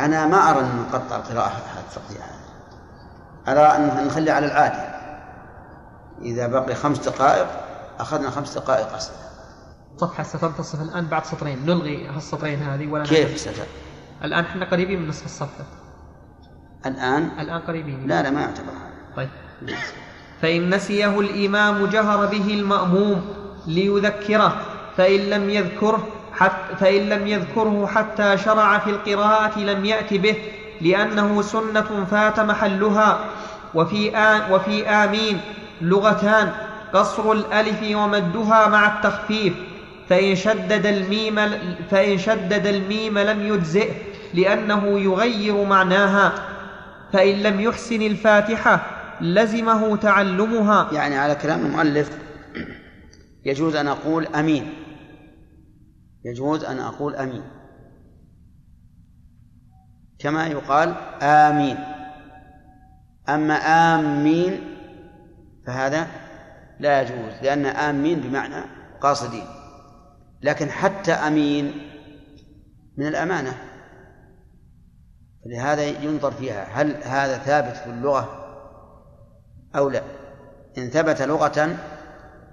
أنا 0.00 0.26
ما 0.26 0.50
أرى 0.50 0.60
أن 0.60 0.86
نقطع 0.88 1.16
القراءة 1.16 1.62
الفقهية 1.86 2.24
أرى 3.48 3.76
أن 3.76 4.06
نخلي 4.06 4.30
على 4.30 4.46
العادي. 4.46 4.98
إذا 6.22 6.46
بقي 6.46 6.74
خمس 6.74 6.98
دقائق 6.98 7.46
أخذنا 7.98 8.30
خمس 8.30 8.58
دقائق 8.58 8.94
أصلا. 8.94 9.16
صفحة 9.96 10.22
ستنتصف 10.22 10.82
الآن 10.82 11.06
بعد 11.06 11.24
سطرين. 11.24 11.66
نلغي 11.66 12.08
هالسطرين 12.08 12.62
هذه 12.62 12.86
ولا 12.86 13.04
كيف 13.04 13.40
ستر 13.40 13.66
الآن 14.24 14.44
إحنا 14.44 14.70
قريبين 14.70 15.02
من 15.02 15.08
نصف 15.08 15.24
الصفحة. 15.24 15.64
الآن؟ 16.86 17.30
الآن 17.40 17.60
قريبين. 17.60 18.06
لا 18.06 18.22
لا 18.22 18.30
ما 18.30 18.40
يعتبر 18.40 18.70
هذا. 18.70 18.88
طيب. 19.16 19.28
فإن 20.42 20.74
نسيه 20.74 21.20
الإمام 21.20 21.86
جهر 21.86 22.26
به 22.26 22.54
المأموم 22.54 23.34
ليذكره 23.66 24.56
فإن 24.96 25.20
لم 25.20 25.50
يذكره 25.50 26.08
حتى 26.32 26.76
فإن 26.80 27.08
لم 27.08 27.26
يذكره 27.26 27.86
حتى 27.86 28.36
شرع 28.36 28.78
في 28.78 28.90
القراءة 28.90 29.58
لم 29.58 29.84
يأت 29.84 30.14
به 30.14 30.36
لأنه 30.80 31.42
سنة 31.42 32.06
فات 32.10 32.40
محلها. 32.40 33.18
وفي 33.74 34.16
آ 34.16 34.54
وفي 34.54 34.88
آمين 34.88 35.40
لغتان 35.80 36.52
قصر 36.94 37.32
الألف 37.32 37.96
ومدها 37.96 38.68
مع 38.68 38.96
التخفيف. 38.96 39.54
فإن 40.08 40.36
شدد 40.36 40.86
الميم 40.86 41.36
فإن 41.90 42.18
شدد 42.18 42.66
الميم 42.66 43.18
لم 43.18 43.46
يجزئه 43.46 43.94
لأنه 44.34 45.00
يغير 45.00 45.64
معناها. 45.64 46.32
فإن 47.12 47.42
لم 47.42 47.60
يحسن 47.60 48.02
الفاتحة 48.02 48.98
لزمه 49.20 49.96
تعلمها. 49.96 50.92
يعني 50.92 51.16
على 51.16 51.34
كلام 51.34 51.66
المؤلف 51.66 52.18
يجوز 53.44 53.76
أن 53.76 53.88
أقول 53.88 54.26
أمين. 54.26 54.72
يجوز 56.24 56.64
أن 56.64 56.78
أقول 56.78 57.14
أمين. 57.16 57.42
كما 60.18 60.46
يقال 60.46 60.94
آمين. 61.22 61.76
أما 63.28 63.54
آمين 63.54 64.60
فهذا 65.66 66.06
لا 66.80 67.02
يجوز 67.02 67.32
لأن 67.42 67.66
آمين 67.66 68.20
بمعنى 68.20 68.64
قاصدين. 69.00 69.46
لكن 70.42 70.70
حتى 70.70 71.12
أمين 71.12 71.72
من 72.96 73.06
الأمانة. 73.06 73.67
فلهذا 75.48 75.86
ينظر 75.86 76.30
فيها 76.30 76.64
هل 76.64 77.02
هذا 77.02 77.38
ثابت 77.38 77.76
في 77.76 77.86
اللغة 77.86 78.44
أو 79.76 79.88
لا؟ 79.88 80.02
إن 80.78 80.90
ثبت 80.90 81.22
لغة 81.22 81.76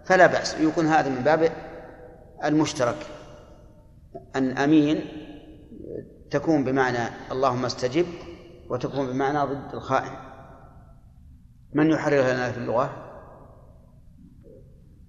فلا 0.05 0.27
بأس 0.27 0.59
يكون 0.59 0.85
هذا 0.85 1.09
من 1.09 1.23
باب 1.23 1.51
المشترك. 2.43 3.07
أن 4.35 4.57
أمين 4.57 5.05
تكون 6.31 6.63
بمعنى 6.63 7.31
اللهم 7.31 7.65
استجب 7.65 8.05
وتكون 8.69 9.07
بمعنى 9.07 9.39
ضد 9.39 9.73
الخائن. 9.73 10.15
من 11.73 11.89
يحررها 11.89 12.33
لنا 12.33 12.51
في 12.51 12.57
اللغة؟ 12.57 12.89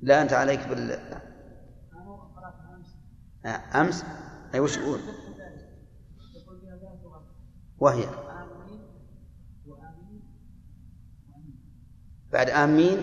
لا 0.02 0.22
أنت 0.22 0.32
عليك 0.32 0.68
بال 0.68 0.98
أمس. 3.74 4.04
أي 4.54 4.60
وش 4.60 4.76
يقول؟ 4.76 5.00
وهي. 7.78 8.06
بعد 12.32 12.50
آمين. 12.50 12.98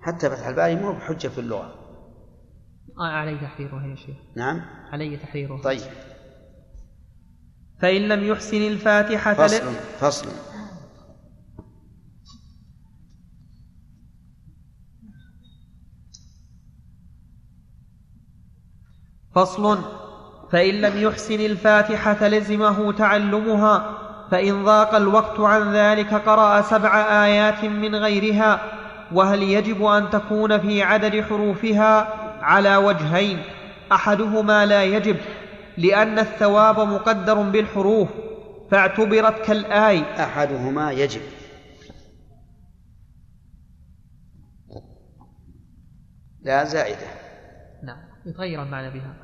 حتى 0.00 0.30
فتح 0.30 0.46
الباري 0.46 0.76
مو 0.76 0.92
بحجة 0.92 1.28
في 1.28 1.38
اللغة. 1.38 1.80
آه 2.98 3.02
علي 3.02 3.38
تحريرها 3.38 3.86
يا 3.86 3.94
شيخ. 3.94 4.16
نعم. 4.36 4.60
علي 4.92 5.16
تحريرها 5.16 5.62
طيب. 5.62 5.80
فإن 7.82 8.08
لم 8.08 8.24
يحسن 8.24 8.56
الفاتحة 8.62 9.34
فصل 9.34 9.72
فصل. 10.00 10.53
فصل. 19.34 19.78
فإن 20.52 20.74
لم 20.74 21.02
يحسن 21.02 21.40
الفاتحة 21.40 22.28
لزمه 22.28 22.92
تعلمها 22.92 23.98
فإن 24.30 24.64
ضاق 24.64 24.94
الوقت 24.94 25.40
عن 25.40 25.72
ذلك 25.72 26.14
قرأ 26.14 26.62
سبع 26.62 27.24
آيات 27.24 27.64
من 27.64 27.94
غيرها 27.94 28.60
وهل 29.12 29.42
يجب 29.42 29.84
أن 29.84 30.10
تكون 30.10 30.58
في 30.58 30.82
عدد 30.82 31.20
حروفها 31.20 32.08
على 32.42 32.76
وجهين؟ 32.76 33.42
أحدهما 33.92 34.66
لا 34.66 34.84
يجب 34.84 35.16
لأن 35.78 36.18
الثواب 36.18 36.80
مقدر 36.80 37.42
بالحروف 37.42 38.08
فاعتبرت 38.70 39.46
كالآي. 39.46 40.02
أحدهما 40.18 40.92
يجب. 40.92 41.20
لا 46.42 46.64
زائدة. 46.64 47.06
نعم 47.82 47.98
يتغير 48.26 48.62
المعنى 48.62 48.90
بها. 48.90 49.23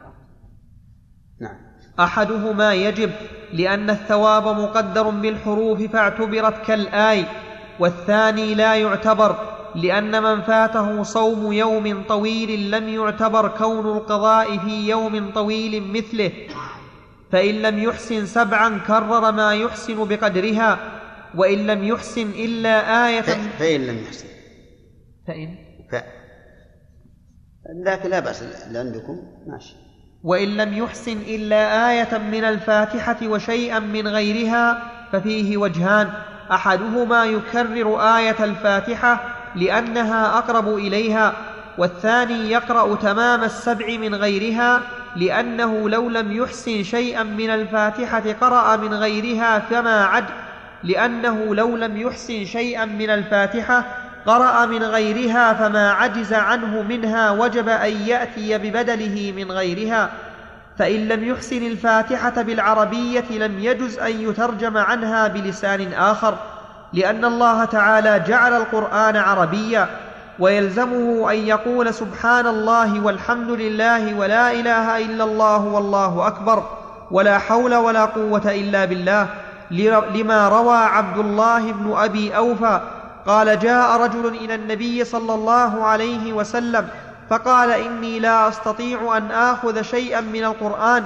نعم. 1.40 1.56
أحدهما 2.00 2.74
يجب 2.74 3.10
لأن 3.52 3.90
الثواب 3.90 4.48
مقدر 4.48 5.10
بالحروف 5.10 5.82
فاعتبرت 5.82 6.66
كالآي 6.66 7.24
والثاني 7.80 8.54
لا 8.54 8.74
يعتبر 8.76 9.36
لأن 9.74 10.22
من 10.22 10.40
فاته 10.42 11.02
صوم 11.02 11.52
يوم 11.52 12.02
طويل 12.08 12.70
لم 12.70 12.88
يعتبر 12.88 13.48
كون 13.48 13.96
القضاء 13.96 14.58
في 14.58 14.88
يوم 14.88 15.30
طويل 15.32 15.82
مثله 15.92 16.32
فإن 17.32 17.54
لم 17.62 17.78
يحسن 17.78 18.26
سبعا 18.26 18.78
كرر 18.86 19.32
ما 19.32 19.54
يحسن 19.54 20.04
بقدرها 20.08 20.78
وإن 21.34 21.66
لم 21.66 21.84
يحسن 21.84 22.30
إلا 22.30 23.06
آية 23.08 23.20
ف- 23.20 23.58
فإن 23.58 23.86
لم 23.86 23.98
يحسن. 23.98 24.26
فإن؟ 25.26 25.54
ف... 25.92 25.94
لكن 27.86 28.10
لا 28.10 28.18
اللي 28.66 28.78
عندكم 28.78 29.16
ماشي. 29.46 29.76
وإن 30.24 30.48
لم 30.48 30.74
يحسن 30.74 31.18
إلا 31.28 31.90
آية 31.90 32.18
من 32.18 32.44
الفاتحة 32.44 33.16
وشيئا 33.22 33.78
من 33.78 34.08
غيرها 34.08 34.82
ففيه 35.12 35.56
وجهان. 35.56 36.08
أحدهما 36.52 37.24
يكرر 37.24 38.00
آية 38.16 38.44
الفاتحة 38.44 39.20
لأنها 39.56 40.38
أقرب 40.38 40.74
إليها 40.74 41.32
والثاني 41.78 42.50
يقرأ 42.50 42.94
تمام 42.94 43.44
السبع 43.44 43.86
من 43.86 44.14
غيرها 44.14 44.80
لأنه 45.16 45.88
لو 45.88 46.08
لم 46.08 46.32
يحسن 46.32 46.82
شيئا 46.82 47.22
من 47.22 47.50
الفاتحة 47.50 48.32
قرأ 48.40 48.76
من 48.76 48.94
غيرها 48.94 49.58
فما 49.58 50.04
عد 50.04 50.24
لأنه 50.82 51.54
لو 51.54 51.76
لم 51.76 51.96
يحسن 51.96 52.44
شيئا 52.44 52.84
من 52.84 53.10
الفاتحة 53.10 53.84
قرأ 54.26 54.66
من 54.66 54.82
غيرها 54.82 55.52
فما 55.52 55.92
عجز 55.92 56.32
عنه 56.32 56.82
منها 56.82 57.30
وجب 57.30 57.68
أن 57.68 57.92
يأتي 57.92 58.58
ببدله 58.58 59.32
من 59.36 59.52
غيرها 59.52 60.10
فإن 60.78 61.08
لم 61.08 61.24
يحسن 61.24 61.66
الفاتحة 61.66 62.42
بالعربية 62.42 63.24
لم 63.30 63.58
يجز 63.58 63.98
أن 63.98 64.20
يترجم 64.20 64.76
عنها 64.76 65.28
بلسان 65.28 65.92
آخر 65.92 66.34
لأن 66.92 67.24
الله 67.24 67.64
تعالى 67.64 68.24
جعل 68.28 68.52
القرآن 68.52 69.16
عربيا 69.16 69.88
ويلزمه 70.38 71.32
أن 71.32 71.36
يقول 71.36 71.94
سبحان 71.94 72.46
الله 72.46 73.00
والحمد 73.00 73.50
لله 73.50 74.14
ولا 74.14 74.52
إله 74.52 74.98
إلا 74.98 75.24
الله 75.24 75.64
والله 75.64 76.26
أكبر 76.26 76.62
ولا 77.10 77.38
حول 77.38 77.74
ولا 77.74 78.04
قوة 78.04 78.42
إلا 78.46 78.84
بالله 78.84 79.26
لما 80.14 80.48
روى 80.48 80.76
عبد 80.76 81.18
الله 81.18 81.72
بن 81.72 81.94
أبي 81.96 82.36
أوفى 82.36 82.80
قال 83.26 83.58
جاء 83.58 84.00
رجل 84.00 84.26
إلى 84.26 84.54
النبي 84.54 85.04
صلى 85.04 85.34
الله 85.34 85.84
عليه 85.84 86.32
وسلم 86.32 86.88
فقال 87.30 87.70
إني 87.70 88.18
لا 88.18 88.48
أستطيع 88.48 89.16
أن 89.16 89.30
آخذ 89.30 89.82
شيئا 89.82 90.20
من 90.20 90.44
القرآن 90.44 91.04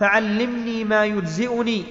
فعلمني 0.00 0.84
ما 0.84 1.04
يجزئني. 1.04 1.84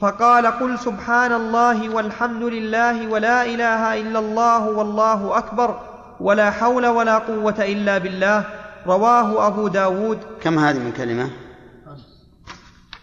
فقال 0.00 0.46
قل 0.46 0.78
سبحان 0.78 1.32
الله 1.32 1.94
والحمد 1.94 2.42
لله 2.42 3.08
ولا 3.08 3.44
إله 3.44 4.00
إلا 4.00 4.18
الله 4.18 4.68
والله 4.68 5.38
أكبر 5.38 5.80
ولا 6.20 6.50
حول 6.50 6.86
ولا 6.86 7.18
قوة 7.18 7.58
إلا 7.58 7.98
بالله. 7.98 8.44
رواه 8.86 9.46
أبو 9.46 9.68
داود. 9.68 10.18
كم 10.40 10.58
هذه 10.58 10.78
من 10.78 10.92
كلمة 10.92 11.30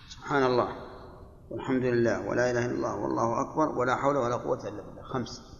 سبحان 0.10 0.44
الله 0.44 0.68
والحمد 1.52 1.84
لله 1.84 2.28
ولا 2.28 2.52
إله 2.52 2.66
إلا 2.66 2.76
الله 2.76 2.96
والله 2.96 3.42
أكبر 3.42 3.70
ولا 3.70 3.96
حول 3.96 4.18
ولا 4.18 4.36
قوة 4.36 4.64
إلا 4.64 4.82
بالله. 4.82 5.04
خمس. 5.14 5.55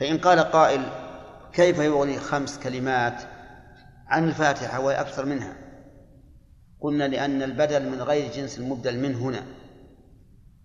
فإن 0.00 0.18
قال 0.18 0.40
قائل 0.40 0.82
كيف 1.52 1.78
يغني 1.78 2.18
خمس 2.18 2.58
كلمات 2.58 3.22
عن 4.06 4.28
الفاتحة 4.28 4.80
وهي 4.80 5.00
أكثر 5.00 5.26
منها؟ 5.26 5.56
قلنا 6.80 7.04
لأن 7.04 7.42
البدل 7.42 7.90
من 7.90 8.02
غير 8.02 8.32
جنس 8.32 8.58
المبدل 8.58 8.98
من 8.98 9.14
هنا. 9.14 9.42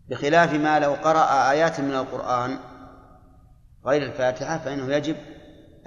بخلاف 0.09 0.53
ما 0.53 0.79
لو 0.79 0.93
قرأ 0.93 1.51
آيات 1.51 1.79
من 1.79 1.91
القرآن 1.91 2.57
غير 3.85 4.03
الفاتحة 4.03 4.57
فإنه 4.57 4.93
يجب 4.93 5.15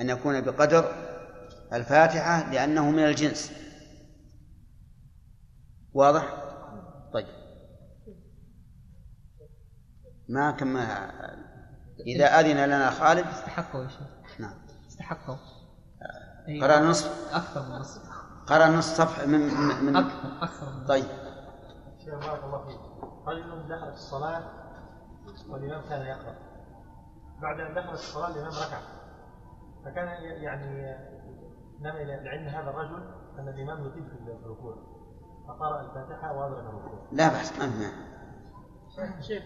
أن 0.00 0.10
يكون 0.10 0.40
بقدر 0.40 0.92
الفاتحة 1.72 2.52
لأنه 2.52 2.90
من 2.90 3.04
الجنس. 3.04 3.52
واضح؟ 5.94 6.34
طيب. 7.12 7.26
ما 10.28 10.50
كما 10.50 11.10
إذا 12.06 12.40
أذن 12.40 12.64
لنا 12.64 12.90
خالد 12.90 13.26
استحقوا 13.26 13.82
يا 13.82 13.88
شيخ. 13.88 14.40
نعم. 14.40 14.54
استحقوا 14.88 15.36
قرأ 16.60 16.80
نصف؟ 16.80 17.34
أكثر 17.34 17.62
من 17.62 17.78
نصف. 17.78 18.02
قرأ 18.46 18.66
نصف 18.66 18.94
صفحة 18.94 19.26
من 19.26 19.40
من, 19.40 19.84
من 19.84 19.96
أكثر 19.96 20.42
أكثر 20.42 20.66
من 20.72 20.86
طيب. 20.86 21.04
شيخ 22.04 22.14
بارك 22.14 22.44
الله 22.44 22.66
فيك. 22.66 22.80
رجل 23.26 23.68
دخل 23.68 23.86
في 23.86 23.96
الصلاة 23.96 24.42
والإمام 25.48 25.88
كان 25.88 26.06
يقرأ. 26.06 26.34
بعد 27.42 27.60
أن 27.60 27.74
دخل 27.74 27.88
في 27.88 27.94
الصلاة 27.94 28.28
الإمام 28.28 28.52
ركع. 28.52 28.80
فكان 29.84 30.08
يعني 30.22 30.96
نام 31.80 31.96
إلى 31.96 32.20
لعلم 32.24 32.48
هذا 32.48 32.70
الرجل 32.70 33.14
أن 33.38 33.48
الإمام 33.48 33.86
يطيل 33.86 34.06
في 34.06 34.44
الركوع. 34.44 34.76
فقرأ 35.48 35.80
الفاتحة 35.80 36.32
وأدرك 36.32 36.64
الركوع. 36.64 37.08
لا 37.12 37.28
بأس 37.28 37.58
ما 37.58 39.22
شيخ 39.22 39.42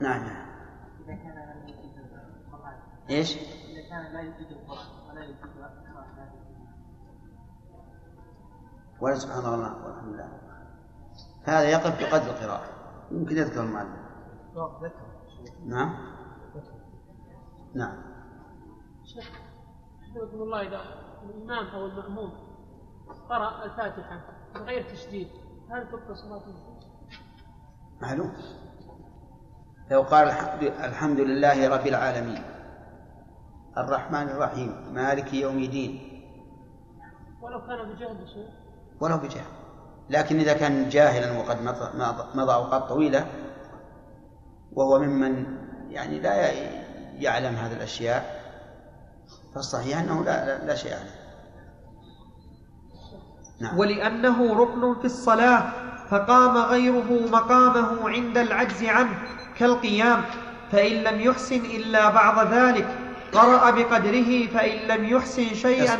نعم 0.00 0.24
نعم. 0.24 0.46
إذا 1.04 1.14
كان 1.14 1.34
لا 1.34 1.68
يجيد 1.68 1.98
القرآن. 2.46 2.78
إيش؟ 3.10 3.36
إذا 3.36 3.88
كان 3.90 4.12
لا 4.12 4.20
يجيد 4.20 4.52
القرآن 4.52 4.86
ولا 5.08 5.26
ولا 9.00 9.14
سبحان 9.14 9.54
الله 9.54 9.86
والحمد 9.86 10.14
لله. 10.14 10.40
هذا 11.44 11.70
يقف 11.70 12.00
بقدر 12.00 12.30
القراءة. 12.30 12.82
يمكن 13.12 13.36
يذكر 13.36 13.60
المعلم 13.60 13.96
نعم. 15.66 15.96
نعم. 17.74 18.02
شيخ 19.04 19.30
حفظكم 20.02 20.42
الله 20.42 20.60
إذا 20.60 20.80
الإمام 21.24 21.66
أو 21.66 21.86
المأموم 21.86 22.32
قرأ 23.28 23.64
الفاتحة 23.64 24.20
بغير 24.54 24.82
تشديد 24.82 25.28
هل 25.70 25.88
تبقى 25.88 26.14
صلاته؟ 26.14 26.71
معلوم. 28.02 28.32
لو 29.90 30.02
قال 30.02 30.28
الحمد, 30.28 30.62
الحمد 30.62 31.20
لله 31.20 31.68
رب 31.68 31.86
العالمين. 31.86 32.42
الرحمن 33.78 34.28
الرحيم. 34.28 34.70
مالك 34.94 35.34
يوم 35.34 35.58
الدين. 35.58 36.08
ولو 37.42 37.60
كان 37.66 37.78
بجهل 37.94 38.28
شيء 38.28 38.48
ولو 39.00 39.16
بجهل 39.18 39.50
لكن 40.10 40.36
إذا 40.40 40.52
كان 40.52 40.88
جاهلا 40.88 41.38
وقد 41.38 41.56
مضى- 42.34 42.50
أوقات 42.50 42.82
طويلة 42.82 43.26
وهو 44.72 44.98
ممن 44.98 45.46
يعني 45.90 46.20
لا 46.20 46.50
يعلم 47.18 47.54
هذه 47.54 47.72
الأشياء 47.72 48.42
فالصحيح 49.54 49.98
أنه 50.00 50.24
لا, 50.24 50.46
لا, 50.46 50.66
لا 50.66 50.74
شيء 50.74 50.94
عليه. 50.94 51.22
نعم. 53.60 53.78
ولأنه 53.78 54.54
ركن 54.54 54.98
في 55.00 55.04
الصلاة. 55.04 55.72
فقام 56.12 56.56
غيره 56.56 57.28
مقامه 57.32 58.08
عند 58.08 58.38
العجز 58.38 58.84
عنه 58.84 59.18
كالقيام 59.58 60.24
فإن 60.72 60.92
لم 60.92 61.20
يحسن 61.20 61.60
إلا 61.60 62.10
بعض 62.10 62.52
ذلك. 62.52 62.98
قرأ 63.32 63.70
بقدره 63.70 64.46
فإن 64.46 64.88
لم 64.88 65.04
يحسن 65.04 65.54
شيئا. 65.54 65.96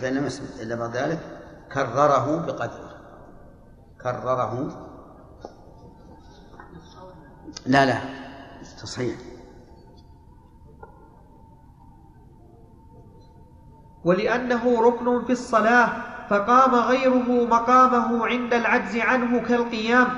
فإن 0.00 0.14
لم 0.14 0.26
يسمع 0.26 0.46
إلا 0.62 0.74
بعد 0.74 0.96
ذلك 0.96 1.18
كرره 1.72 2.46
بقدره. 2.46 2.92
كرره. 4.02 4.70
لا 7.66 7.86
لا 7.86 7.98
تصحيح. 8.82 9.16
ولأنه 14.04 14.82
ركن 14.82 15.24
في 15.24 15.32
الصلاة 15.32 16.11
فقام 16.32 16.74
غيره 16.74 17.46
مقامه 17.46 18.26
عند 18.26 18.54
العجز 18.54 18.96
عنه 18.96 19.40
كالقيام 19.40 20.08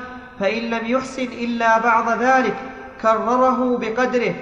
فإن 0.41 0.63
لم 0.63 0.87
يحسن 0.87 1.23
إلا 1.23 1.79
بعض 1.79 2.23
ذلك 2.23 2.57
كرره 3.03 3.79
بقدره. 3.79 4.35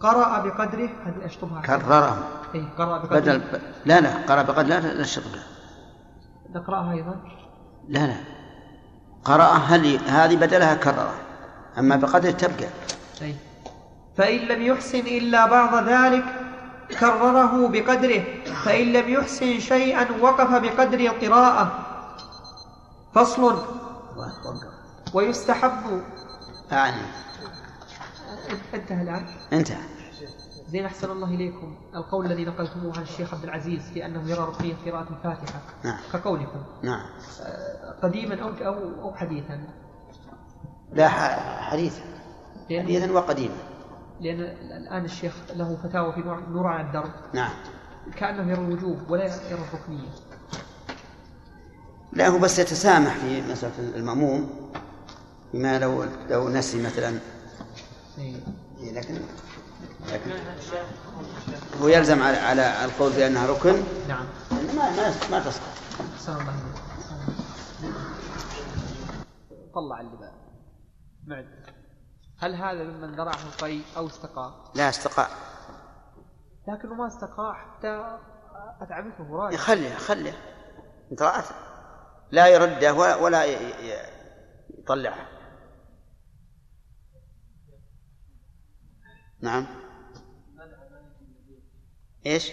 قرأ 0.00 0.38
بقدره 0.40 0.88
هذه 1.06 1.26
أشطبها 1.26 1.62
كرره 1.62 2.28
إيه 2.54 2.64
قرأ 2.78 2.98
بقدره. 2.98 3.18
بدل 3.20 3.38
ب... 3.38 3.60
لا 3.84 4.00
لا 4.00 4.10
قرأ 4.28 4.42
بقدر 4.42 4.68
لا 4.68 4.80
لا, 4.80 5.02
شغل 5.02 5.38
نقرأها 6.54 6.92
أيضا؟ 6.92 7.16
لا 7.88 8.06
لا. 8.06 8.16
قرأ 9.24 9.52
هل 9.52 9.96
هذه 9.96 10.36
بدلها 10.36 10.74
كرره 10.74 11.14
أما 11.78 11.96
بقدر 11.96 12.30
تبقى. 12.30 12.68
أي. 13.22 13.34
فإن 14.16 14.38
لم 14.38 14.62
يحسن 14.62 14.98
إلا 15.06 15.46
بعض 15.46 15.88
ذلك 15.88 16.24
كرره 17.00 17.68
بقدره 17.68 18.24
فإن 18.64 18.92
لم 18.92 19.08
يحسن 19.08 19.60
شيئا 19.60 20.06
وقف 20.20 20.50
بقدر 20.62 21.00
القراءة 21.00 21.86
فصل. 23.14 23.62
ويستحب. 25.14 26.02
أعني 26.72 27.02
انتهى 28.74 29.02
الآن. 29.02 29.26
انتهى. 29.52 29.82
زين 30.68 30.84
أحسن 30.84 31.10
الله 31.10 31.28
إليكم. 31.28 31.76
القول 31.94 32.26
الذي 32.26 32.44
نقلتموه 32.44 32.96
عن 32.96 33.02
الشيخ 33.02 33.34
عبد 33.34 33.44
العزيز 33.44 33.82
في 33.94 34.06
أنه 34.06 34.30
يرى 34.30 34.40
رقية 34.40 34.74
قراءة 34.86 35.06
الفاتحة. 35.10 35.60
نعم. 35.84 35.98
كقولكم. 36.12 36.62
نعم. 36.82 37.06
قديما 38.02 38.42
أو 38.42 38.74
أو 39.02 39.14
حديثا؟ 39.14 39.60
لا 40.92 41.08
حديثا. 41.58 42.02
حديثا 42.70 43.12
وقديما. 43.12 43.54
لأن 44.22 44.40
الآن 44.76 45.04
الشيخ 45.04 45.34
له 45.56 45.76
فتاوى 45.82 46.12
في 46.12 46.20
نور, 46.50 46.66
على 46.66 46.86
الدرب. 46.86 47.10
نعم. 47.34 47.50
كأنه 48.16 48.52
يرى 48.52 48.60
الوجوب 48.60 49.10
ولا 49.10 49.24
يرى 49.24 49.60
الركنية. 49.72 50.08
لا 52.12 52.28
هو 52.28 52.38
بس 52.38 52.58
يتسامح 52.58 53.16
في 53.16 53.42
مسألة 53.42 53.96
المأموم 53.96 54.70
بما 55.54 55.78
لو 55.78 56.04
لو 56.30 56.48
نسي 56.48 56.82
مثلا. 56.82 57.18
إيه. 58.18 58.36
إيه، 58.78 58.92
لكن 58.92 59.14
لكن 60.12 60.30
هو 61.82 61.88
يلزم 61.88 62.22
على 62.22 62.36
على 62.36 62.84
القول 62.84 63.12
بأنها 63.12 63.46
ركن. 63.46 63.82
نعم. 64.08 64.24
ما 64.50 64.90
ما 64.96 65.14
ما 65.30 65.40
تصح. 65.40 65.62
طلع 69.74 70.00
اللي 70.00 70.16
بقى 70.16 70.32
معد 71.26 71.61
هل 72.42 72.54
هذا 72.54 72.84
ممن 72.84 73.14
ذرعه 73.14 73.34
القي 73.34 73.80
أو 73.96 74.06
استقى 74.06 74.54
لا 74.74 74.88
استقاء. 74.88 75.30
لكنه 76.68 76.94
ما 76.94 77.06
استقى 77.06 77.54
حتى 77.54 78.18
أتعبته 78.80 79.36
راجع 79.36 79.56
خليه 79.56 79.94
خليه 79.94 80.32
انت 81.12 81.22
رأت 81.22 81.44
لا 82.30 82.48
يرده 82.48 82.94
ولا, 82.94 83.16
ولا 83.16 83.44
يطلعه. 84.78 85.28
نعم. 89.40 89.66
إيش؟ 92.26 92.52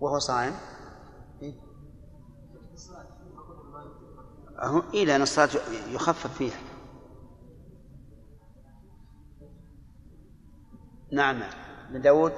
وهو 0.00 0.18
صائم 0.18 0.54
إيه؟ 1.42 1.68
أهو 3.38 4.47
إيه 4.94 5.04
لأن 5.04 5.22
الصلاة 5.22 5.48
يخفف 5.90 6.38
فيها. 6.38 6.58
نعم 11.12 11.40
من 11.90 12.02
داود؟ 12.02 12.32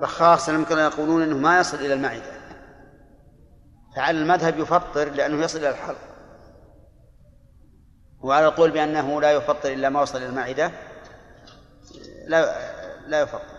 بخاص 0.00 0.48
لم 0.48 0.64
كانوا 0.64 0.82
يقولون 0.82 1.22
إنه 1.22 1.38
ما 1.38 1.58
يصل 1.60 1.76
إلى 1.76 1.94
المعدة. 1.94 2.44
فعلى 3.96 4.18
المذهب 4.18 4.58
يفطر 4.58 5.10
لأنه 5.10 5.44
يصل 5.44 5.58
إلى 5.58 5.70
الحلق. 5.70 5.98
وعلى 8.22 8.46
القول 8.46 8.70
بأنه 8.70 9.20
لا 9.20 9.32
يفطر 9.32 9.72
إلا 9.72 9.88
ما 9.88 10.02
وصل 10.02 10.18
إلى 10.18 10.26
المعدة 10.26 10.70
لا 12.26 12.54
لا 13.08 13.20
يفطر. 13.20 13.54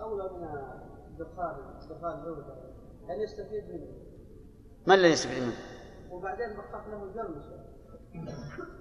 أولى 0.00 0.24
من 0.24 0.75
الدخان 1.20 1.56
هل 3.08 3.22
يستفيد 3.22 3.64
منه؟ 3.64 3.86
ما 4.86 4.94
الذي 4.94 5.12
يستفيد 5.12 5.42
منه؟ 5.42 5.56
وبعدين 6.10 6.48
بخاخ 6.56 6.86
له 6.88 7.12
جرم 7.14 7.42
شيخ 7.42 7.66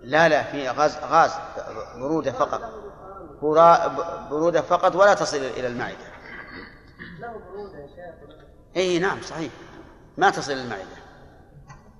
لا 0.04 0.30
لا 0.30 0.44
في 0.44 0.70
غاز 0.70 0.98
غاز 0.98 1.32
برودة 1.98 2.32
فقط. 2.32 2.62
برودة 4.30 4.62
فقط 4.62 4.96
ولا 4.96 5.14
تصل 5.14 5.38
إلى 5.38 5.68
المعدة. 5.68 6.08
له 7.20 7.38
برودة 7.38 7.80
يا 7.80 7.88
شيخ. 7.88 8.38
إي 8.76 9.00
نعم 9.00 9.22
صحيح. 9.22 9.52
ما 10.18 10.30
تصل 10.30 10.52
إلى 10.52 10.62
المعدة. 10.62 10.96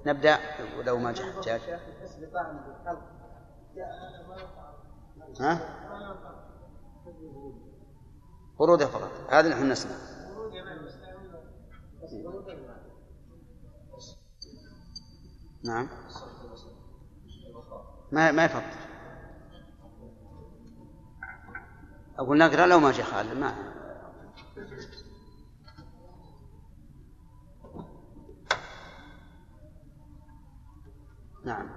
نبدأ 0.06 0.40
ولو 0.78 0.98
ما 0.98 1.12
جاء 1.12 1.60
ها؟ 5.40 5.60
برودة 8.60 8.86
فقط. 8.86 9.12
هذا 9.30 9.50
نحن 9.50 9.72
نسمع. 9.72 10.15
نعم 15.64 15.90
ما 18.12 18.32
ما 18.32 18.46
يفطر 18.46 18.86
أقول 22.20 22.38
نقرأ 22.38 22.66
لو 22.66 22.80
ما 22.80 22.92
جاء 22.92 23.06
خالد 23.06 23.34
ما 23.34 23.76
نعم؟ 31.46 31.70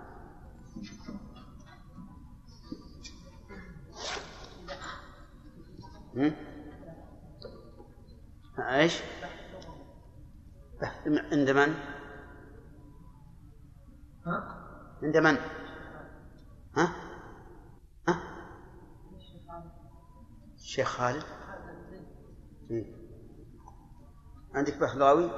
إيش؟ 8.58 9.02
عند 11.32 11.50
من؟ 11.50 11.74
ها؟ 14.26 14.64
عند 15.02 15.16
من؟ 15.16 15.36
ها؟ 16.76 16.94
ها؟ 18.08 18.20
الشيخ 20.54 20.88
خالد؟ 20.88 21.24
إيه. 22.70 22.94
عندك 24.54 24.78
بحضاوي؟ 24.78 25.30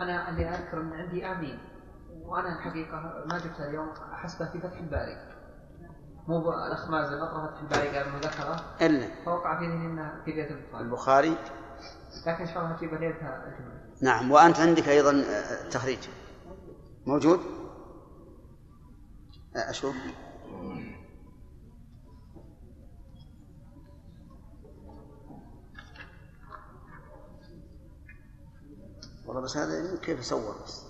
أنا 0.00 0.28
اللي 0.28 0.48
أذكر 0.48 0.80
أن 0.80 0.92
عندي 0.92 1.26
آمين 1.26 1.58
وأنا 2.22 2.58
الحقيقة 2.58 3.00
ما 3.26 3.38
جبتها 3.38 3.68
اليوم 3.68 3.88
أحسبها 4.12 4.52
في 4.52 4.60
فتح 4.60 4.78
الباري 4.78 5.16
مو 6.28 6.50
الأخ 6.50 6.90
مازن 6.90 7.18
أطرى 7.18 7.48
فتح 7.48 7.60
الباري 7.60 7.98
قال 7.98 8.20
ذكره 8.20 8.60
إلا 8.86 9.24
فوقع 9.24 9.58
في 9.58 9.66
ذهني 9.66 9.86
أنها 9.86 10.22
في 10.24 10.30
ليلة 10.32 10.50
البخاري 10.50 10.84
البخاري 10.84 11.36
لكن 12.26 12.42
إن 12.42 12.46
شاء 12.46 12.64
الله 12.64 12.76
أجيب 12.76 12.94
ليلتها 12.94 13.46
الجمعة 13.46 13.79
نعم 14.02 14.30
وأنت 14.30 14.60
عندك 14.60 14.88
أيضا 14.88 15.24
آه، 15.28 15.68
تخريج. 15.68 15.98
موجود؟ 17.06 17.40
آه، 19.56 19.70
أشوف. 19.70 19.94
والله 29.26 29.42
بس 29.42 29.56
هذا 29.56 29.96
كيف 30.02 30.20
أصور 30.20 30.56
بس؟ 30.64 30.89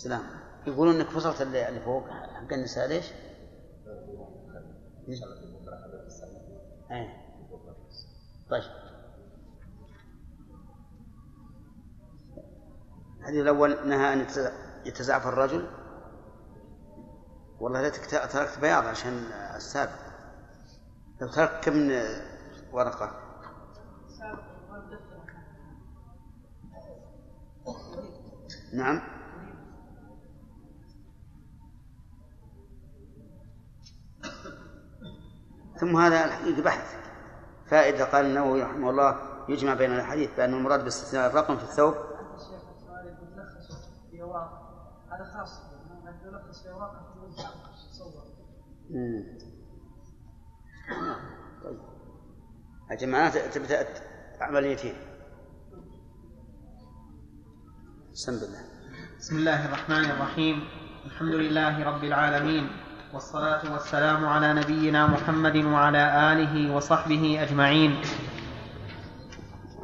السلام. 0.00 0.22
يقولون 0.66 0.94
إنك 0.94 1.06
فصلت 1.06 1.40
اللي 1.68 1.80
فوق 1.80 2.08
حق 2.08 2.52
النساء 2.52 2.88
ليش؟ 2.88 3.04
إيه. 6.90 7.16
طيب. 8.50 8.62
الحديث 13.20 13.42
الأول 13.42 13.88
نهى 13.88 14.12
أن 14.12 14.26
يتز- 14.26 14.52
يتزعف 14.86 15.26
الرجل. 15.26 15.66
والله 17.60 17.82
ليتك 17.82 18.06
تركت 18.06 18.58
بياض 18.60 18.84
عشان 18.84 19.12
السابق. 19.56 19.92
لو 21.20 21.28
تركت 21.28 21.64
كم 21.64 21.76
من 21.76 21.90
ورقة؟ 22.72 23.20
نعم. 28.72 29.19
ثم 35.80 35.96
هذا 35.96 36.24
الحقيقة 36.24 36.62
بحث. 36.62 37.00
فائدة 37.70 38.04
قال 38.04 38.24
النووي 38.26 38.62
رحمه 38.62 38.90
الله 38.90 39.18
يجمع 39.48 39.74
بين 39.74 39.92
الحديث 39.92 40.36
بأن 40.36 40.54
المراد 40.54 40.84
باستثناء 40.84 41.30
الرقم 41.30 41.56
في 41.56 41.62
الثوب. 41.62 41.94
هذا 45.10 45.24
خاص 45.24 45.60
مم. 48.90 49.24
الجماعات 52.90 53.36
تبدأ 53.36 53.86
عمليتين 54.40 54.94
بسم 58.12 58.32
الله. 58.32 58.64
بسم 59.18 59.36
الله 59.36 59.66
الرحمن 59.66 60.10
الرحيم. 60.10 60.56
الحمد 61.04 61.34
لله 61.34 61.84
رب 61.84 62.04
العالمين. 62.04 62.89
والصلاة 63.14 63.60
والسلام 63.72 64.26
على 64.26 64.54
نبينا 64.54 65.06
محمد 65.06 65.56
وعلى 65.56 66.32
آله 66.32 66.74
وصحبه 66.74 67.38
أجمعين. 67.42 67.96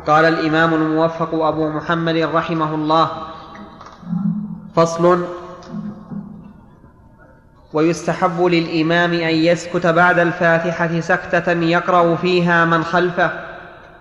قال 0.07 0.24
الإمام 0.24 0.74
الموفق 0.74 1.35
أبو 1.35 1.68
محمد 1.68 2.16
رحمه 2.16 2.74
الله 2.74 3.11
فصل 4.77 5.24
ويستحب 7.72 8.45
للإمام 8.45 9.12
أن 9.12 9.35
يسكت 9.35 9.87
بعد 9.87 10.18
الفاتحة 10.18 11.01
سكتة 11.01 11.53
يقرأ 11.53 12.16
فيها 12.16 12.64
من 12.64 12.85
خلفه 12.85 13.31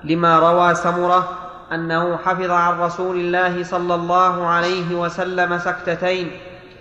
لما 0.04 0.40
روى 0.40 0.76
سمرة 0.76 1.30
أنه 1.72 2.18
حفظ 2.18 2.50
عن 2.52 2.80
رسول 2.80 3.18
الله 3.18 3.64
صلى 3.64 3.96
الله 3.96 4.48
عليه 4.48 4.96
وسلم 4.96 5.58
سكتتين 5.58 6.32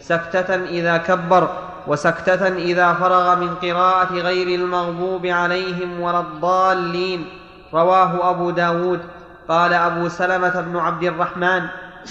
سكتة 0.00 0.54
إذا 0.54 0.96
كبر 0.96 1.63
وسكتة 1.86 2.48
إذا 2.48 2.94
فرغ 2.94 3.34
من 3.34 3.54
قراءة 3.54 4.14
غير 4.14 4.60
المغضوب 4.60 5.26
عليهم 5.26 6.00
ولا 6.00 6.20
الضالين. 6.20 7.26
رواه 7.74 8.30
أبو 8.30 8.50
داود. 8.50 9.00
قال 9.48 9.72
أبو 9.72 10.08
سلمة 10.08 10.60
بن 10.60 10.76
عبد 10.76 11.02
الرحمن 11.02 11.62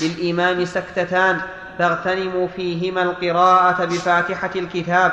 للإمام 0.02 0.66
سكتتان 0.66 1.42
تغتنم 1.80 2.48
فيهما 2.56 3.02
القراءة 3.02 3.86
بفاتحة 3.86 4.52
الكتاب 4.56 5.12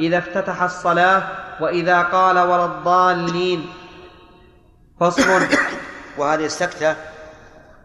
إذا 0.00 0.18
افتتح 0.18 0.62
الصلاة 0.62 1.22
وإذا 1.60 2.02
قال 2.02 2.38
ولا 2.38 2.64
الضالين. 2.64 3.66
فصل. 5.00 5.42
وهذه 6.18 6.44
السكتة 6.44 6.96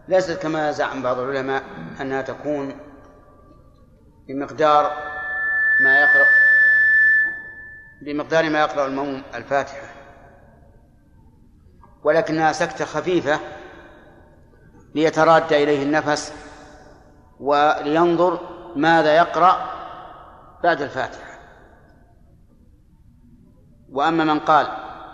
ليست 0.08 0.42
كما 0.42 0.72
زعم 0.72 1.02
بعض 1.02 1.18
العلماء 1.18 1.62
أنها 2.00 2.22
تكون 2.22 2.76
بمقدار 4.28 4.90
ما 5.80 6.00
يقرأ 6.00 6.26
بمقدار 8.02 8.50
ما 8.50 8.60
يقرأ 8.60 8.86
المؤمن 8.86 9.22
الفاتحة. 9.34 9.86
ولكنها 12.04 12.52
سكتة 12.52 12.84
خفيفة 12.84 13.40
ليتراد 14.94 15.52
إليه 15.52 15.82
النفس 15.82 16.32
ولينظر 17.40 18.40
ماذا 18.76 19.16
يقرأ 19.16 19.70
بعد 20.62 20.82
الفاتحة. 20.82 21.38
وأما 23.92 24.24
من 24.24 24.40
قال 24.40 24.66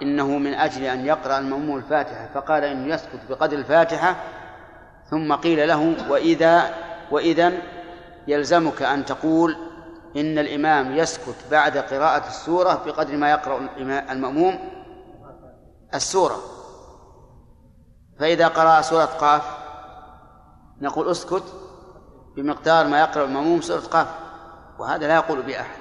إنه 0.03 0.39
من 0.39 0.55
أجل 0.55 0.83
أن 0.83 1.07
يقرأ 1.07 1.39
المأموم 1.39 1.77
الفاتحة 1.77 2.29
فقال 2.35 2.65
إنه 2.65 2.95
يسكت 2.95 3.21
بقدر 3.29 3.59
الفاتحة 3.59 4.17
ثم 5.11 5.35
قيل 5.35 5.69
له 5.69 5.95
وإذا 6.11 6.75
وإذا 7.11 7.53
يلزمك 8.27 8.83
أن 8.83 9.05
تقول 9.05 9.57
إن 10.17 10.39
الإمام 10.39 10.97
يسكت 10.97 11.37
بعد 11.51 11.79
قراءة 11.79 12.29
السورة 12.29 12.83
بقدر 12.87 13.17
ما 13.17 13.31
يقرأ 13.31 13.69
المأموم 14.11 14.59
السورة. 15.95 16.37
فإذا 18.21 18.49
قرأ 18.49 18.81
سورة 18.83 19.05
قاف 19.05 19.43
نقول 20.81 21.11
اسكت 21.11 21.45
بمقدار 22.37 22.87
ما 22.87 23.01
يقرأ 23.01 23.25
المأموم 23.25 23.61
سورة 23.61 23.81
قاف 23.81 24.09
وهذا 24.79 25.07
لا 25.07 25.15
يقول 25.15 25.43
به 25.43 25.61
أحد 25.61 25.79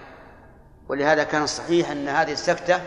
ولهذا 0.89 1.23
كان 1.23 1.43
الصحيح 1.43 1.91
أن 1.91 2.07
هذه 2.07 2.31
السكتة 2.31 2.81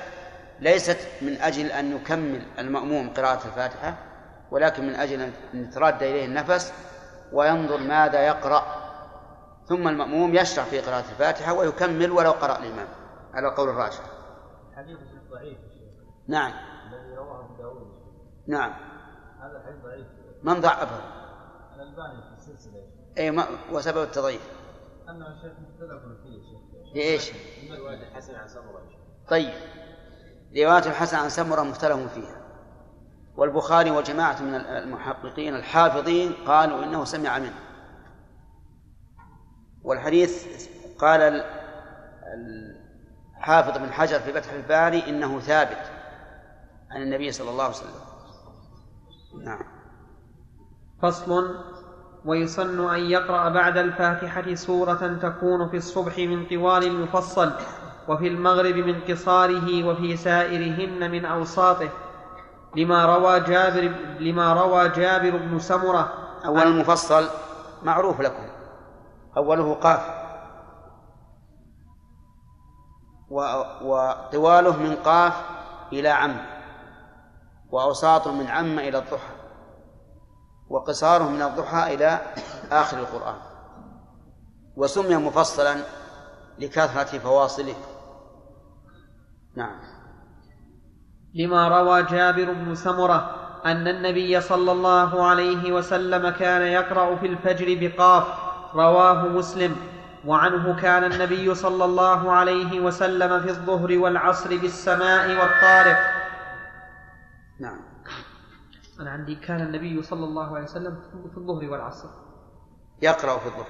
ليست 0.60 0.98
من 1.22 1.40
أجل 1.40 1.66
أن 1.66 1.96
يكمل 1.96 2.42
المأموم 2.58 3.10
قراءة 3.10 3.46
الفاتحة 3.46 3.94
ولكن 4.50 4.86
من 4.86 4.94
أجل 4.94 5.20
أن 5.22 5.32
يتراد 5.54 6.02
إليه 6.02 6.24
النفس 6.24 6.72
وينظر 7.32 7.78
ماذا 7.78 8.20
يقرأ 8.20 8.85
ثم 9.68 9.88
المأموم 9.88 10.34
يشرع 10.34 10.64
في 10.64 10.80
قراءة 10.80 11.10
الفاتحة 11.10 11.52
ويكمل 11.52 12.10
ولو 12.10 12.30
قرأ 12.30 12.58
الإمام. 12.58 12.88
على 13.34 13.48
القول 13.48 13.68
الراجح 13.68 14.00
حديث 14.76 14.98
ضعيف 15.30 15.58
نعم. 16.28 16.52
الذي 16.88 17.16
رواه 17.16 17.56
داود. 17.58 17.86
نعم. 18.46 18.72
هذا 19.40 19.56
الحديث 19.56 19.82
ضعيف. 19.84 20.06
من 20.42 20.60
ضعفه 20.60 21.00
الألباني 21.76 22.22
في 22.22 22.38
السلسلة. 22.38 22.82
أي 23.18 23.30
ما 23.30 23.46
وسبب 23.72 24.02
التضعيف. 24.02 24.40
انه 25.08 25.26
الشيخ 25.28 25.52
مختلف 25.52 26.02
فيه 26.22 26.40
شيخ. 26.42 26.92
في 26.92 27.02
إيش؟ 27.02 27.32
رواية 27.80 28.08
الحسن 28.08 28.34
عن 28.34 28.48
سمرة 28.48 28.82
طيب. 29.28 29.54
رواية 30.56 30.86
الحسن 30.86 31.16
عن 31.16 31.28
سمرة 31.28 31.62
مختلف 31.62 32.12
فيها. 32.14 32.42
والبخاري 33.36 33.90
وجماعة 33.90 34.42
من 34.42 34.54
المحققين 34.54 35.54
الحافظين 35.54 36.32
قالوا 36.46 36.84
إنه 36.84 37.04
سمع 37.04 37.38
منه. 37.38 37.65
والحديث 39.86 40.46
قال 40.98 41.44
الحافظ 43.38 43.78
بن 43.78 43.92
حجر 43.92 44.20
في 44.20 44.32
فتح 44.32 44.52
الباري 44.52 45.04
إنه 45.08 45.40
ثابت 45.40 45.90
عن 46.90 47.02
النبي 47.02 47.32
صلى 47.32 47.50
الله 47.50 47.64
عليه 47.64 47.74
وسلم. 47.74 47.90
نعم. 49.44 49.62
فصل 51.02 51.54
ويسن 52.24 52.94
أن 52.94 53.00
يقرأ 53.00 53.48
بعد 53.48 53.78
الفاتحة 53.78 54.54
سورة 54.54 55.18
تكون 55.22 55.68
في 55.68 55.76
الصبح 55.76 56.18
من 56.18 56.46
طوال 56.46 56.84
المفصل 56.84 57.52
وفي 58.08 58.28
المغرب 58.28 58.74
من 58.74 59.00
قصاره 59.00 59.84
وفي 59.84 60.16
سائرهن 60.16 61.10
من 61.10 61.24
أوساطه 61.24 61.88
لما 62.76 63.16
روى 63.16 63.40
جابر 63.40 63.92
لما 64.20 64.52
روى 64.52 64.88
جابر 64.88 65.36
بن 65.36 65.58
سمرة 65.58 66.12
أول 66.44 66.62
المفصل 66.62 67.28
معروف 67.82 68.20
لكم. 68.20 68.55
أوله 69.36 69.74
قاف. 69.74 70.26
وطواله 73.82 74.76
من 74.76 74.96
قاف 74.96 75.34
إلى 75.92 76.08
عم. 76.08 76.36
وأوساطه 77.70 78.32
من 78.32 78.46
عم 78.46 78.78
إلى 78.78 78.98
الضحى. 78.98 79.34
وقصاره 80.68 81.28
من 81.28 81.42
الضحى 81.42 81.94
إلى 81.94 82.20
آخر 82.70 82.98
القرآن. 82.98 83.36
وسمي 84.76 85.16
مفصلا 85.16 85.76
لكثرة 86.58 87.18
فواصله. 87.18 87.74
نعم. 89.56 89.80
لما 91.34 91.68
روى 91.68 92.02
جابر 92.02 92.52
بن 92.52 92.74
سمرة 92.74 93.46
أن 93.64 93.88
النبي 93.88 94.40
صلى 94.40 94.72
الله 94.72 95.26
عليه 95.26 95.72
وسلم 95.72 96.30
كان 96.30 96.62
يقرأ 96.62 97.16
في 97.16 97.26
الفجر 97.26 97.88
بقاف 97.88 98.45
رواه 98.76 99.28
مسلم 99.28 99.76
وعنه 100.26 100.80
كان 100.80 101.12
النبي 101.12 101.54
صلى 101.54 101.84
الله 101.84 102.32
عليه 102.32 102.80
وسلم 102.80 103.40
في 103.40 103.50
الظهر 103.50 103.98
والعصر 103.98 104.56
بالسماء 104.56 105.28
والطارق. 105.28 105.98
نعم. 107.60 107.80
أنا 109.00 109.10
عندي 109.10 109.34
كان 109.34 109.60
النبي 109.60 110.02
صلى 110.02 110.24
الله 110.24 110.54
عليه 110.54 110.64
وسلم 110.64 110.98
في 111.30 111.36
الظهر 111.36 111.70
والعصر. 111.70 112.08
يقرأ 113.02 113.38
في 113.38 113.46
الظهر. 113.46 113.66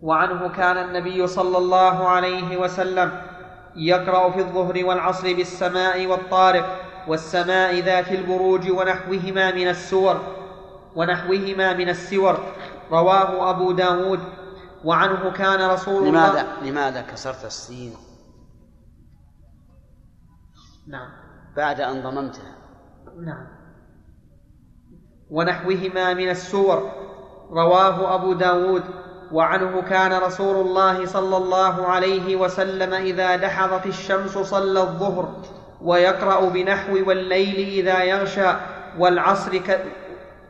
وعنه 0.00 0.48
كان 0.48 0.76
النبي 0.76 1.26
صلى 1.26 1.58
الله 1.58 2.08
عليه 2.08 2.56
وسلم 2.56 3.27
يقرأ 3.78 4.30
في 4.30 4.38
الظهر 4.38 4.84
والعصر 4.84 5.34
بالسماء 5.34 6.06
والطارق 6.06 6.80
والسماء 7.08 7.80
ذات 7.80 8.12
البروج 8.12 8.70
ونحوهما 8.70 9.54
من 9.54 9.68
السور 9.68 10.20
ونحوهما 10.96 11.72
من 11.74 11.88
السور. 11.88 12.38
رواه 12.90 13.50
أبو 13.50 13.72
داود. 13.72 14.20
وعنه 14.84 15.30
كان 15.30 15.70
رسول 15.70 16.08
الله 16.08 16.30
لماذا؟ 16.30 16.46
لماذا 16.62 17.02
كسرت 17.02 17.44
السين؟ 17.44 17.94
نعم. 20.86 21.08
بعد 21.56 21.80
أن 21.80 22.02
ضممتها. 22.02 22.54
نعم. 23.20 23.46
ونحوهما 25.30 26.14
من 26.14 26.30
السور. 26.30 26.90
رواه 27.50 28.14
أبو 28.14 28.32
داود. 28.32 28.84
وعنه 29.32 29.82
كان 29.90 30.12
رسول 30.12 30.66
الله 30.66 31.06
صلى 31.06 31.36
الله 31.36 31.86
عليه 31.86 32.36
وسلم 32.36 32.94
إذا 32.94 33.36
دحضت 33.36 33.86
الشمس 33.86 34.38
صلى 34.38 34.80
الظهر 34.80 35.28
ويقرأ 35.82 36.48
بنحو 36.48 37.08
والليل 37.08 37.86
إذا 37.86 38.02
يغشى 38.02 38.52
والعصر 38.98 39.56
ك 39.58 39.80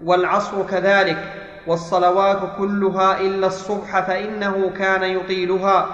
والعصر 0.04 0.62
كذلك 0.62 1.32
والصلوات 1.66 2.38
كلها 2.58 3.20
إلا 3.20 3.46
الصبح 3.46 4.00
فإنه 4.00 4.70
كان 4.78 5.02
يطيلها. 5.02 5.86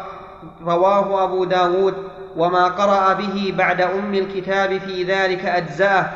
رواه 0.66 1.24
أبو 1.24 1.44
داود 1.44 1.94
وما 2.36 2.68
قرأ 2.68 3.12
به 3.12 3.54
بعد 3.58 3.80
أم 3.80 4.14
الكتاب 4.14 4.78
في 4.78 5.02
ذلك 5.02 5.44
أجزأه. 5.44 6.10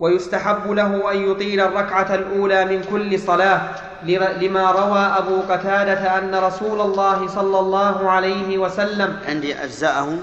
ويستحب 0.00 0.70
له 0.70 1.12
أن 1.12 1.30
يطيل 1.30 1.60
الركعة 1.60 2.14
الأولى 2.14 2.64
من 2.64 2.84
كل 2.84 3.18
صلاة 3.18 3.90
لما 4.42 4.70
روى 4.70 4.98
أبو 4.98 5.40
قتادة 5.40 6.18
أن 6.18 6.34
رسول 6.34 6.80
الله 6.80 7.28
صلى 7.28 7.58
الله 7.58 8.10
عليه 8.10 8.58
وسلم 8.58 9.20
عندي 9.26 9.54
أجزاءه 9.54 10.18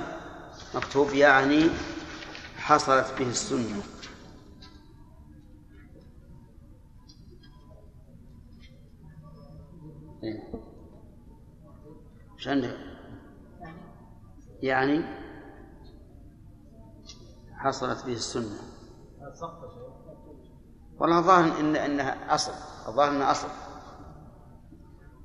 مكتوب 0.76 1.14
يعني 1.14 1.70
حصلت 2.58 3.14
به 3.20 3.30
السنة. 3.30 3.82
إيش؟ 10.24 10.38
يعني 14.62 15.04
حصلت 17.58 18.06
به 18.06 18.14
السنة. 18.14 18.77
والله 21.00 21.20
الظاهر 21.20 21.60
إن 21.60 21.76
إنها 21.76 22.36
أصل. 22.36 22.52
الظاهر 22.88 23.12
إنها 23.12 23.32
أصل. 23.32 23.48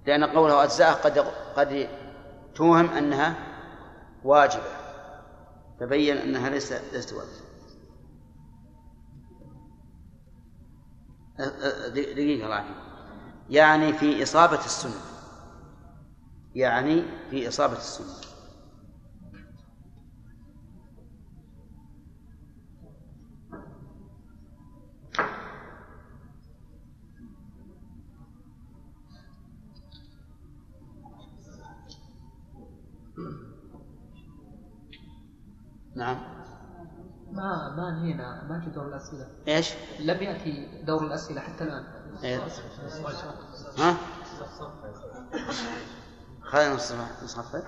لأن 0.06 0.24
قوله 0.24 0.64
أجزاء 0.64 0.92
قد 0.92 1.18
قد 1.56 1.88
توهم 2.54 2.88
أنها 2.88 3.36
واجبة. 4.24 4.82
تبين 5.80 6.16
أنها 6.16 6.50
ليست 6.50 6.82
ليست 6.92 7.12
واجبة. 7.12 7.42
دقيقة 11.88 12.44
الله 12.44 12.64
يعني 13.50 13.92
في 13.92 14.22
إصابة 14.22 14.64
السنة. 14.64 15.00
يعني 16.54 17.04
في 17.30 17.48
إصابة 17.48 17.76
السنة. 17.76 18.31
دور 38.72 38.88
الأسئلة. 38.88 39.28
إيش؟ 39.48 39.74
لم 40.00 40.22
يأتي 40.22 40.82
دور 40.84 41.06
الأسئلة 41.06 41.40
حتى 41.40 41.64
الآن. 41.64 41.84
إيه. 42.24 42.38
ها؟ 43.78 43.96
خلينا 46.42 46.74
نصف 46.74 47.22
نصف 47.24 47.64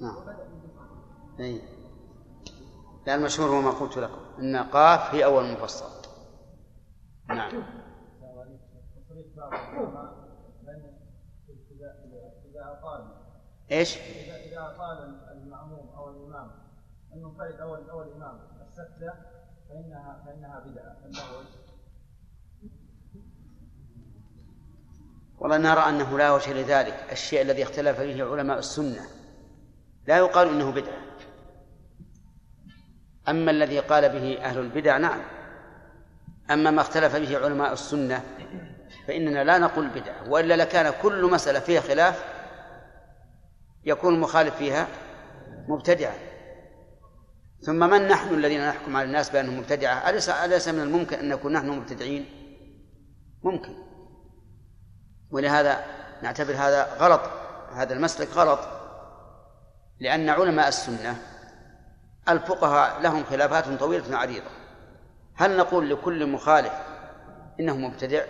نعم. 0.00 0.16
اي 1.40 1.62
لا 3.06 3.14
المشهور 3.14 3.48
هو 3.50 3.60
ما 3.60 3.70
قلت 3.70 3.96
لكم. 3.98 4.20
إن 4.38 4.56
قاف 4.56 5.14
هي 5.14 5.24
أول 5.24 5.52
مفصل 5.52 6.08
نعم 7.28 7.62
إذا 12.44 12.78
أطال 12.78 13.02
إيش؟ 13.72 13.96
إذا 13.96 14.36
إذا 14.36 14.74
أطال 14.74 15.18
المأموم 15.32 15.88
أو 15.96 16.10
الإمام 16.10 16.50
المنفرد 17.14 17.60
أو 17.60 17.74
أو 17.74 18.02
الإمام 18.02 18.40
السكتة 18.70 19.12
فإنها 19.68 20.22
فإنها 20.26 20.60
بدعة. 20.66 20.96
والله 25.38 25.56
نرى 25.56 25.80
أنه 25.80 26.18
لا 26.18 26.30
وجه 26.30 26.52
لذلك. 26.52 26.94
الشيء 27.12 27.42
الذي 27.42 27.62
اختلف 27.62 28.00
فيه 28.00 28.24
علماء 28.24 28.58
السنة. 28.58 29.06
لا 30.06 30.18
يقال 30.18 30.48
إنه 30.48 30.70
بدعة. 30.70 31.02
أما 33.28 33.50
الذي 33.50 33.78
قال 33.78 34.08
به 34.08 34.44
أهل 34.44 34.58
البدع 34.58 34.96
نعم. 34.96 35.20
أما 36.50 36.70
ما 36.70 36.80
اختلف 36.80 37.16
به 37.16 37.38
علماء 37.38 37.72
السنة 37.72 38.24
فإننا 39.06 39.44
لا 39.44 39.58
نقول 39.58 39.88
بدعة 39.88 40.28
وإلا 40.28 40.54
لكان 40.54 40.92
كل 41.02 41.30
مسألة 41.30 41.60
فيها 41.60 41.80
خلاف. 41.80 42.37
يكون 43.88 44.14
المخالف 44.14 44.56
فيها 44.56 44.88
مبتدعا. 45.68 46.14
ثم 47.60 47.90
من 47.90 48.08
نحن 48.08 48.34
الذين 48.34 48.68
نحكم 48.68 48.96
على 48.96 49.06
الناس 49.06 49.30
بأنهم 49.30 49.58
مبتدعة؟ 49.58 50.10
أليس 50.10 50.28
أليس 50.28 50.68
من 50.68 50.80
الممكن 50.80 51.18
أن 51.18 51.28
نكون 51.28 51.52
نحن 51.52 51.68
مبتدعين؟ 51.68 52.26
ممكن. 53.42 53.74
ولهذا 55.30 55.84
نعتبر 56.22 56.52
هذا 56.52 56.96
غلط. 56.98 57.20
هذا 57.72 57.94
المسلك 57.94 58.28
غلط. 58.34 58.60
لأن 60.00 60.28
علماء 60.28 60.68
السنة 60.68 61.16
الفقهاء 62.28 63.00
لهم 63.00 63.24
خلافات 63.24 63.68
طويلة 63.68 64.16
عريضة. 64.16 64.50
هل 65.34 65.56
نقول 65.56 65.90
لكل 65.90 66.26
مخالف 66.26 66.72
إنه 67.60 67.76
مبتدع؟ 67.76 68.24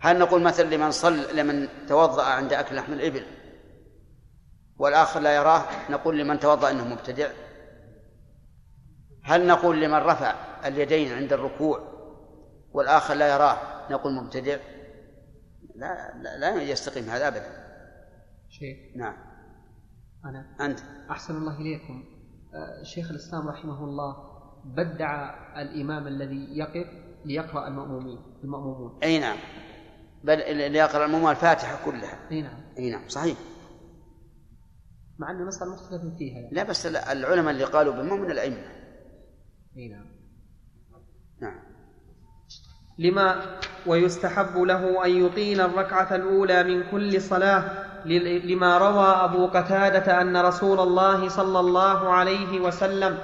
هل 0.00 0.18
نقول 0.18 0.42
مثلا 0.42 0.74
لمن 0.74 0.90
صل 0.90 1.36
لمن 1.36 1.68
توضأ 1.88 2.24
عند 2.24 2.52
أكل 2.52 2.76
لحم 2.76 2.92
الإبل؟ 2.92 3.39
والآخر 4.80 5.20
لا 5.20 5.36
يراه 5.36 5.62
نقول 5.90 6.18
لمن 6.18 6.40
توضأ 6.40 6.70
أنه 6.70 6.88
مبتدع. 6.88 7.28
هل 9.24 9.46
نقول 9.46 9.80
لمن 9.80 9.98
رفع 9.98 10.34
اليدين 10.66 11.12
عند 11.12 11.32
الركوع 11.32 11.80
والآخر 12.72 13.14
لا 13.14 13.34
يراه 13.34 13.56
نقول 13.90 14.14
مبتدع؟ 14.14 14.56
لا 15.74 16.14
لا, 16.22 16.38
لا 16.38 16.62
يستقيم 16.62 17.04
هذا 17.04 17.28
أبدا. 17.28 17.46
شيخ. 18.48 18.76
نعم. 18.96 19.16
أنا 20.24 20.56
أنت. 20.60 20.80
أحسن 21.10 21.36
الله 21.36 21.60
إليكم. 21.60 22.04
آه، 22.54 22.82
شيخ 22.82 23.10
الإسلام 23.10 23.48
رحمه 23.48 23.84
الله 23.84 24.16
بدع 24.64 25.34
الإمام 25.62 26.06
الذي 26.06 26.58
يقف 26.58 26.86
ليقرأ 27.24 27.68
المأمومين 27.68 28.18
المأمومون. 28.44 28.98
أي 29.02 29.18
نعم. 29.18 29.36
بل 30.24 30.56
ليقرأ 30.72 31.04
المأموم 31.04 31.30
الفاتحة 31.30 31.84
كلها. 31.84 32.18
أي 32.30 32.42
نعم. 32.42 32.60
أي 32.78 32.90
نعم 32.90 33.08
صحيح. 33.08 33.36
مع 35.20 35.30
أن 35.30 35.40
المسألة 35.40 35.70
مختلف 35.72 36.02
فيها 36.18 36.38
يعني. 36.38 36.54
لا 36.54 36.62
بس 36.62 36.86
العلماء 36.86 37.54
اللي 37.54 37.64
قالوا 37.64 37.94
بهم 37.94 38.20
من 38.20 38.30
الأئمة. 38.30 38.56
أي 39.76 39.88
نعم. 39.88 40.06
نعم. 41.40 41.60
لما 42.98 43.58
ويستحب 43.86 44.58
له 44.58 45.04
أن 45.04 45.26
يطيل 45.26 45.60
الركعة 45.60 46.14
الأولى 46.16 46.62
من 46.64 46.90
كل 46.90 47.20
صلاة 47.20 47.64
لما 48.44 48.78
روى 48.78 49.24
أبو 49.24 49.46
قتادة 49.46 50.20
أن 50.20 50.36
رسول 50.36 50.80
الله 50.80 51.28
صلى 51.28 51.60
الله 51.60 52.08
عليه 52.08 52.60
وسلم 52.60 53.18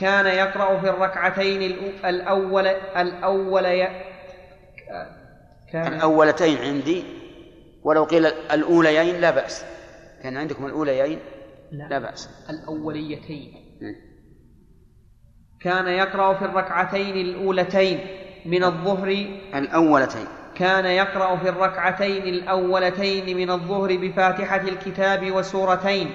كان 0.00 0.26
يقرأ 0.26 0.80
في 0.80 0.90
الركعتين 0.90 1.62
الأول 2.04 2.66
الأول 2.96 3.62
كان 5.72 5.94
الأولتين 5.94 6.58
عندي 6.58 7.04
ولو 7.84 8.04
قيل 8.04 8.26
الأوليين 8.26 9.20
لا 9.20 9.30
بأس. 9.30 9.64
كان 10.22 10.36
عندكم 10.36 10.66
الأوليين؟ 10.66 11.18
لا, 11.72 11.88
لا 11.88 11.98
بأس. 11.98 12.28
الأوليتين. 12.50 13.54
كان 15.60 15.86
يقرأ 15.86 16.34
في 16.34 16.44
الركعتين 16.44 17.16
الأولتين 17.16 18.00
من 18.46 18.64
الظهر. 18.64 19.08
الأولتين. 19.54 20.26
كان 20.54 20.86
يقرأ 20.86 21.36
في 21.36 21.48
الركعتين 21.48 22.22
الأولتين 22.22 23.36
من 23.36 23.50
الظهر 23.50 23.96
بفاتحة 23.96 24.60
الكتاب 24.60 25.32
وسورتين. 25.32 26.10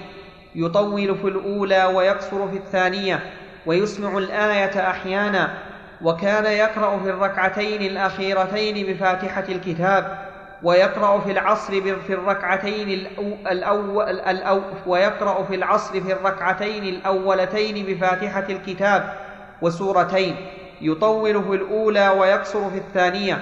يطول 0.56 1.16
في 1.18 1.28
الأولى 1.28 1.86
ويقصر 1.86 2.48
في 2.48 2.58
الثانية 2.58 3.20
ويسمع 3.66 4.18
الآية 4.18 4.90
أحيانا. 4.90 5.58
وكان 6.02 6.46
يقرأ 6.46 7.00
في 7.04 7.10
الركعتين 7.10 7.82
الأخيرتين 7.82 8.94
بفاتحة 8.94 9.46
الكتاب. 9.50 10.27
ويقرأ 10.64 11.20
في 11.20 11.32
العصر 11.32 11.82
في 12.08 12.14
الركعتين 12.14 13.08
الأول 13.52 14.10
الأو 14.10 14.62
ويقرأ 14.88 15.44
في 15.44 15.56
العصر 15.56 16.02
في 16.02 16.14
الركعتين 16.14 16.84
الأولتين 16.84 17.86
بفاتحة 17.86 18.46
الكتاب 18.50 19.14
وسورتين 19.62 20.36
يطول 20.82 21.44
في 21.44 21.56
الأولى 21.56 22.10
ويقصر 22.10 22.70
في 22.70 22.78
الثانية 22.78 23.42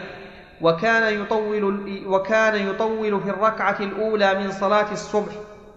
وكان 0.62 1.22
يطول 1.22 1.64
وكان 2.08 2.70
يطول 2.70 3.22
في 3.22 3.30
الركعة 3.30 3.78
الأولى 3.80 4.36
من 4.36 4.52
صلاة 4.52 4.92
الصبح 4.92 5.34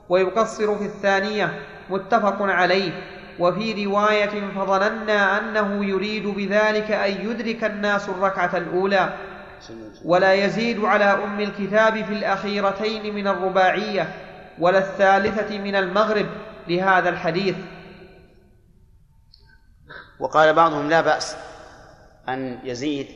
ويقصر 0.08 0.76
في 0.78 0.84
الثانية 0.84 1.52
متفق 1.90 2.42
عليه. 2.42 2.90
وفي 3.38 3.84
رواية 3.84 4.50
فظننا 4.56 5.38
أنه 5.38 5.84
يريد 5.84 6.26
بذلك 6.26 6.90
أن 6.90 7.10
يدرك 7.30 7.64
الناس 7.64 8.08
الركعة 8.08 8.56
الأولى. 8.56 9.08
ولا 10.04 10.34
يزيد 10.34 10.84
على 10.84 11.04
أم 11.04 11.40
الكتاب 11.40 12.04
في 12.04 12.12
الأخيرتين 12.12 13.14
من 13.14 13.26
الرباعية 13.26 14.14
ولا 14.58 14.78
الثالثة 14.78 15.58
من 15.58 15.74
المغرب 15.74 16.26
لهذا 16.68 17.08
الحديث. 17.08 17.56
وقال 20.20 20.54
بعضهم 20.54 20.88
لا 20.88 21.00
بأس 21.00 21.36
أن 22.28 22.58
يزيد 22.64 23.06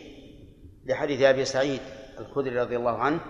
لحديث 0.86 1.23
أبي 1.23 1.44
سعيد 1.44 1.81
الخدري 2.19 2.60
رضي 2.60 2.77
الله 2.77 2.98
عنه 2.98 3.20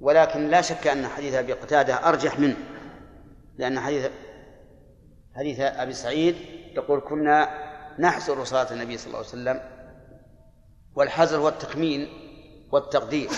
ولكن 0.00 0.48
لا 0.48 0.60
شك 0.60 0.86
أن 0.86 1.06
حديث 1.06 1.34
أبي 1.34 1.52
قتادة 1.52 2.08
أرجح 2.08 2.38
منه 2.38 2.56
لأن 3.58 3.80
حديث 3.80 4.10
حديث 5.36 5.60
أبي 5.60 5.92
سعيد 5.92 6.36
يقول 6.76 7.00
كنا 7.00 7.48
نحزر 7.98 8.44
صلاة 8.44 8.72
النبي 8.72 8.96
صلى 8.96 9.06
الله 9.06 9.18
عليه 9.18 9.28
وسلم 9.28 9.60
والحزر 10.94 11.38
هو 11.38 11.48
التخمين 11.48 12.08
والتقدير. 12.72 13.30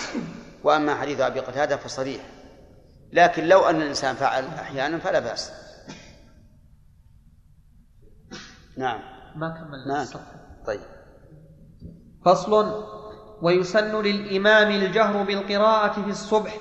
وأما 0.63 0.95
حديث 0.95 1.19
أبي 1.19 1.39
قتادة 1.39 1.77
فصريح. 1.77 2.21
لكن 3.13 3.47
لو 3.47 3.59
أن 3.59 3.81
الإنسان 3.81 4.15
فعل 4.15 4.45
أحيانا 4.45 4.97
فلا 4.97 5.19
بأس. 5.19 5.51
نعم. 8.77 8.99
ما 9.35 9.49
كمل 9.49 9.87
نعم. 9.87 10.05
طيب. 10.65 10.81
فصل 12.25 12.83
ويسن 13.41 14.01
للإمام 14.01 14.71
الجهر 14.71 15.23
بالقراءة 15.23 16.01
في 16.01 16.09
الصبح 16.09 16.57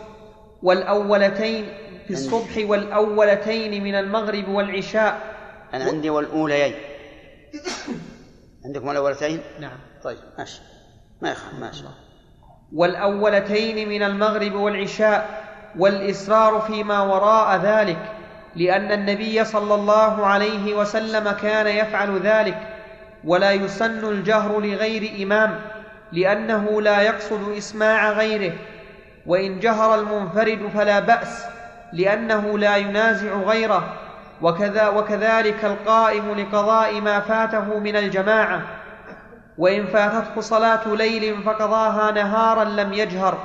والأولتين 0.62 1.64
في 2.06 2.12
الصبح 2.12 2.56
والأولتين 2.58 3.84
من 3.84 3.94
المغرب 3.94 4.48
والعشاء. 4.48 5.36
أنا 5.74 5.84
عندي 5.84 6.10
والأوليين. 6.10 6.74
عندكم 8.64 8.90
الأولتين؟ 8.90 9.40
نعم. 9.60 9.78
طيب 10.04 10.18
ماشي. 10.38 10.71
ما 11.22 11.30
يخالف 11.30 11.60
ماشي 11.60 11.84
والأولتين 12.72 13.88
من 13.88 14.02
المغرب 14.02 14.54
والعشاء 14.54 15.42
والإسرار 15.78 16.60
فيما 16.60 17.02
وراء 17.02 17.56
ذلك 17.56 17.98
لأن 18.56 18.92
النبي 18.92 19.44
صلى 19.44 19.74
الله 19.74 20.26
عليه 20.26 20.74
وسلم 20.74 21.30
كان 21.30 21.66
يفعل 21.66 22.20
ذلك 22.20 22.58
ولا 23.24 23.52
يسن 23.52 24.04
الجهر 24.08 24.60
لغير 24.60 25.22
إمام 25.22 25.60
لأنه 26.12 26.82
لا 26.82 27.00
يقصد 27.00 27.56
إسماع 27.56 28.12
غيره 28.12 28.52
وإن 29.26 29.60
جهر 29.60 29.94
المنفرد 29.94 30.70
فلا 30.74 31.00
بأس 31.00 31.44
لأنه 31.92 32.58
لا 32.58 32.76
ينازع 32.76 33.34
غيره 33.34 33.94
وكذا 34.42 34.88
وكذلك 34.88 35.64
القائم 35.64 36.34
لقضاء 36.40 37.00
ما 37.00 37.20
فاته 37.20 37.78
من 37.78 37.96
الجماعة. 37.96 38.81
وإن 39.58 39.86
فاتته 39.86 40.40
صلاة 40.40 40.94
ليل 40.94 41.42
فقضاها 41.42 42.10
نهارا 42.10 42.64
لم 42.64 42.92
يجهر. 42.92 43.38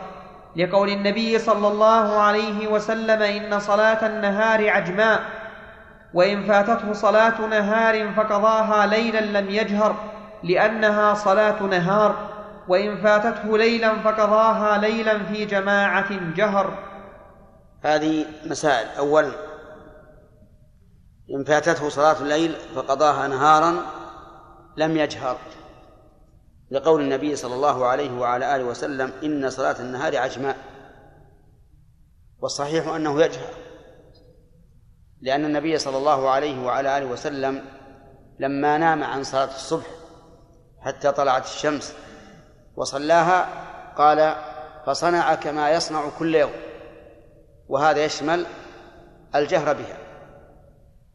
لقول 0.56 0.90
النبي 0.90 1.40
صلى 1.40 1.68
الله 1.68 2.20
عليه 2.20 2.68
وسلم 2.68 3.22
إن 3.22 3.60
صلاة 3.60 4.06
النهار 4.08 4.70
عجماء. 4.70 5.22
وإن 6.14 6.44
فاتته 6.44 6.94
صلاة 6.94 7.48
نهار 7.48 8.14
فقضاها 8.14 8.86
ليلا 8.86 9.42
لم 9.42 9.50
يجهر 9.50 9.96
لأنها 10.44 11.14
صلاة 11.14 11.64
نهار. 11.64 12.16
وإن 12.68 12.98
فاتته 13.02 13.58
ليلا 13.58 13.96
فقضاها 13.96 14.78
ليلا 14.78 15.24
في 15.24 15.46
جماعة 15.46 16.34
جهر. 16.36 16.74
هذه 17.84 18.26
مسائل. 18.46 18.88
أولا 18.98 19.32
إن 21.36 21.44
فاتته 21.44 21.90
صلاة 21.90 22.22
الليل 22.22 22.56
فقضاها 22.76 23.28
نهارا 23.28 23.76
لم 24.78 24.98
يجهر. 24.98 25.38
لقول 26.72 27.02
النبي 27.02 27.36
صلى 27.36 27.56
الله 27.56 27.86
عليه 27.86 28.20
وعلى 28.20 28.56
آله 28.56 28.64
وسلم 28.64 29.12
إن 29.24 29.50
صلاة 29.50 29.80
النهار 29.80 30.18
عجماء 30.18 30.58
والصحيح 32.40 32.88
أنه 32.88 33.22
يجهر 33.22 33.54
لأن 35.22 35.46
النبي 35.46 35.78
صلى 35.78 35.98
الله 35.98 36.30
عليه 36.30 36.66
وعلى 36.66 36.98
آله 36.98 37.06
وسلم 37.06 37.66
لما 38.40 38.78
نام 38.78 39.04
عن 39.04 39.24
صلاة 39.24 39.56
الصبح 39.56 39.88
حتى 40.82 41.12
طلعت 41.12 41.46
الشمس 41.46 41.96
وصلاها 42.76 43.50
قال 43.98 44.36
فصنع 44.86 45.36
كما 45.36 45.72
يصنع 45.72 46.10
كل 46.20 46.36
يوم 46.36 46.52
وهذا 47.68 48.06
يشمل 48.06 48.46
الجهر 49.36 49.74
بها. 49.74 49.98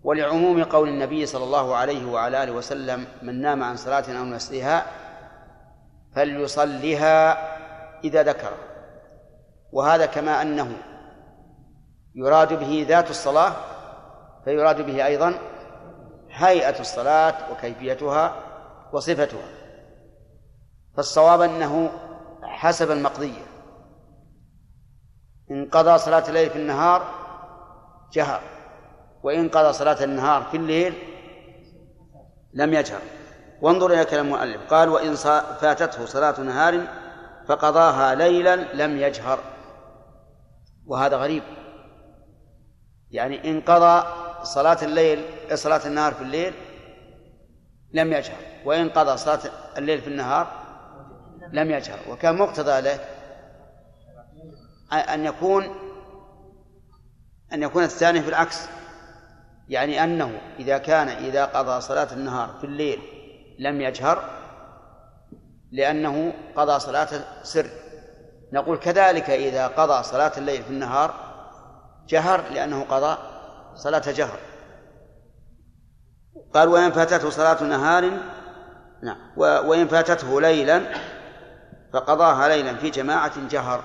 ولعموم 0.03 0.65
قول 0.65 0.89
النبي 0.89 1.27
صلى 1.27 1.45
الله 1.45 1.75
عليه 1.75 2.07
وعلى 2.07 2.43
آله 2.43 2.53
وسلم 2.53 3.07
من 3.23 3.41
نام 3.41 3.63
عن 3.63 3.77
صلاة 3.77 4.19
أو 4.19 4.25
نسيها 4.25 4.87
فليصلها 6.15 7.39
إذا 8.05 8.23
ذكر. 8.23 8.53
وهذا 9.73 10.07
كما 10.07 10.43
أنه 10.43 10.77
يراد 12.15 12.53
به 12.53 12.87
ذات 12.89 13.11
الصلاة 13.11 13.53
فيراد 14.45 14.87
به 14.87 15.07
أيضا 15.07 15.35
هيئة 16.31 16.81
الصلاة 16.81 17.53
وكيفيتها 17.53 18.37
وصفتها. 18.93 19.49
فالصواب 20.97 21.41
أنه 21.41 21.91
حسب 22.43 22.91
المقضية. 22.91 23.47
إن 25.51 25.69
قضى 25.69 25.99
صلاة 25.99 26.29
الليل 26.29 26.51
في 26.51 26.57
النهار 26.57 27.03
جهر 28.13 28.41
وإن 29.23 29.49
قضى 29.49 29.73
صلاة 29.73 30.05
النهار 30.05 30.43
في 30.43 30.57
الليل 30.57 30.95
لم 32.55 32.75
يجهر. 32.75 33.22
وانظر 33.63 33.93
إلى 33.93 34.05
كلام 34.05 34.27
المؤلف. 34.27 34.61
قال 34.71 34.89
وإن 34.89 35.15
فاتته 35.61 36.07
صلاة 36.07 36.41
نهار 36.41 36.87
فقضاها 37.49 38.15
ليلا 38.15 38.57
لم 38.57 38.97
يجهر. 38.99 39.39
وهذا 40.87 41.17
غريب. 41.17 41.43
يعني 43.11 43.51
إن 43.51 43.61
قضى 43.61 44.07
صلاة 44.43 44.79
الليل 44.83 45.25
صلاة 45.55 45.87
النهار 45.87 46.15
في 46.15 46.23
الليل 46.23 46.55
لم 47.93 48.13
يجهر 48.13 48.39
وإن 48.65 48.89
قضى 48.89 49.17
صلاة 49.17 49.41
الليل 49.79 50.01
في 50.01 50.09
النهار 50.09 50.47
لم 51.53 51.71
يجهر. 51.71 51.99
وكان 52.11 52.37
مقتضى 52.37 52.81
له 52.81 52.99
أن 54.93 55.25
يكون 55.25 55.75
أن 57.53 57.63
يكون 57.63 57.85
الثاني 57.85 58.23
في 58.23 58.29
العكس. 58.29 58.69
يعني 59.69 60.05
أنه 60.05 60.41
إذا 60.59 60.79
كان 60.79 61.09
إذا 61.09 61.45
قضى 61.45 61.81
صلاة 61.81 62.09
النهار 62.13 62.55
في 62.61 62.65
الليل 62.65 63.12
لم 63.63 63.81
يجهر 63.81 64.25
لأنه 65.73 66.33
قضى 66.57 66.81
صلاة 66.81 67.09
سر. 67.43 67.67
نقول 68.53 68.79
كذلك 68.79 69.31
إذا 69.31 69.67
قضى 69.67 70.03
صلاة 70.03 70.33
الليل 70.39 70.63
في 70.63 70.71
النهار 70.71 71.15
جهر 72.09 72.49
لأنه 72.51 72.85
قضى 72.85 73.19
صلاة 73.75 74.03
جهر. 74.07 74.39
قال 76.55 76.69
وإن 76.69 76.91
فاتته 76.93 77.31
صلاة 77.31 77.63
نهار 77.63 78.11
نعم 79.03 79.33
وإن 79.37 79.89
فاتته 79.89 80.41
ليلا 80.41 80.83
فقضاها 81.93 82.49
ليلا 82.49 82.75
في 82.75 82.91
جماعة 82.91 83.49
جهر. 83.49 83.85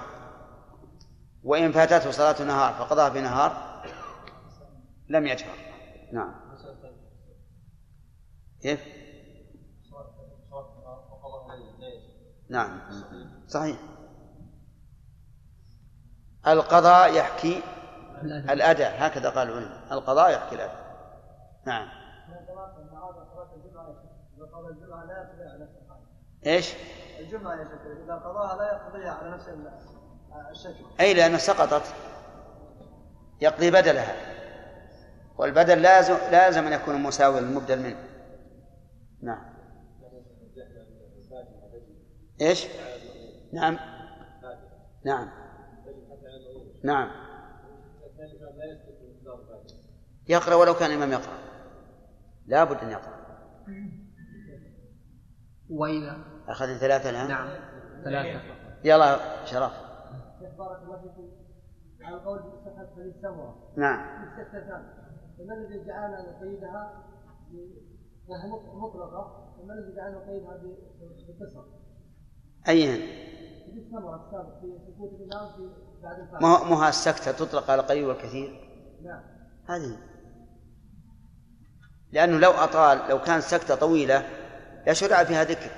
وإن 1.44 1.72
فاتته 1.72 2.12
صلاة 2.12 2.44
نهار 2.44 2.74
فقضاها 2.74 3.10
في 3.10 3.22
نهار 3.22 3.84
لم 5.10 5.28
يجهر. 5.28 5.56
نعم. 6.14 6.36
كيف؟ 8.62 8.97
نعم. 12.50 12.82
صحيح. 13.48 13.78
القضاء 16.48 17.14
يحكي 17.14 17.64
الأداء. 18.24 19.08
هكذا 19.08 19.30
قال 19.30 19.48
العلماء. 19.48 19.94
القضاء 19.94 20.32
يحكي 20.32 20.56
الأداء. 20.56 20.88
نعم. 21.66 21.88
إيش؟ 26.46 26.74
الجمعة 27.20 27.56
يا 27.56 27.64
شيخ 27.64 27.82
إذا 28.06 28.16
قضاها 28.16 28.58
لا 28.58 28.74
يقضيها 28.74 29.12
على 29.12 29.30
نفس 29.30 29.48
الشكل. 30.52 30.86
أي 31.00 31.14
لأنها 31.14 31.38
سقطت. 31.38 31.94
يقضي 33.42 33.72
بدلها. 33.72 34.16
والبدل 35.38 35.82
لازم 35.82 36.16
لازم 36.32 36.68
أن 36.68 36.74
يكون 36.74 37.04
مساويا 37.04 37.42
للمبدل 37.42 37.80
منه. 37.80 38.10
نعم. 39.22 39.57
إيش؟ 42.42 42.68
نعم. 43.54 43.78
نعم. 45.06 45.30
نعم. 46.84 47.12
يقرأ 50.30 50.56
ولو 50.56 50.74
كان 50.74 50.92
الإمام 50.92 51.12
يقرأ. 51.12 51.38
لا 52.46 52.64
بد 52.64 52.78
أن 52.78 52.90
يقرأ. 52.90 53.18
وإذا؟ 55.70 56.18
أخذنا 56.48 56.78
ثلاثة 56.78 57.10
الآن؟ 57.10 57.28
نعم. 57.28 57.50
ثلاثة. 58.04 58.42
يلا 58.84 59.46
شرف. 59.46 59.88
بارك 60.58 60.82
الله 60.84 61.02
فيكم 61.02 61.30
على 62.02 62.16
قول 62.16 62.40
صحة 62.66 62.88
حديث 62.96 63.16
سمرة 63.22 63.74
نعم. 63.78 64.28
استثنتان 64.28 64.94
فما 65.38 65.54
الذي 65.54 65.86
جعلنا 65.86 66.32
نقيدها 66.32 67.04
وهي 68.28 68.50
مطلقة 68.74 69.54
وما 69.60 69.74
الذي 69.74 69.96
جعلنا 69.96 70.18
نقيدها 70.18 70.58
بالكسر؟ 71.00 71.66
الفاتحة 76.22 76.42
ما 76.42 76.76
ما 76.76 76.90
السكتة؟ 76.90 77.32
تطلق 77.32 77.72
على 77.72 77.82
القليل 77.82 78.06
والكثير. 78.06 78.70
نعم 79.04 79.24
هذه. 79.70 79.98
لأنه 82.12 82.38
لو 82.38 82.52
أطال 82.52 83.10
لو 83.10 83.22
كانت 83.22 83.44
سكتة 83.44 83.76
طويلة 83.76 84.24
يشرع 84.88 85.24
فيها 85.24 85.44
ذكر. 85.44 85.72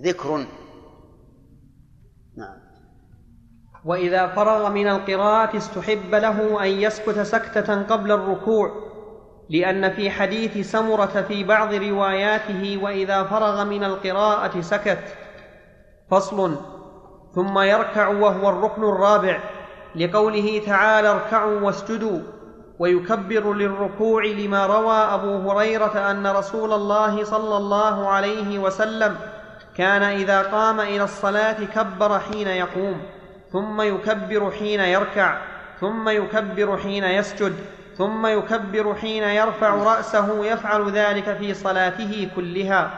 ذكر. 0.00 0.46
نعم. 2.36 2.64
وإذا 3.84 4.34
فرغ 4.34 4.70
من 4.70 4.86
القراءة 4.88 5.56
استحب 5.56 6.14
له 6.14 6.64
أن 6.64 6.70
يسكت 6.70 7.18
سكتة 7.18 7.82
قبل 7.82 8.12
الركوع. 8.12 8.93
لأن 9.50 9.90
في 9.90 10.10
حديث 10.10 10.70
سمرة 10.70 11.24
في 11.28 11.44
بعض 11.44 11.74
رواياته 11.74 12.78
وإذا 12.82 13.22
فرغ 13.22 13.64
من 13.64 13.84
القراءة 13.84 14.60
سكت. 14.60 15.16
فصل 16.10 16.56
ثم 17.34 17.58
يركع 17.58 18.08
وهو 18.08 18.48
الركن 18.48 18.84
الرابع. 18.84 19.40
لقوله 19.96 20.62
تعالى 20.66 21.08
اركعوا 21.08 21.60
واسجدوا. 21.60 22.20
ويكبر 22.78 23.54
للركوع 23.54 24.24
لما 24.24 24.66
روى 24.66 24.96
أبو 24.96 25.50
هريرة 25.50 26.10
أن 26.10 26.26
رسول 26.26 26.72
الله 26.72 27.24
صلى 27.24 27.56
الله 27.56 28.08
عليه 28.08 28.58
وسلم 28.58 29.16
كان 29.76 30.02
إذا 30.02 30.42
قام 30.42 30.80
إلى 30.80 31.04
الصلاة 31.04 31.64
كبر 31.64 32.18
حين 32.18 32.48
يقوم 32.48 33.02
ثم 33.52 33.82
يكبر 33.82 34.50
حين 34.50 34.80
يركع 34.80 35.38
ثم 35.80 36.08
يكبر 36.08 36.76
حين 36.76 37.04
يسجد. 37.04 37.54
ثم 37.98 38.26
يكبر 38.26 38.94
حين 38.94 39.22
يرفع 39.22 39.74
رأسه 39.74 40.46
يفعل 40.46 40.90
ذلك 40.90 41.36
في 41.36 41.54
صلاته 41.54 42.28
كلها. 42.36 42.90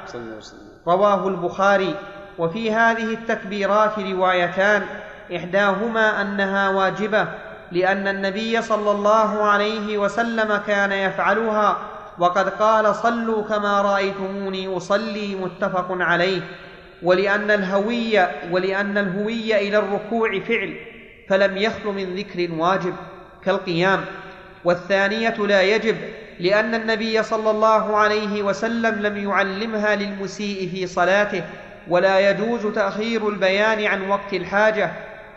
رواه 0.87 1.29
البخاري. 1.29 1.95
وفي 2.39 2.73
هذه 2.73 3.15
التكبيرات 3.15 3.99
روايتان. 3.99 4.83
إحداهما 5.37 6.21
أنها 6.21 6.69
واجبة 6.69 7.29
لأن 7.73 8.09
النبي 8.09 8.63
صلى 8.63 8.91
الله 8.91 9.43
عليه 9.45 9.99
وسلم 9.99 10.57
كان 10.67 10.93
يفعلها. 10.93 11.77
وقد 12.19 12.49
قال 12.49 12.95
صلوا 12.95 13.43
كما 13.43 13.83
رأيتموني 13.83 14.77
أصلي 14.77 15.35
متفق 15.35 15.87
عليه. 15.91 16.41
ولأن 17.03 17.51
الهوي 17.51 18.27
ولأن 18.51 18.99
الهوي 18.99 19.69
إلى 19.69 19.79
الركوع 19.79 20.41
فعل 20.41 20.77
فلم 21.29 21.57
يخل 21.57 21.89
من 21.89 22.17
ذكر 22.17 22.49
واجب 22.53 22.95
كالقيام. 23.45 24.05
والثانية 24.65 25.37
لا 25.37 25.63
يجب 25.63 25.97
لأن 26.41 26.75
النبي 26.75 27.23
صلى 27.23 27.51
الله 27.51 27.97
عليه 27.97 28.43
وسلم 28.43 28.95
لم 28.95 29.17
يعلمها 29.17 29.95
للمسيء 29.95 30.71
في 30.71 30.87
صلاته 30.87 31.45
ولا 31.89 32.31
يجوز 32.31 32.67
تأخير 32.75 33.29
البيان 33.29 33.85
عن 33.85 34.09
وقت 34.11 34.33
الحاجة 34.33 34.93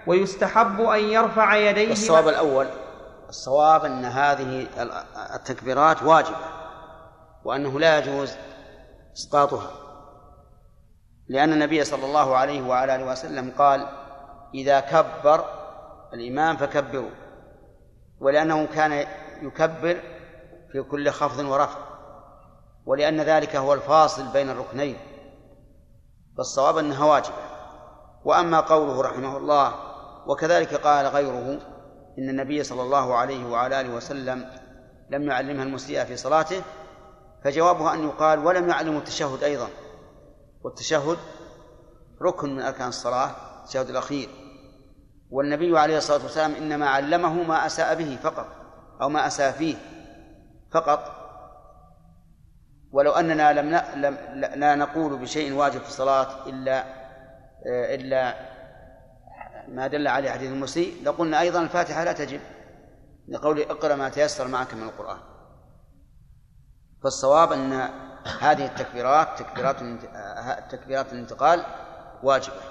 ويستحب 0.07 0.81
أن 0.81 0.99
يرفع 0.99 1.55
يديه 1.55 1.91
الصواب 1.91 2.27
الأول 2.27 2.67
الصواب 3.29 3.85
أن 3.85 4.05
هذه 4.05 4.67
التكبيرات 5.35 6.03
واجبة 6.03 6.37
وأنه 7.43 7.79
لا 7.79 7.97
يجوز 7.97 8.33
إسقاطها. 9.17 9.71
لأن 11.27 11.53
النبي 11.53 11.83
صلى 11.83 12.05
الله 12.05 12.37
عليه 12.37 12.61
وعلى 12.61 12.95
آله 12.95 13.11
وسلم 13.11 13.53
قال 13.57 13.87
إذا 14.53 14.79
كبر 14.79 15.45
الإمام 16.13 16.57
فكبروا. 16.57 17.09
ولأنه 18.19 18.65
كان 18.65 19.07
يكبر 19.41 20.01
في 20.71 20.81
كل 20.81 21.09
خفض 21.09 21.39
ورفع 21.45 21.79
ولأن 22.85 23.21
ذلك 23.21 23.55
هو 23.55 23.73
الفاصل 23.73 24.27
بين 24.27 24.49
الركنين 24.49 24.97
فالصواب 26.37 26.77
أنها 26.77 27.05
واجبة. 27.05 27.35
وأما 28.25 28.59
قوله 28.59 29.01
رحمه 29.01 29.37
الله 29.37 29.73
وكذلك 30.27 30.73
قال 30.73 31.05
غيره 31.05 31.59
إن 32.19 32.29
النبي 32.29 32.63
صلى 32.63 32.81
الله 32.81 33.15
عليه 33.15 33.45
وعلى 33.45 33.81
آله 33.81 33.95
وسلم 33.95 34.45
لم 35.09 35.23
يعلمها 35.23 35.63
المسيء 35.63 36.03
في 36.03 36.17
صلاته 36.17 36.61
فجوابها 37.43 37.93
أن 37.93 38.03
يقال 38.03 38.45
ولم 38.45 38.69
يعلم 38.69 38.97
التشهد 38.97 39.43
أيضا. 39.43 39.67
والتشهد 40.63 41.17
ركن 42.21 42.55
من 42.55 42.61
أركان 42.61 42.87
الصلاة 42.87 43.31
التشهد 43.63 43.89
الأخير. 43.89 44.29
والنبي 45.29 45.79
عليه 45.79 45.97
الصلاة 45.97 46.23
والسلام 46.23 46.55
إنما 46.55 46.89
علمه 46.89 47.43
ما 47.43 47.65
أساء 47.65 47.95
به 47.95 48.17
فقط 48.23 48.47
أو 49.01 49.09
ما 49.09 49.27
أساء 49.27 49.51
فيه 49.51 49.75
فقط. 50.71 51.15
ولو 52.91 53.11
أننا 53.11 53.53
لم 53.53 54.17
لا 54.55 54.75
نقول 54.75 55.17
بشيء 55.17 55.53
واجب 55.53 55.81
في 55.81 55.87
الصلاة 55.87 56.47
إلا 56.47 56.85
إلا 57.65 58.35
ما 59.67 59.87
دل 59.87 60.07
عليه 60.07 60.31
حديث 60.31 60.51
المسيء 60.51 61.03
لقلنا 61.03 61.39
أيضا 61.39 61.61
الفاتحة 61.61 62.03
لا 62.03 62.13
تجب 62.13 62.41
لقول 63.27 63.61
اقرأ 63.61 63.95
ما 63.95 64.09
تيسر 64.09 64.47
معك 64.47 64.73
من 64.73 64.83
القرآن. 64.83 65.19
فالصواب 67.03 67.51
أن 67.51 67.71
هذه 68.39 68.65
التكبيرات 68.65 69.39
تكبيرات 69.39 69.75
تكبيرات 70.71 71.13
الانتقال 71.13 71.65
واجبة. 72.23 72.61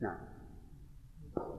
نعم. 0.00 0.31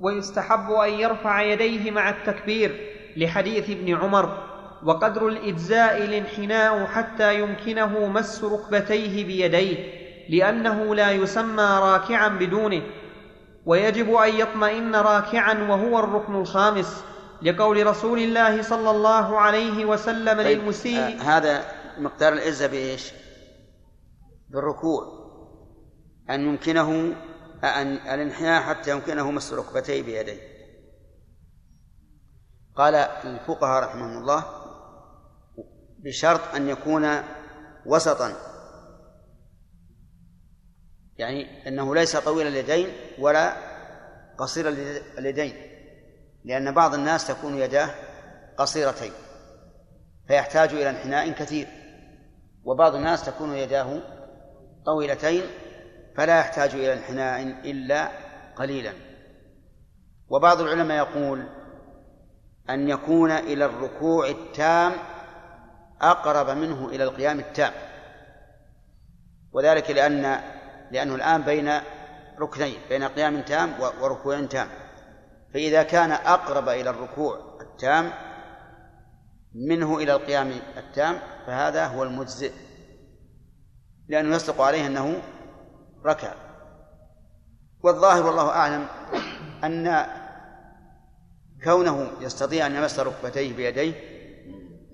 ويستحب 0.02 0.72
أن 0.72 0.90
يرفع 0.94 1.42
يديه 1.42 1.92
مع 1.92 2.10
التكبير 2.10 2.94
لحديث 3.18 3.70
ابن 3.70 3.96
عمر 3.96 4.44
وقدر 4.84 5.28
الإجزاء 5.28 5.98
الانحناء 5.98 6.86
حتى 6.86 7.40
يمكنه 7.40 8.08
مس 8.08 8.44
ركبتيه 8.44 9.26
بيديه 9.26 10.04
لأنه 10.30 10.96
لا 10.96 11.12
يسمى 11.12 11.64
راكعا 11.64 12.28
بدونه. 12.28 12.82
ويجب 13.66 14.14
أن 14.14 14.36
يطمئن 14.36 14.96
راكعا 14.96 15.54
وهو 15.70 16.00
الركن 16.00 16.36
الخامس 16.36 17.04
لقول 17.42 17.88
رسول 17.88 18.20
الله 18.20 18.62
صلى 18.62 18.92
الله 18.92 19.40
عليه 19.40 19.86
وسلم 19.86 20.42
طيب 20.42 20.60
للمسيء. 20.60 21.00
آه 21.00 21.22
هذا 21.22 21.66
مقدار 21.98 22.34
العزة 22.34 22.68
بإيش؟ 22.68 23.12
بالركوع. 24.50 25.24
أن 26.30 26.42
يمكنه 26.42 27.16
أن 27.64 27.94
الانحناء 27.94 28.62
حتى 28.62 28.92
يمكنه 28.92 29.32
مس 29.32 29.54
ركبتيه 29.54 30.04
بيديه. 30.04 30.54
قال 32.76 32.96
الفقهاء 32.96 33.84
رحمهم 33.84 34.18
الله 34.18 34.46
بشرط 36.00 36.56
أن 36.56 36.70
يكون 36.70 37.22
وسطا. 37.86 38.34
يعني 41.18 41.68
أنه 41.68 41.96
ليس 41.96 42.18
طويل 42.18 42.48
اليدين 42.48 42.88
ولا 43.20 43.58
قصير 44.38 44.68
اليدين 45.18 45.54
لأن 46.46 46.74
بعض 46.74 46.94
الناس 46.94 47.28
تكون 47.28 47.58
يداه 47.58 47.90
قصيرتين 48.58 49.12
فيحتاج 50.28 50.70
إلى 50.70 50.90
انحناء 50.90 51.32
كثير 51.32 51.68
وبعض 52.64 52.96
الناس 52.96 53.26
تكون 53.26 53.56
يداه 53.56 54.02
طويلتين 54.86 55.44
فلا 56.16 56.40
يحتاج 56.40 56.70
إلى 56.70 56.94
انحناء 56.94 57.42
إلا 57.42 58.10
قليلا. 58.56 58.94
وبعض 60.30 60.62
العلماء 60.62 60.98
يقول 60.98 61.44
أن 62.70 62.90
يكون 62.90 63.32
إلى 63.32 63.66
الركوع 63.66 64.28
التام 64.28 64.92
أقرب 66.02 66.50
منه 66.58 66.90
إلى 66.90 67.04
القيام 67.04 67.40
التام. 67.40 67.74
وذلك 69.52 69.92
لأن 69.92 70.42
لأنه 70.92 71.16
الآن 71.16 71.42
بين 71.42 71.72
ركنين 72.40 72.78
بين 72.90 73.04
قيام 73.04 73.42
تام 73.42 73.74
وركوع 74.02 74.46
تام. 74.46 74.68
فإذا 75.54 75.84
كان 75.84 76.12
أقرب 76.12 76.70
إلى 76.70 76.90
الركوع 76.90 77.58
التام 77.62 78.12
منه 79.56 79.98
إلى 79.98 80.14
القيام 80.14 80.52
التام 80.78 81.20
فهذا 81.48 81.86
هو 81.86 82.04
المجزئ. 82.04 82.52
لأنه 84.08 84.36
يصدق 84.36 84.62
عليه 84.62 84.88
أنه 84.88 85.22
ركع. 86.06 86.34
والظاهر 87.84 88.26
والله 88.26 88.50
أعلم 88.50 88.86
أن 89.64 90.06
كونه 91.64 92.08
يستطيع 92.22 92.68
أن 92.68 92.76
يمس 92.76 93.00
ركبتيه 93.00 93.56
بيديه 93.56 93.94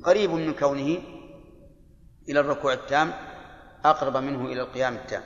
قريب 0.04 0.32
من 0.32 0.54
كونه 0.54 0.98
إلى 2.30 2.40
الركوع 2.40 2.74
التام 2.74 3.12
أقرب 3.86 4.18
منه 4.18 4.46
إلى 4.46 4.62
القيام 4.62 4.96
التام. 4.96 5.22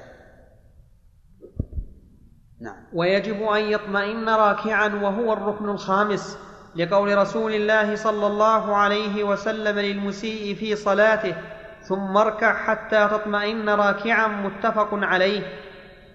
نعم. 2.62 2.84
ويجب 2.94 3.44
أن 3.44 3.62
يطمئن 3.62 4.30
راكعا 4.30 4.88
وهو 4.88 5.34
الركن 5.34 5.70
الخامس 5.70 6.38
لقول 6.76 7.18
رسول 7.18 7.54
الله 7.54 7.96
صلى 7.96 8.28
الله 8.28 8.76
عليه 8.76 9.24
وسلم 9.24 9.80
للمسيء 9.80 10.56
في 10.56 10.76
صلاته 10.76 11.36
ثم 11.82 12.18
اركع 12.18 12.54
حتى 12.54 13.08
تطمئن 13.08 13.70
راكعا 13.70 14.28
متفق 14.28 14.90
عليه. 14.94 15.63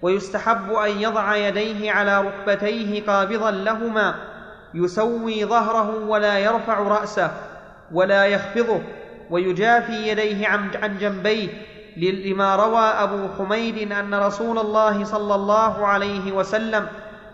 ويستحب 0.01 0.71
أن 0.71 0.89
يضع 0.89 1.35
يديه 1.35 1.91
على 1.91 2.21
ركبتيه 2.21 3.05
قابضا 3.05 3.51
لهما 3.51 4.15
يسوي 4.73 5.45
ظهره 5.45 6.05
ولا 6.05 6.39
يرفع 6.39 6.79
رأسه 6.79 7.31
ولا 7.91 8.25
يخفضه 8.25 8.81
ويجافي 9.29 10.07
يديه 10.07 10.47
عن 10.47 10.97
جنبيه. 10.99 11.49
لما 11.97 12.55
روى 12.55 12.79
أبو 12.79 13.27
حميد 13.37 13.91
أن 13.91 14.13
رسول 14.13 14.59
الله 14.59 15.03
صلى 15.03 15.35
الله 15.35 15.87
عليه 15.87 16.31
وسلم 16.31 16.87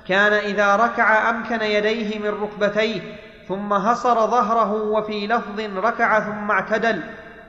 كان 0.07 0.33
إذا 0.33 0.75
ركع 0.75 1.29
أمكن 1.29 1.61
يديه 1.61 2.19
من 2.19 2.29
ركبتيه 2.43 3.01
ثم 3.47 3.73
هصر 3.73 4.27
ظهره 4.27 4.73
وفي 4.73 5.27
لفظ 5.27 5.59
ركع 5.77 6.19
ثم 6.19 6.51
اعتدل 6.51 7.01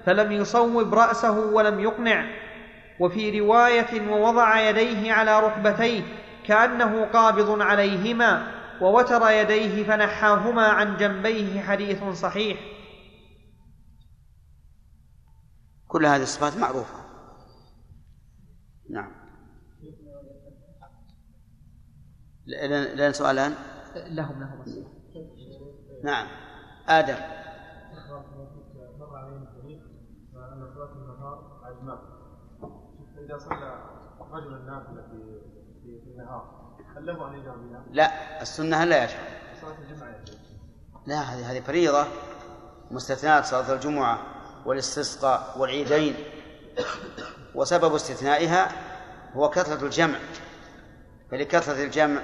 فلم 0.07 0.33
يصوب 0.33 0.95
رأسه 0.95 1.39
ولم 1.39 1.81
يقنع. 1.81 2.25
وفي 3.01 3.41
رواية 3.41 4.11
ووضع 4.11 4.61
يديه 4.61 5.13
على 5.13 5.41
ركبتيه 5.41 6.03
كأنه 6.47 7.05
قابض 7.05 7.61
عليهما 7.63 8.57
ووتر 8.81 9.31
يديه 9.31 9.85
فنحاهما 9.85 10.67
عن 10.67 10.97
جنبيه 10.97 11.61
حديث 11.61 12.05
صحيح. 12.05 12.61
كل 15.89 16.07
هذه 16.07 16.23
الصفات 16.23 16.57
معروفة. 16.57 17.07
نعم. 18.91 19.13
لنا 22.97 23.13
سؤالان؟ 23.13 23.55
لهم 23.97 24.41
لهم 24.41 24.87
نعم. 26.05 26.27
آدم. 26.89 27.17
فاذا 33.27 33.39
صلى 33.39 33.79
رجل 34.33 34.55
النافلة 34.55 35.03
في 35.03 36.01
في 36.05 36.11
النهار 36.11 36.57
هل 36.97 37.07
له 37.07 37.37
يجهر 37.37 37.57
بها؟ 37.57 37.85
لا 37.91 38.43
السنة 38.43 38.85
لا 38.85 39.05
يجهر 39.05 39.19
يا 39.51 39.55
شيخ 39.55 40.05
لا 41.07 41.21
هذه 41.21 41.53
هذه 41.53 41.61
فريضة 41.61 42.07
مستثنات 42.91 43.45
صلاة 43.45 43.73
الجمعة 43.73 44.19
والاستسقاء 44.67 45.59
والعيدين. 45.59 46.15
وسبب 47.55 47.95
استثنائها 47.95 48.69
هو 49.33 49.51
كثرة 49.51 49.85
الجمع. 49.87 50.19
فلكثرة 51.31 51.85
الجمع 51.85 52.21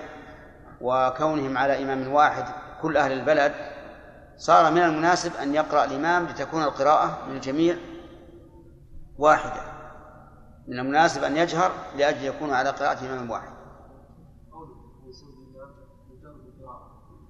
وكونهم 0.81 1.59
على 1.59 1.83
إمام 1.83 2.13
واحد 2.13 2.45
كل 2.83 2.97
أهل 2.97 3.13
البلد 3.13 3.55
صار 4.37 4.73
من 4.73 4.83
المناسب 4.83 5.37
أن 5.37 5.55
يقرأ 5.55 5.85
الإمام 5.85 6.27
لتكون 6.27 6.63
القراءة 6.63 7.27
من 7.29 7.37
الجميع 7.37 7.77
واحدة. 9.19 9.72
من 10.69 10.79
المناسب 10.79 11.25
أن 11.25 11.37
يجهر 11.37 11.73
لأجل 11.97 12.25
يكون 12.25 12.51
على 12.51 12.71
قراءة 12.71 13.07
إمام 13.07 13.31
واحد 13.31 13.53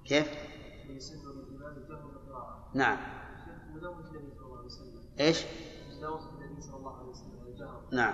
كيف؟ 0.05 0.27
نعم 2.73 2.97
إيش؟ 5.19 5.45
نعم 7.91 8.13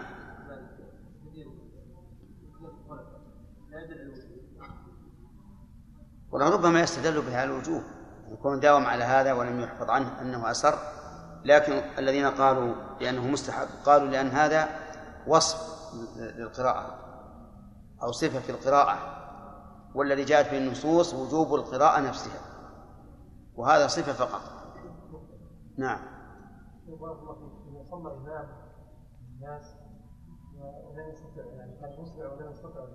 ولربما 6.31 6.81
يستدل 6.81 7.21
بها 7.21 7.43
الوجوه 7.43 7.83
يكون 8.31 8.59
داوم 8.59 8.85
على 8.85 9.03
هذا 9.03 9.33
ولم 9.33 9.59
يحفظ 9.59 9.89
عنه 9.89 10.21
أنه 10.21 10.51
اسر 10.51 10.79
لكن 11.45 11.73
الذين 11.97 12.25
قالوا 12.25 12.75
لأنه 13.01 13.27
مستحب 13.27 13.67
قالوا 13.85 14.07
لأن 14.07 14.27
هذا 14.27 14.88
وصف 15.29 15.79
للقراءة 16.17 16.99
أو 18.03 18.11
صفة 18.11 18.39
في 18.39 18.49
القراءة 18.49 18.97
والذي 19.95 20.23
جاءت 20.23 20.51
به 20.51 20.57
النصوص 20.57 21.13
وجوب 21.13 21.55
القراءة 21.55 22.01
نفسها 22.01 22.41
وهذا 23.55 23.87
صفة 23.87 24.13
فقط. 24.13 24.41
نعم. 25.77 25.99
صلى 27.91 28.11
الناس 29.37 29.75
ولم 30.57 31.09
يستطع 31.09 31.45
يعني 31.57 31.71
كان 31.81 32.01
مسرع 32.01 32.33
ولم 32.33 32.51
يستطع 32.51 32.85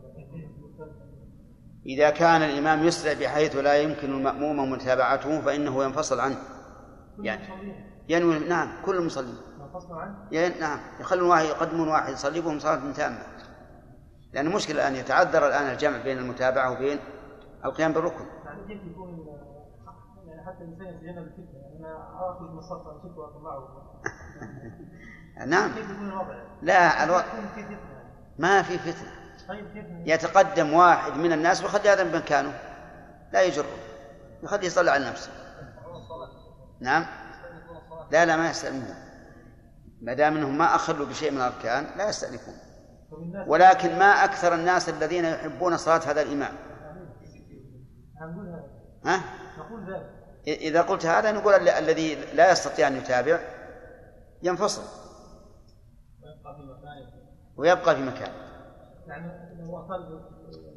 إذا 1.86 2.10
كان 2.10 2.42
الإمام 2.42 2.86
يسرع 2.86 3.12
بحيث 3.12 3.56
لا 3.56 3.82
يمكن 3.82 4.12
المأموم 4.12 4.70
متابعته 4.70 5.40
فإنه 5.40 5.84
ينفصل 5.84 6.20
عنه. 6.20 6.38
يعني 7.18 7.42
ينوي 8.08 8.38
نعم 8.38 8.84
كل 8.84 8.96
المصلين. 8.96 9.34
ينفصل 9.74 9.94
عنه؟ 9.94 10.58
نعم 10.60 10.80
يخلون 11.00 11.30
واحد 11.30 11.44
يقدمون 11.44 11.88
واحد 11.88 12.12
يصلي 12.12 12.40
بهم 12.40 12.58
صلاة 12.58 12.92
تامة. 12.92 13.18
لأن 14.32 14.46
المشكلة 14.46 14.76
الآن 14.76 14.96
يتعذر 14.96 15.46
الآن 15.46 15.70
الجمع 15.70 16.02
بين 16.02 16.18
المتابعة 16.18 16.72
وبين 16.72 16.98
القيام 17.64 17.92
بالركن. 17.92 18.24
يعني 18.44 18.66
كيف 18.68 18.92
يكون 18.92 19.26
يعني 20.26 20.46
حتى 20.46 20.64
الإنسان 20.64 20.86
يتجنب 20.86 21.18
الفتنة؟ 21.18 21.60
يعني 21.62 21.78
أنا 21.78 22.30
اخرج 22.30 22.50
من 22.50 22.58
الصف 22.58 22.86
واطلعه 23.16 24.00
نعم. 25.46 25.74
كيف 25.74 25.90
يكون 25.90 26.08
الوضع؟ 26.08 26.34
لا 26.62 27.04
الوضع 27.04 27.24
يكون 27.26 27.46
في 27.54 27.62
فتنة 27.62 27.78
يعني. 27.78 28.08
ما 28.38 28.62
في 28.62 28.78
فتنة. 28.78 29.10
طيب 29.48 29.72
كيف 29.72 29.84
يتقدم 30.06 30.72
واحد 30.72 31.12
من 31.12 31.32
الناس 31.32 31.62
ويخلي 31.62 31.88
هذا 31.88 32.18
مكانه. 32.18 32.52
لا 33.32 33.42
يجره. 33.42 33.66
يخليه 34.42 34.66
يصلي 34.66 34.90
على 34.90 35.08
نفسه. 35.08 35.30
نعم. 36.80 37.06
لا 38.10 38.24
لا 38.24 38.36
ما 38.36 38.50
يستأنفون 38.50 39.04
ما 40.04 40.12
دام 40.14 40.36
انهم 40.36 40.58
ما 40.58 40.74
اخلوا 40.74 41.06
بشيء 41.06 41.30
من 41.30 41.36
الأركان 41.36 41.86
لا 41.98 42.08
يستأنفون. 42.08 42.54
ولكن 43.46 43.98
ما 43.98 44.24
أكثر 44.24 44.54
الناس 44.54 44.88
الذين 44.88 45.24
يحبون 45.24 45.76
صلاة 45.76 46.00
هذا 46.06 46.22
الإمام. 46.22 46.52
ها؟ 49.04 49.20
نقول 49.58 49.92
ذلك. 49.94 50.10
إذا 50.48 50.82
قلت 50.82 51.06
هذا 51.06 51.32
نقول 51.32 51.54
ال- 51.54 51.68
الذي 51.68 52.14
لا 52.14 52.52
يستطيع 52.52 52.88
أن 52.88 52.96
يتابع 52.96 53.38
ينفصل. 54.42 54.82
ويبقى 57.56 57.96
في 57.96 58.02
مكانه 58.02 58.34
يعني 59.06 59.26
لو 59.62 59.78
اطل 59.78 60.20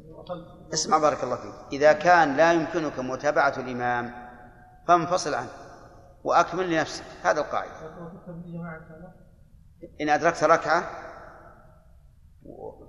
لو 0.08 0.20
اطل 0.20 0.68
اسمع 0.72 0.98
بارك 0.98 1.24
الله 1.24 1.36
فيك. 1.36 1.54
إذا 1.72 1.92
كان 1.92 2.36
لا 2.36 2.52
يمكنك 2.52 2.98
متابعة 2.98 3.54
الإمام 3.56 4.28
فانفصل 4.88 5.34
عنه. 5.34 5.48
وأكمل 6.24 6.70
لنفسك. 6.70 7.04
هذا 7.22 7.40
القاعدة. 7.40 7.72
إن 10.00 10.08
أدركت 10.08 10.44
ركعة 10.44 10.82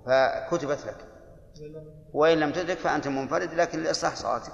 فكتبت 0.06 0.86
لك. 0.86 1.06
وإن 2.12 2.38
لم 2.38 2.52
تدرك 2.52 2.78
فأنت 2.78 3.08
منفرد 3.08 3.54
لكن 3.54 3.82
لإصلاح 3.82 4.14
صلاتك. 4.14 4.52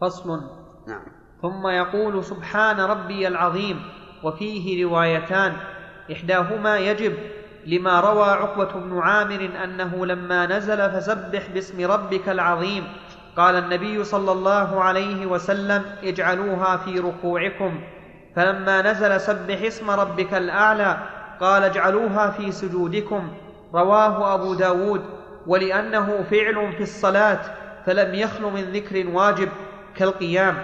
فصل. 0.00 0.28
نعم. 0.88 1.06
ثم 1.42 1.66
يقول 1.66 2.24
سبحان 2.24 2.80
ربي 2.80 3.28
العظيم 3.28 3.82
وفيه 4.24 4.84
روايتان. 4.84 5.56
إحداهما 6.12 6.78
يجب 6.78 7.16
لما 7.66 8.00
روى 8.00 8.30
عقبة 8.30 8.80
بن 8.80 8.98
عامر 8.98 9.64
أنه 9.64 10.06
لما 10.06 10.46
نزل 10.46 10.90
فسبح 10.90 11.50
باسم 11.50 11.86
ربك 11.90 12.28
العظيم. 12.28 12.84
قال 13.36 13.56
النبي 13.56 14.04
صلى 14.04 14.32
الله 14.32 14.82
عليه 14.82 15.26
وسلم 15.26 15.82
اجعلوها 16.02 16.76
في 16.76 16.98
ركوعكم. 16.98 17.80
فلما 18.36 18.82
نزل 18.82 19.20
سبح 19.20 19.62
اسم 19.62 19.90
ربك 19.90 20.34
الأعلى 20.34 20.96
قال 21.40 21.62
اجعلوها 21.62 22.30
في 22.30 22.52
سجودكم. 22.52 23.32
رواه 23.74 24.34
أبو 24.34 24.54
داود. 24.54 25.04
ولأنه 25.46 26.24
فعل 26.30 26.72
في 26.72 26.82
الصلاة 26.82 27.40
فلم 27.86 28.14
يخل 28.14 28.42
من 28.42 28.72
ذكر 28.72 29.10
واجب 29.10 29.48
كالقيام. 29.96 30.56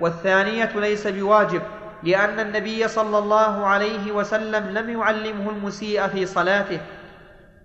والثانية 0.00 0.70
ليس 0.76 1.06
بواجب 1.06 1.62
لأن 2.02 2.40
النبي 2.40 2.88
صلى 2.88 3.18
الله 3.18 3.66
عليه 3.66 4.12
وسلم 4.12 4.70
لم 4.78 5.00
يعلمه 5.00 5.50
المسيء 5.50 6.06
في 6.06 6.26
صلاته. 6.26 6.80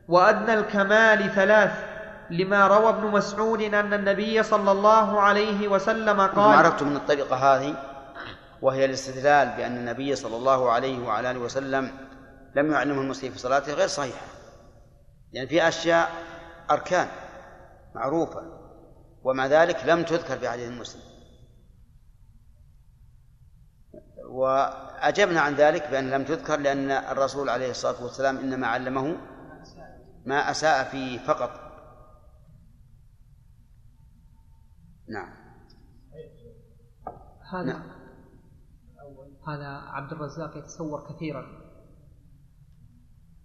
وأدنى 0.07 0.53
الكمال 0.53 1.29
ثلاث 1.35 1.94
لما 2.29 2.67
روى 2.67 2.89
ابن 2.89 3.07
مسعود 3.07 3.61
أن 3.61 3.93
النبي 3.93 4.43
صلى 4.43 4.71
الله 4.71 5.21
عليه 5.21 5.67
وسلم 5.67 6.17
ما 6.17 6.27
قال 6.27 6.57
عرفت 6.57 6.83
من 6.83 6.95
الطريقة 6.95 7.35
هذه 7.35 7.75
وهي 8.61 8.85
الاستدلال 8.85 9.47
بأن 9.57 9.77
النبي 9.77 10.15
صلى 10.15 10.35
الله 10.35 10.71
عليه 10.71 11.07
وعلى 11.07 11.31
آله 11.31 11.39
وسلم 11.39 11.91
لم 12.55 12.71
يعلمه 12.71 13.01
المسيء 13.01 13.31
في 13.31 13.39
صلاته 13.39 13.73
غير 13.73 13.87
صحيحة. 13.87 14.25
لأن 15.33 15.47
في 15.47 15.67
أشياء 15.67 16.11
أركان 16.71 17.07
معروفة 17.95 18.41
ومع 19.23 19.45
ذلك 19.45 19.85
لم 19.85 20.03
تذكر 20.03 20.37
في 20.37 20.49
حديث 20.49 20.69
مسلم. 20.69 21.01
وأجبنا 24.29 25.41
عن 25.41 25.53
ذلك 25.53 25.87
بأن 25.91 26.09
لم 26.09 26.23
تذكر 26.23 26.59
لأن 26.59 26.91
الرسول 26.91 27.49
عليه 27.49 27.71
الصلاة 27.71 28.03
والسلام 28.03 28.37
إنما 28.37 28.67
علمه 28.67 29.17
ما 30.25 30.51
أساء 30.51 30.83
فيه 30.83 31.19
فقط. 31.19 31.64
نعم. 35.09 35.29
هذا 37.53 37.63
نعم. 37.63 37.83
هذا 39.47 39.67
عبد 39.67 40.11
الرزاق 40.11 40.57
يتصور 40.57 41.07
كثيرا. 41.09 41.45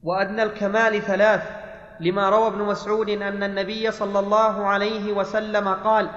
وأدنى 0.02 0.42
الكمال 0.42 1.02
ثلاث 1.02 1.42
لما 2.00 2.28
روى 2.28 2.46
ابن 2.46 2.62
مسعود 2.62 3.08
أن 3.08 3.42
النبي 3.42 3.90
صلى 3.90 4.18
الله 4.18 4.66
عليه 4.66 5.12
وسلم 5.12 5.68
قال 5.68 6.10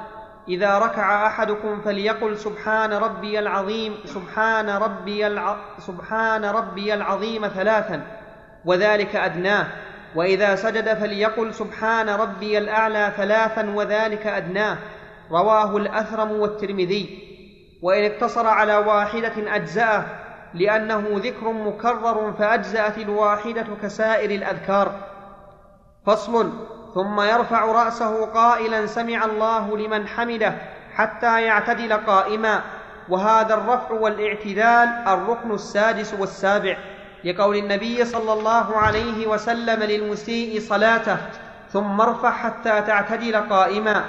إذا 0.48 0.78
ركع 0.80 1.28
أحدكم 1.28 1.82
فليقل 1.82 2.38
سبحان 2.38 2.94
ربي 2.94 3.40
العظيم 3.40 3.96
سبحان 4.06 4.70
ربي 4.70 5.28
الع... 5.28 5.58
سبحان 5.80 6.46
ربي 6.46 6.94
العظيم 6.94 7.48
ثلاثا 7.48 8.08
وذلك 8.66 9.16
أدناه. 9.16 9.68
وإذا 10.16 10.56
سجد 10.56 10.94
فليقل 10.94 11.54
سبحان 11.54 12.10
ربي 12.10 12.58
الأعلى 12.58 13.14
ثلاثا 13.18 13.70
وذلك 13.70 14.28
أدناه. 14.28 14.78
رواه 15.32 15.78
الأثرم 15.78 16.32
والترمذي 16.32 17.20
وإن 17.82 18.12
اقتصر 18.12 18.48
على 18.48 18.76
واحدة 18.76 19.56
أجزأه 19.56 20.06
لأنه 20.54 21.04
ذكر 21.16 21.52
مكرر 21.52 22.34
فأجزأت 22.40 22.98
الواحدة 22.98 23.66
كسائر 23.82 24.32
الأذكار. 24.32 24.92
فصل 26.06 26.50
ثم 26.94 27.22
يرفع 27.22 27.66
رأسه 27.66 28.26
قائلا 28.26 28.86
سمع 28.86 29.26
الله 29.26 29.78
لمن 29.78 30.08
حمده 30.08 30.54
حتى 30.94 31.42
يعتدل 31.42 31.94
قائما. 31.94 32.62
وهذا 33.10 33.54
الرفع 33.54 33.92
والاعتدال 33.92 34.90
الركن 35.08 35.52
السادس 35.52 36.14
والسابع 36.20 36.78
لقول 37.26 37.56
النبي 37.56 38.06
صلى 38.06 38.34
الله 38.34 38.78
عليه 38.78 39.28
وسلم 39.28 39.84
للمسيء 39.84 40.62
صلاته 40.62 41.18
ثم 41.72 42.02
ارفع 42.02 42.32
حتى 42.32 42.82
تعتدل 42.82 43.36
قائما. 43.36 44.06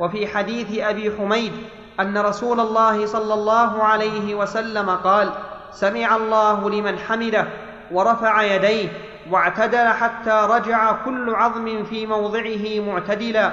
وفي 0.00 0.26
حديث 0.26 0.78
أبي 0.78 1.12
حميد 1.18 1.52
أن 2.00 2.18
رسول 2.18 2.60
الله 2.60 3.06
صلى 3.06 3.34
الله 3.34 3.82
عليه 3.82 4.34
وسلم 4.34 4.90
قال 4.90 5.30
سمع 5.72 6.16
الله 6.16 6.70
لمن 6.70 6.98
حمده 6.98 7.46
ورفع 7.92 8.42
يديه 8.42 8.88
واعتدل 9.30 9.88
حتى 9.88 10.46
رجع 10.50 10.92
كل 10.92 11.34
عظم 11.34 11.84
في 11.84 12.06
موضعه 12.06 12.80
معتدلا 12.86 13.52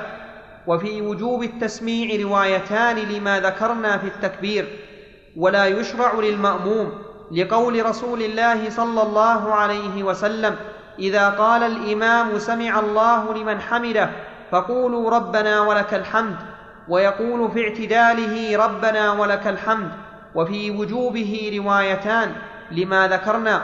وفي 0.67 1.01
وجوب 1.01 1.43
التسميع 1.43 2.21
روايتان 2.21 2.95
لما 2.95 3.39
ذكرنا 3.39 3.97
في 3.97 4.07
التكبير. 4.07 4.65
ولا 5.37 5.65
يشرع 5.65 6.13
للمأموم 6.13 6.91
لقول 7.31 7.85
رسول 7.85 8.21
الله 8.21 8.69
صلى 8.69 9.01
الله 9.01 9.53
عليه 9.53 10.03
وسلم 10.03 10.55
إذا 10.99 11.29
قال 11.29 11.63
الإمام 11.63 12.39
سمع 12.39 12.79
الله 12.79 13.33
لمن 13.33 13.61
حمده 13.61 14.09
فقولوا 14.55 15.09
ربنا 15.09 15.61
ولك 15.61 15.93
الحمد 15.93 16.35
ويقول 16.87 17.51
في 17.51 17.67
اعتداله 17.67 18.65
ربنا 18.65 19.11
ولك 19.11 19.47
الحمد 19.47 19.91
وفي 20.35 20.71
وجوبه 20.71 21.61
روايتان 21.61 22.35
لما 22.71 23.07
ذكرنا. 23.07 23.63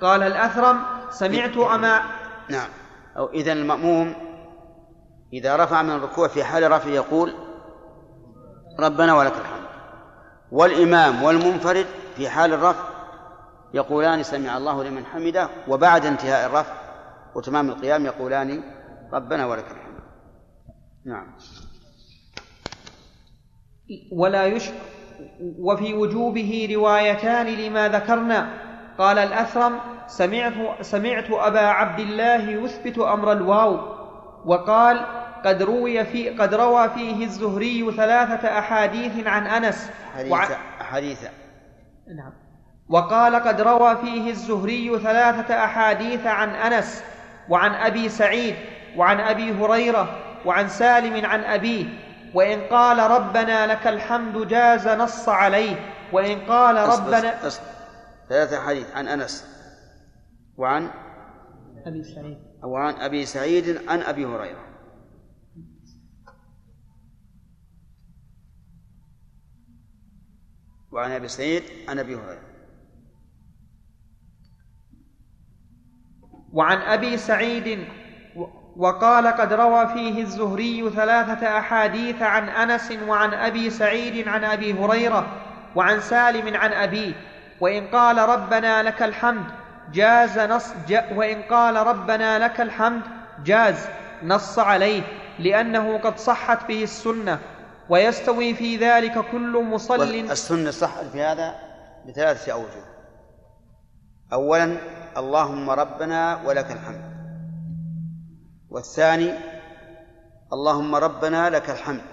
قال 0.00 0.22
الأثرم 0.22 0.80
سمعت 1.10 1.56
أما 1.56 2.00
نعم. 2.48 2.68
أو 3.16 3.28
إذا 3.28 3.52
المأموم 3.52 4.14
إذا 5.32 5.56
رفع 5.56 5.82
من 5.82 5.90
الركوع 5.90 6.28
في 6.28 6.44
حال 6.44 6.70
رفع 6.72 6.90
يقول 6.90 7.34
ربنا 8.80 9.14
ولك 9.14 9.32
الحمد. 9.32 9.68
والإمام 10.52 11.22
والمنفرد 11.22 11.86
في 12.16 12.28
حال 12.28 12.52
الرفع 12.52 12.84
يقولان 13.74 14.22
سمع 14.22 14.56
الله 14.56 14.84
لمن 14.84 15.06
حمده 15.06 15.48
وبعد 15.68 16.06
انتهاء 16.06 16.46
الرفع 16.46 16.74
وتمام 17.34 17.68
القيام 17.68 18.06
يقولان 18.06 18.62
ربنا 19.12 19.46
ولك 19.46 19.64
الحمد. 19.70 19.91
نعم. 21.04 21.26
ولا 24.12 24.46
يش 24.46 24.70
وفي 25.58 25.94
وجوبه 25.94 26.68
روايتان 26.74 27.46
لما 27.46 27.88
ذكرنا. 27.88 28.48
قال 28.98 29.18
الأثرم 29.18 29.78
سمعت, 30.06 30.52
سمعت 30.80 31.30
أبا 31.30 31.60
عبد 31.60 32.00
الله 32.00 32.50
يثبت 32.50 32.98
أمر 32.98 33.32
الواو. 33.32 33.92
وقال 34.44 35.06
قد 35.44 35.62
روي 35.62 36.04
في 36.04 36.30
قد 36.30 36.54
روى 36.54 36.88
فيه 36.88 37.24
الزهري 37.24 37.92
ثلاثة 37.92 38.58
أحاديث 38.58 39.26
عن 39.26 39.46
أنس. 39.46 39.90
حديث 40.14 40.52
حديث 40.78 41.22
نعم. 42.16 42.32
وقال 42.88 43.36
قد 43.36 43.60
روى 43.60 43.96
فيه 43.96 44.30
الزهري 44.30 44.98
ثلاثة 44.98 45.64
أحاديث 45.64 46.26
عن 46.26 46.48
أنس 46.48 47.04
وعن 47.48 47.74
أبي 47.74 48.08
سعيد 48.08 48.54
وعن 48.96 49.20
أبي 49.20 49.52
هريرة 49.52 50.18
وعن 50.46 50.68
سالم 50.68 51.26
عن 51.26 51.40
أبيه 51.40 51.86
وإن 52.34 52.60
قال 52.60 53.10
ربنا 53.10 53.66
لك 53.66 53.86
الحمد 53.86 54.48
جاز 54.48 54.88
نص 54.88 55.28
عليه 55.28 55.76
وإن 56.12 56.40
قال 56.40 56.76
ربنا 56.76 57.46
أصبر. 57.46 57.64
ثلاثة 58.28 58.60
حديث 58.60 58.90
عن 58.94 59.08
أنس 59.08 59.46
وعن 60.56 60.90
أبي 61.86 62.02
سعيد 62.04 62.38
وعن 62.62 62.94
أبي 62.94 63.26
سعيد 63.26 63.88
عن 63.88 64.00
أبي 64.02 64.26
هريرة 64.26 64.72
وعن 70.92 71.10
أبي 71.10 71.28
سعيد 71.28 71.62
عن 71.88 71.98
أبي 71.98 72.14
هريرة 72.16 72.52
وعن 76.52 76.78
أبي 76.78 77.16
سعيد 77.16 77.86
وقال 78.76 79.26
قد 79.26 79.52
روى 79.52 79.86
فيه 79.88 80.22
الزهري 80.22 80.90
ثلاثة 80.90 81.58
أحاديث 81.58 82.22
عن 82.22 82.48
أنس 82.48 82.92
وعن 83.08 83.34
أبي 83.34 83.70
سعيد 83.70 84.28
عن 84.28 84.44
أبي 84.44 84.72
هريرة 84.72 85.26
وعن 85.76 86.00
سالم 86.00 86.56
عن 86.56 86.72
أبيه 86.72 87.12
وإن 87.60 87.86
قال 87.86 88.18
ربنا 88.18 88.82
لك 88.82 89.02
الحمد 89.02 89.44
جاز 89.92 90.38
نص 90.38 90.72
جا 90.88 91.04
وإن 91.14 91.42
قال 91.42 91.76
ربنا 91.76 92.38
لك 92.38 92.60
الحمد 92.60 93.02
جاز 93.44 93.88
نص 94.22 94.58
عليه 94.58 95.02
لأنه 95.38 95.98
قد 95.98 96.18
صحت 96.18 96.68
به 96.68 96.82
السنة 96.82 97.38
ويستوي 97.88 98.54
في 98.54 98.76
ذلك 98.76 99.18
كل 99.32 99.64
مصل 99.64 100.02
السنة 100.02 100.70
صحت 100.70 101.04
في 101.12 101.22
هذا 101.22 101.54
بثلاثة 102.08 102.52
أوجه. 102.52 102.84
أولا 104.32 104.76
اللهم 105.16 105.70
ربنا 105.70 106.40
ولك 106.44 106.70
الحمد. 106.70 107.11
والثاني 108.72 109.32
اللهم 110.52 110.94
ربنا 110.94 111.50
لك 111.50 111.70
الحمد 111.70 112.04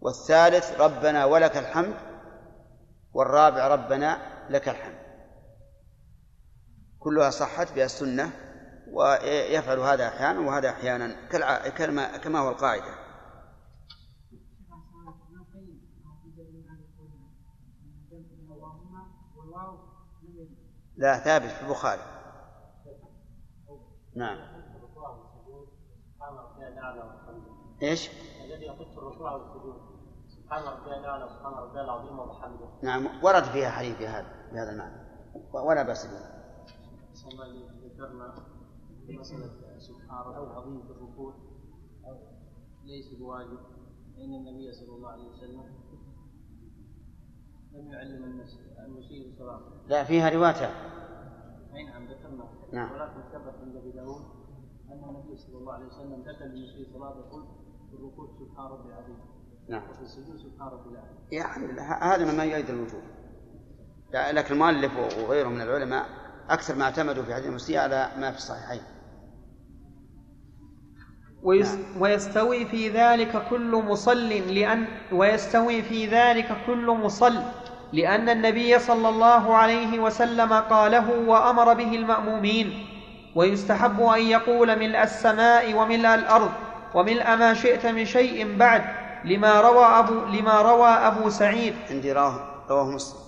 والثالث 0.00 0.80
ربنا 0.80 1.24
ولك 1.24 1.56
الحمد 1.56 1.94
والرابع 3.12 3.68
ربنا 3.68 4.18
لك 4.50 4.68
الحمد. 4.68 5.02
كلها 6.98 7.30
صحت 7.30 7.72
بها 7.72 7.84
السنة 7.84 8.30
ويفعل 8.92 9.78
هذا 9.78 10.08
أحيانا 10.08 10.40
وهذا 10.40 10.70
أحيانا 10.70 11.28
كما 11.70 12.16
كما 12.16 12.38
هو 12.38 12.48
القاعدة. 12.48 12.94
لا 20.96 21.18
ثابت 21.18 21.50
في 21.50 21.62
البخاري. 21.62 22.02
نعم. 24.16 24.51
إيش؟ 27.82 28.10
الذي 28.44 28.76
في 28.76 28.98
الركوع 28.98 29.32
والسجود. 29.32 29.76
سبحان 30.28 30.62
ربي 30.62 30.96
الاعلى 30.96 31.28
سبحان 31.28 31.52
ربي 31.52 31.80
العظيم 31.80 32.18
وبحمده. 32.18 32.68
نعم 32.82 33.24
ورد 33.24 33.44
فيها 33.44 33.70
حديث 33.70 33.98
بهذا 33.98 34.26
بهذا 34.52 34.70
المعنى. 34.70 35.02
ولا 35.52 35.82
بأس 35.82 36.06
به. 36.06 36.42
ذكرنا 37.84 38.34
مسألة 39.08 39.50
سبحان 39.78 40.26
ربي 40.26 40.50
العظيم 40.50 40.82
في 40.82 40.90
الركوع 40.90 41.34
ليس 42.84 43.14
بواجب 43.14 43.58
فإن 44.16 44.34
النبي 44.34 44.72
صلى 44.72 44.94
الله 44.96 45.08
عليه 45.08 45.28
وسلم 45.28 45.64
لم 47.72 47.86
يعلم 47.92 48.24
الناس 48.24 48.58
المسيء 48.78 49.34
صلاته 49.38 49.86
لا 49.86 50.04
فيها 50.04 50.30
رواية. 50.30 50.70
نعم 51.72 52.06
ذكرنا. 52.08 52.44
نعم. 52.72 52.92
ولكن 52.92 53.22
ثبت 53.32 53.54
عند 53.62 53.76
أبي 53.76 53.90
داود 53.90 54.41
أن 54.92 55.08
النبي 55.08 55.36
صلى 55.36 55.58
الله 55.58 55.72
عليه 55.72 55.86
وسلم 55.86 56.22
ذكر 56.26 56.44
للمسيء 56.44 56.86
صلاته 56.94 57.18
يقول 57.18 57.44
في 57.90 57.96
الركوع 57.96 58.26
سبحان 58.40 58.66
ربي 58.66 58.88
العظيم. 58.88 59.16
نعم. 59.68 59.82
وفي 59.90 60.02
السجود 60.02 60.36
سبحان 60.36 60.68
ربي 60.68 60.90
الأعلى 60.90 61.10
يعني 61.32 61.80
هذا 61.80 62.32
مما 62.32 62.44
يؤيد 62.44 62.70
الوجوب 62.70 63.02
لكن 64.14 64.54
المؤلف 64.54 64.92
وغيره 65.18 65.48
من 65.48 65.60
العلماء 65.60 66.06
أكثر 66.50 66.74
ما 66.74 66.84
اعتمدوا 66.84 67.22
في 67.22 67.34
حديث 67.34 67.46
المسيء 67.46 67.78
على 67.78 68.08
ما 68.18 68.30
في 68.30 68.36
الصحيحين. 68.36 68.82
ويس 71.42 71.78
ويستوي 71.98 72.66
في 72.66 72.88
ذلك 72.88 73.48
كل 73.50 73.76
مصل 73.76 74.28
لأن 74.28 74.86
ويستوي 75.12 75.82
في 75.82 76.06
ذلك 76.06 76.56
كل 76.66 76.86
مصل 76.86 77.42
لأن 77.92 78.28
النبي 78.28 78.78
صلى 78.78 79.08
الله 79.08 79.54
عليه 79.54 80.00
وسلم 80.00 80.52
قاله 80.52 81.28
وأمر 81.28 81.74
به 81.74 81.94
المأمومين. 81.96 82.86
ويستحب 83.34 84.02
أن 84.02 84.20
يقول 84.20 84.78
ملء 84.78 85.02
السماء 85.02 85.74
وملء 85.74 86.14
الأرض 86.14 86.50
وملء 86.94 87.36
ما 87.36 87.54
شئت 87.54 87.86
من 87.86 88.04
شيء 88.04 88.56
بعد 88.56 88.84
لما 89.24 89.60
روى 89.60 89.84
أبو 89.84 90.14
لما 90.14 90.62
روى 90.62 90.88
أبو 90.88 91.30
سعيد. 91.30 91.74
عندي 91.90 92.12
رواه 92.12 92.64
رواه 92.70 92.84
مسلم. 92.90 93.20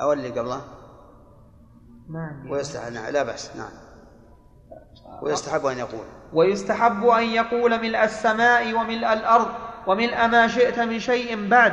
أو 0.00 0.12
اللي 0.12 0.28
قبله. 0.28 0.60
نعم. 2.10 2.50
ويستحب 2.50 2.92
نعم 2.92 3.12
لا 3.12 3.22
بأس. 3.22 3.56
نعم. 3.56 3.70
ويستحب 5.22 5.66
أن 5.66 5.78
يقول. 5.78 6.04
ويستحب 6.32 7.06
أن 7.06 7.22
يقول 7.24 7.80
ملء 7.80 8.04
السماء 8.04 8.74
وملء 8.74 9.12
الأرض 9.12 9.48
وملء 9.86 10.26
ما 10.26 10.48
شئت 10.48 10.78
من 10.78 10.98
شيء 10.98 11.48
بعد 11.48 11.72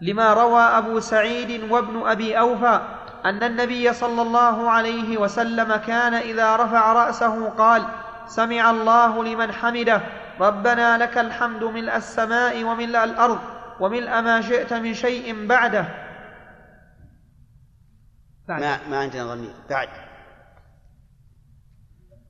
لما 0.00 0.34
روى 0.34 0.60
أبو 0.60 1.00
سعيد 1.00 1.70
وابن 1.70 2.08
أبي 2.08 2.38
أوفى 2.38 2.80
أن 3.24 3.42
النبي 3.42 3.92
صلى 3.92 4.22
الله 4.22 4.70
عليه 4.70 5.18
وسلم 5.18 5.76
كان 5.76 6.14
إذا 6.14 6.56
رفع 6.56 6.92
رأسه 6.92 7.48
قال 7.48 7.84
سمع 8.26 8.70
الله 8.70 9.24
لمن 9.24 9.52
حمده 9.52 10.00
ربنا 10.40 10.98
لك 10.98 11.18
الحمد 11.18 11.64
ملء 11.64 11.96
السماء 11.96 12.64
وملء 12.64 13.04
الأرض 13.04 13.38
وملء 13.80 14.20
ما 14.20 14.40
شئت 14.40 14.72
من 14.72 14.94
شيء 14.94 15.46
بعده. 15.46 15.84
ما 18.48 18.78
ما 18.90 18.98
عندنا 18.98 19.34
ضمير. 19.34 19.54
بعد. 19.70 19.88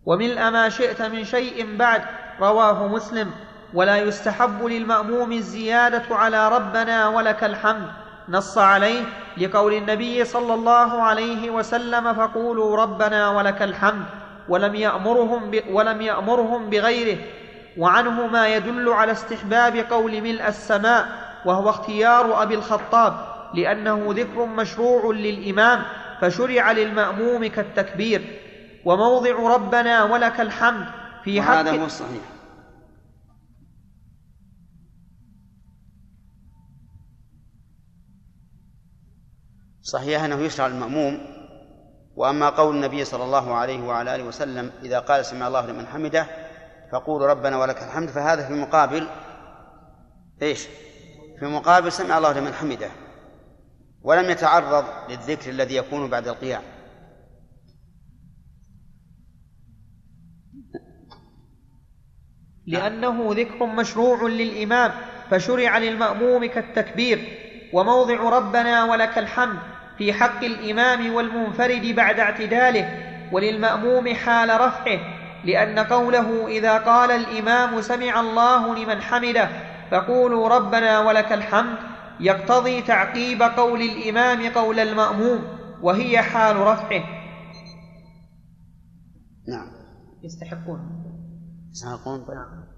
وملء 0.04 0.50
ما 0.50 0.68
شئت 0.68 1.02
من 1.02 1.24
شيء 1.24 1.76
بعد 1.76 2.02
رواه 2.40 2.88
مسلم 2.88 3.30
ولا 3.74 3.96
يستحب 3.96 4.64
للمأموم 4.64 5.32
الزيادة 5.32 6.16
على 6.16 6.48
ربنا 6.48 7.08
ولك 7.08 7.44
الحمد 7.44 7.99
نص 8.30 8.58
عليه 8.58 9.02
لقول 9.36 9.72
النبي 9.74 10.24
صلى 10.24 10.54
الله 10.54 11.02
عليه 11.02 11.50
وسلم 11.50 12.14
فقولوا 12.14 12.76
ربنا 12.76 13.30
ولك 13.30 13.62
الحمد 13.62 14.04
ولم 14.48 14.74
يأمرهم, 14.74 15.50
ولم 15.70 16.02
يأمرهم 16.02 16.70
بغيره 16.70 17.18
وعنه 17.78 18.26
ما 18.26 18.48
يدل 18.48 18.88
على 18.88 19.12
استحباب 19.12 19.76
قول 19.76 20.20
ملء 20.20 20.48
السماء 20.48 21.06
وهو 21.44 21.70
اختيار 21.70 22.42
أبي 22.42 22.54
الخطاب 22.54 23.14
لأنه 23.54 24.06
ذكر 24.08 24.46
مشروع 24.46 25.14
للإمام 25.14 25.82
فشرع 26.20 26.72
للمأموم 26.72 27.46
كالتكبير 27.46 28.22
وموضع 28.84 29.54
ربنا 29.54 30.04
ولك 30.04 30.40
الحمد 30.40 30.86
في 31.24 31.42
حق 31.42 31.54
هذا 31.54 31.70
هو 31.70 31.84
الصحيح. 31.84 32.22
صحيح 39.90 40.22
أنه 40.24 40.40
يشرع 40.40 40.66
المأموم 40.66 41.20
وأما 42.16 42.48
قول 42.48 42.76
النبي 42.76 43.04
صلى 43.04 43.24
الله 43.24 43.54
عليه 43.54 43.82
وعلى 43.82 44.14
آله 44.14 44.24
وسلم 44.24 44.72
إذا 44.82 44.98
قال 44.98 45.24
سمع 45.24 45.48
الله 45.48 45.66
لمن 45.66 45.86
حمده 45.86 46.26
فقولوا 46.92 47.26
ربنا 47.26 47.58
ولك 47.58 47.82
الحمد 47.82 48.08
فهذا 48.08 48.46
في 48.46 48.52
مقابل 48.52 49.06
إيش؟ 50.42 50.66
في 51.38 51.46
مقابل 51.46 51.92
سمع 51.92 52.18
الله 52.18 52.32
لمن 52.32 52.54
حمده 52.54 52.90
ولم 54.02 54.30
يتعرض 54.30 54.84
للذكر 55.08 55.50
الذي 55.50 55.76
يكون 55.76 56.10
بعد 56.10 56.28
القيام 56.28 56.62
لأنه 62.66 63.34
ذكر 63.34 63.66
مشروع 63.66 64.22
للإمام 64.22 64.92
فشرع 65.30 65.78
للمأموم 65.78 66.46
كالتكبير 66.46 67.38
وموضع 67.72 68.38
ربنا 68.38 68.84
ولك 68.84 69.18
الحمد 69.18 69.79
في 70.00 70.12
حق 70.12 70.44
الإمام 70.44 71.14
والمنفرد 71.14 71.86
بعد 71.86 72.20
اعتداله 72.20 72.88
وللمأموم 73.32 74.14
حال 74.14 74.60
رفعه 74.60 74.98
لأن 75.44 75.78
قوله 75.78 76.46
إذا 76.46 76.78
قال 76.78 77.10
الإمام 77.10 77.80
سمع 77.80 78.20
الله 78.20 78.74
لمن 78.74 79.00
حمده 79.00 79.48
فقولوا 79.90 80.48
ربنا 80.48 81.00
ولك 81.00 81.32
الحمد 81.32 81.78
يقتضي 82.20 82.82
تعقيب 82.82 83.42
قول 83.42 83.82
الإمام 83.82 84.52
قول 84.52 84.80
المأموم 84.80 85.44
وهي 85.82 86.22
حال 86.22 86.56
رفعه. 86.56 87.04
نعم. 89.48 89.68
يستحقون. 90.22 90.80
يستحقون. 91.70 92.20
نعم. 92.20 92.69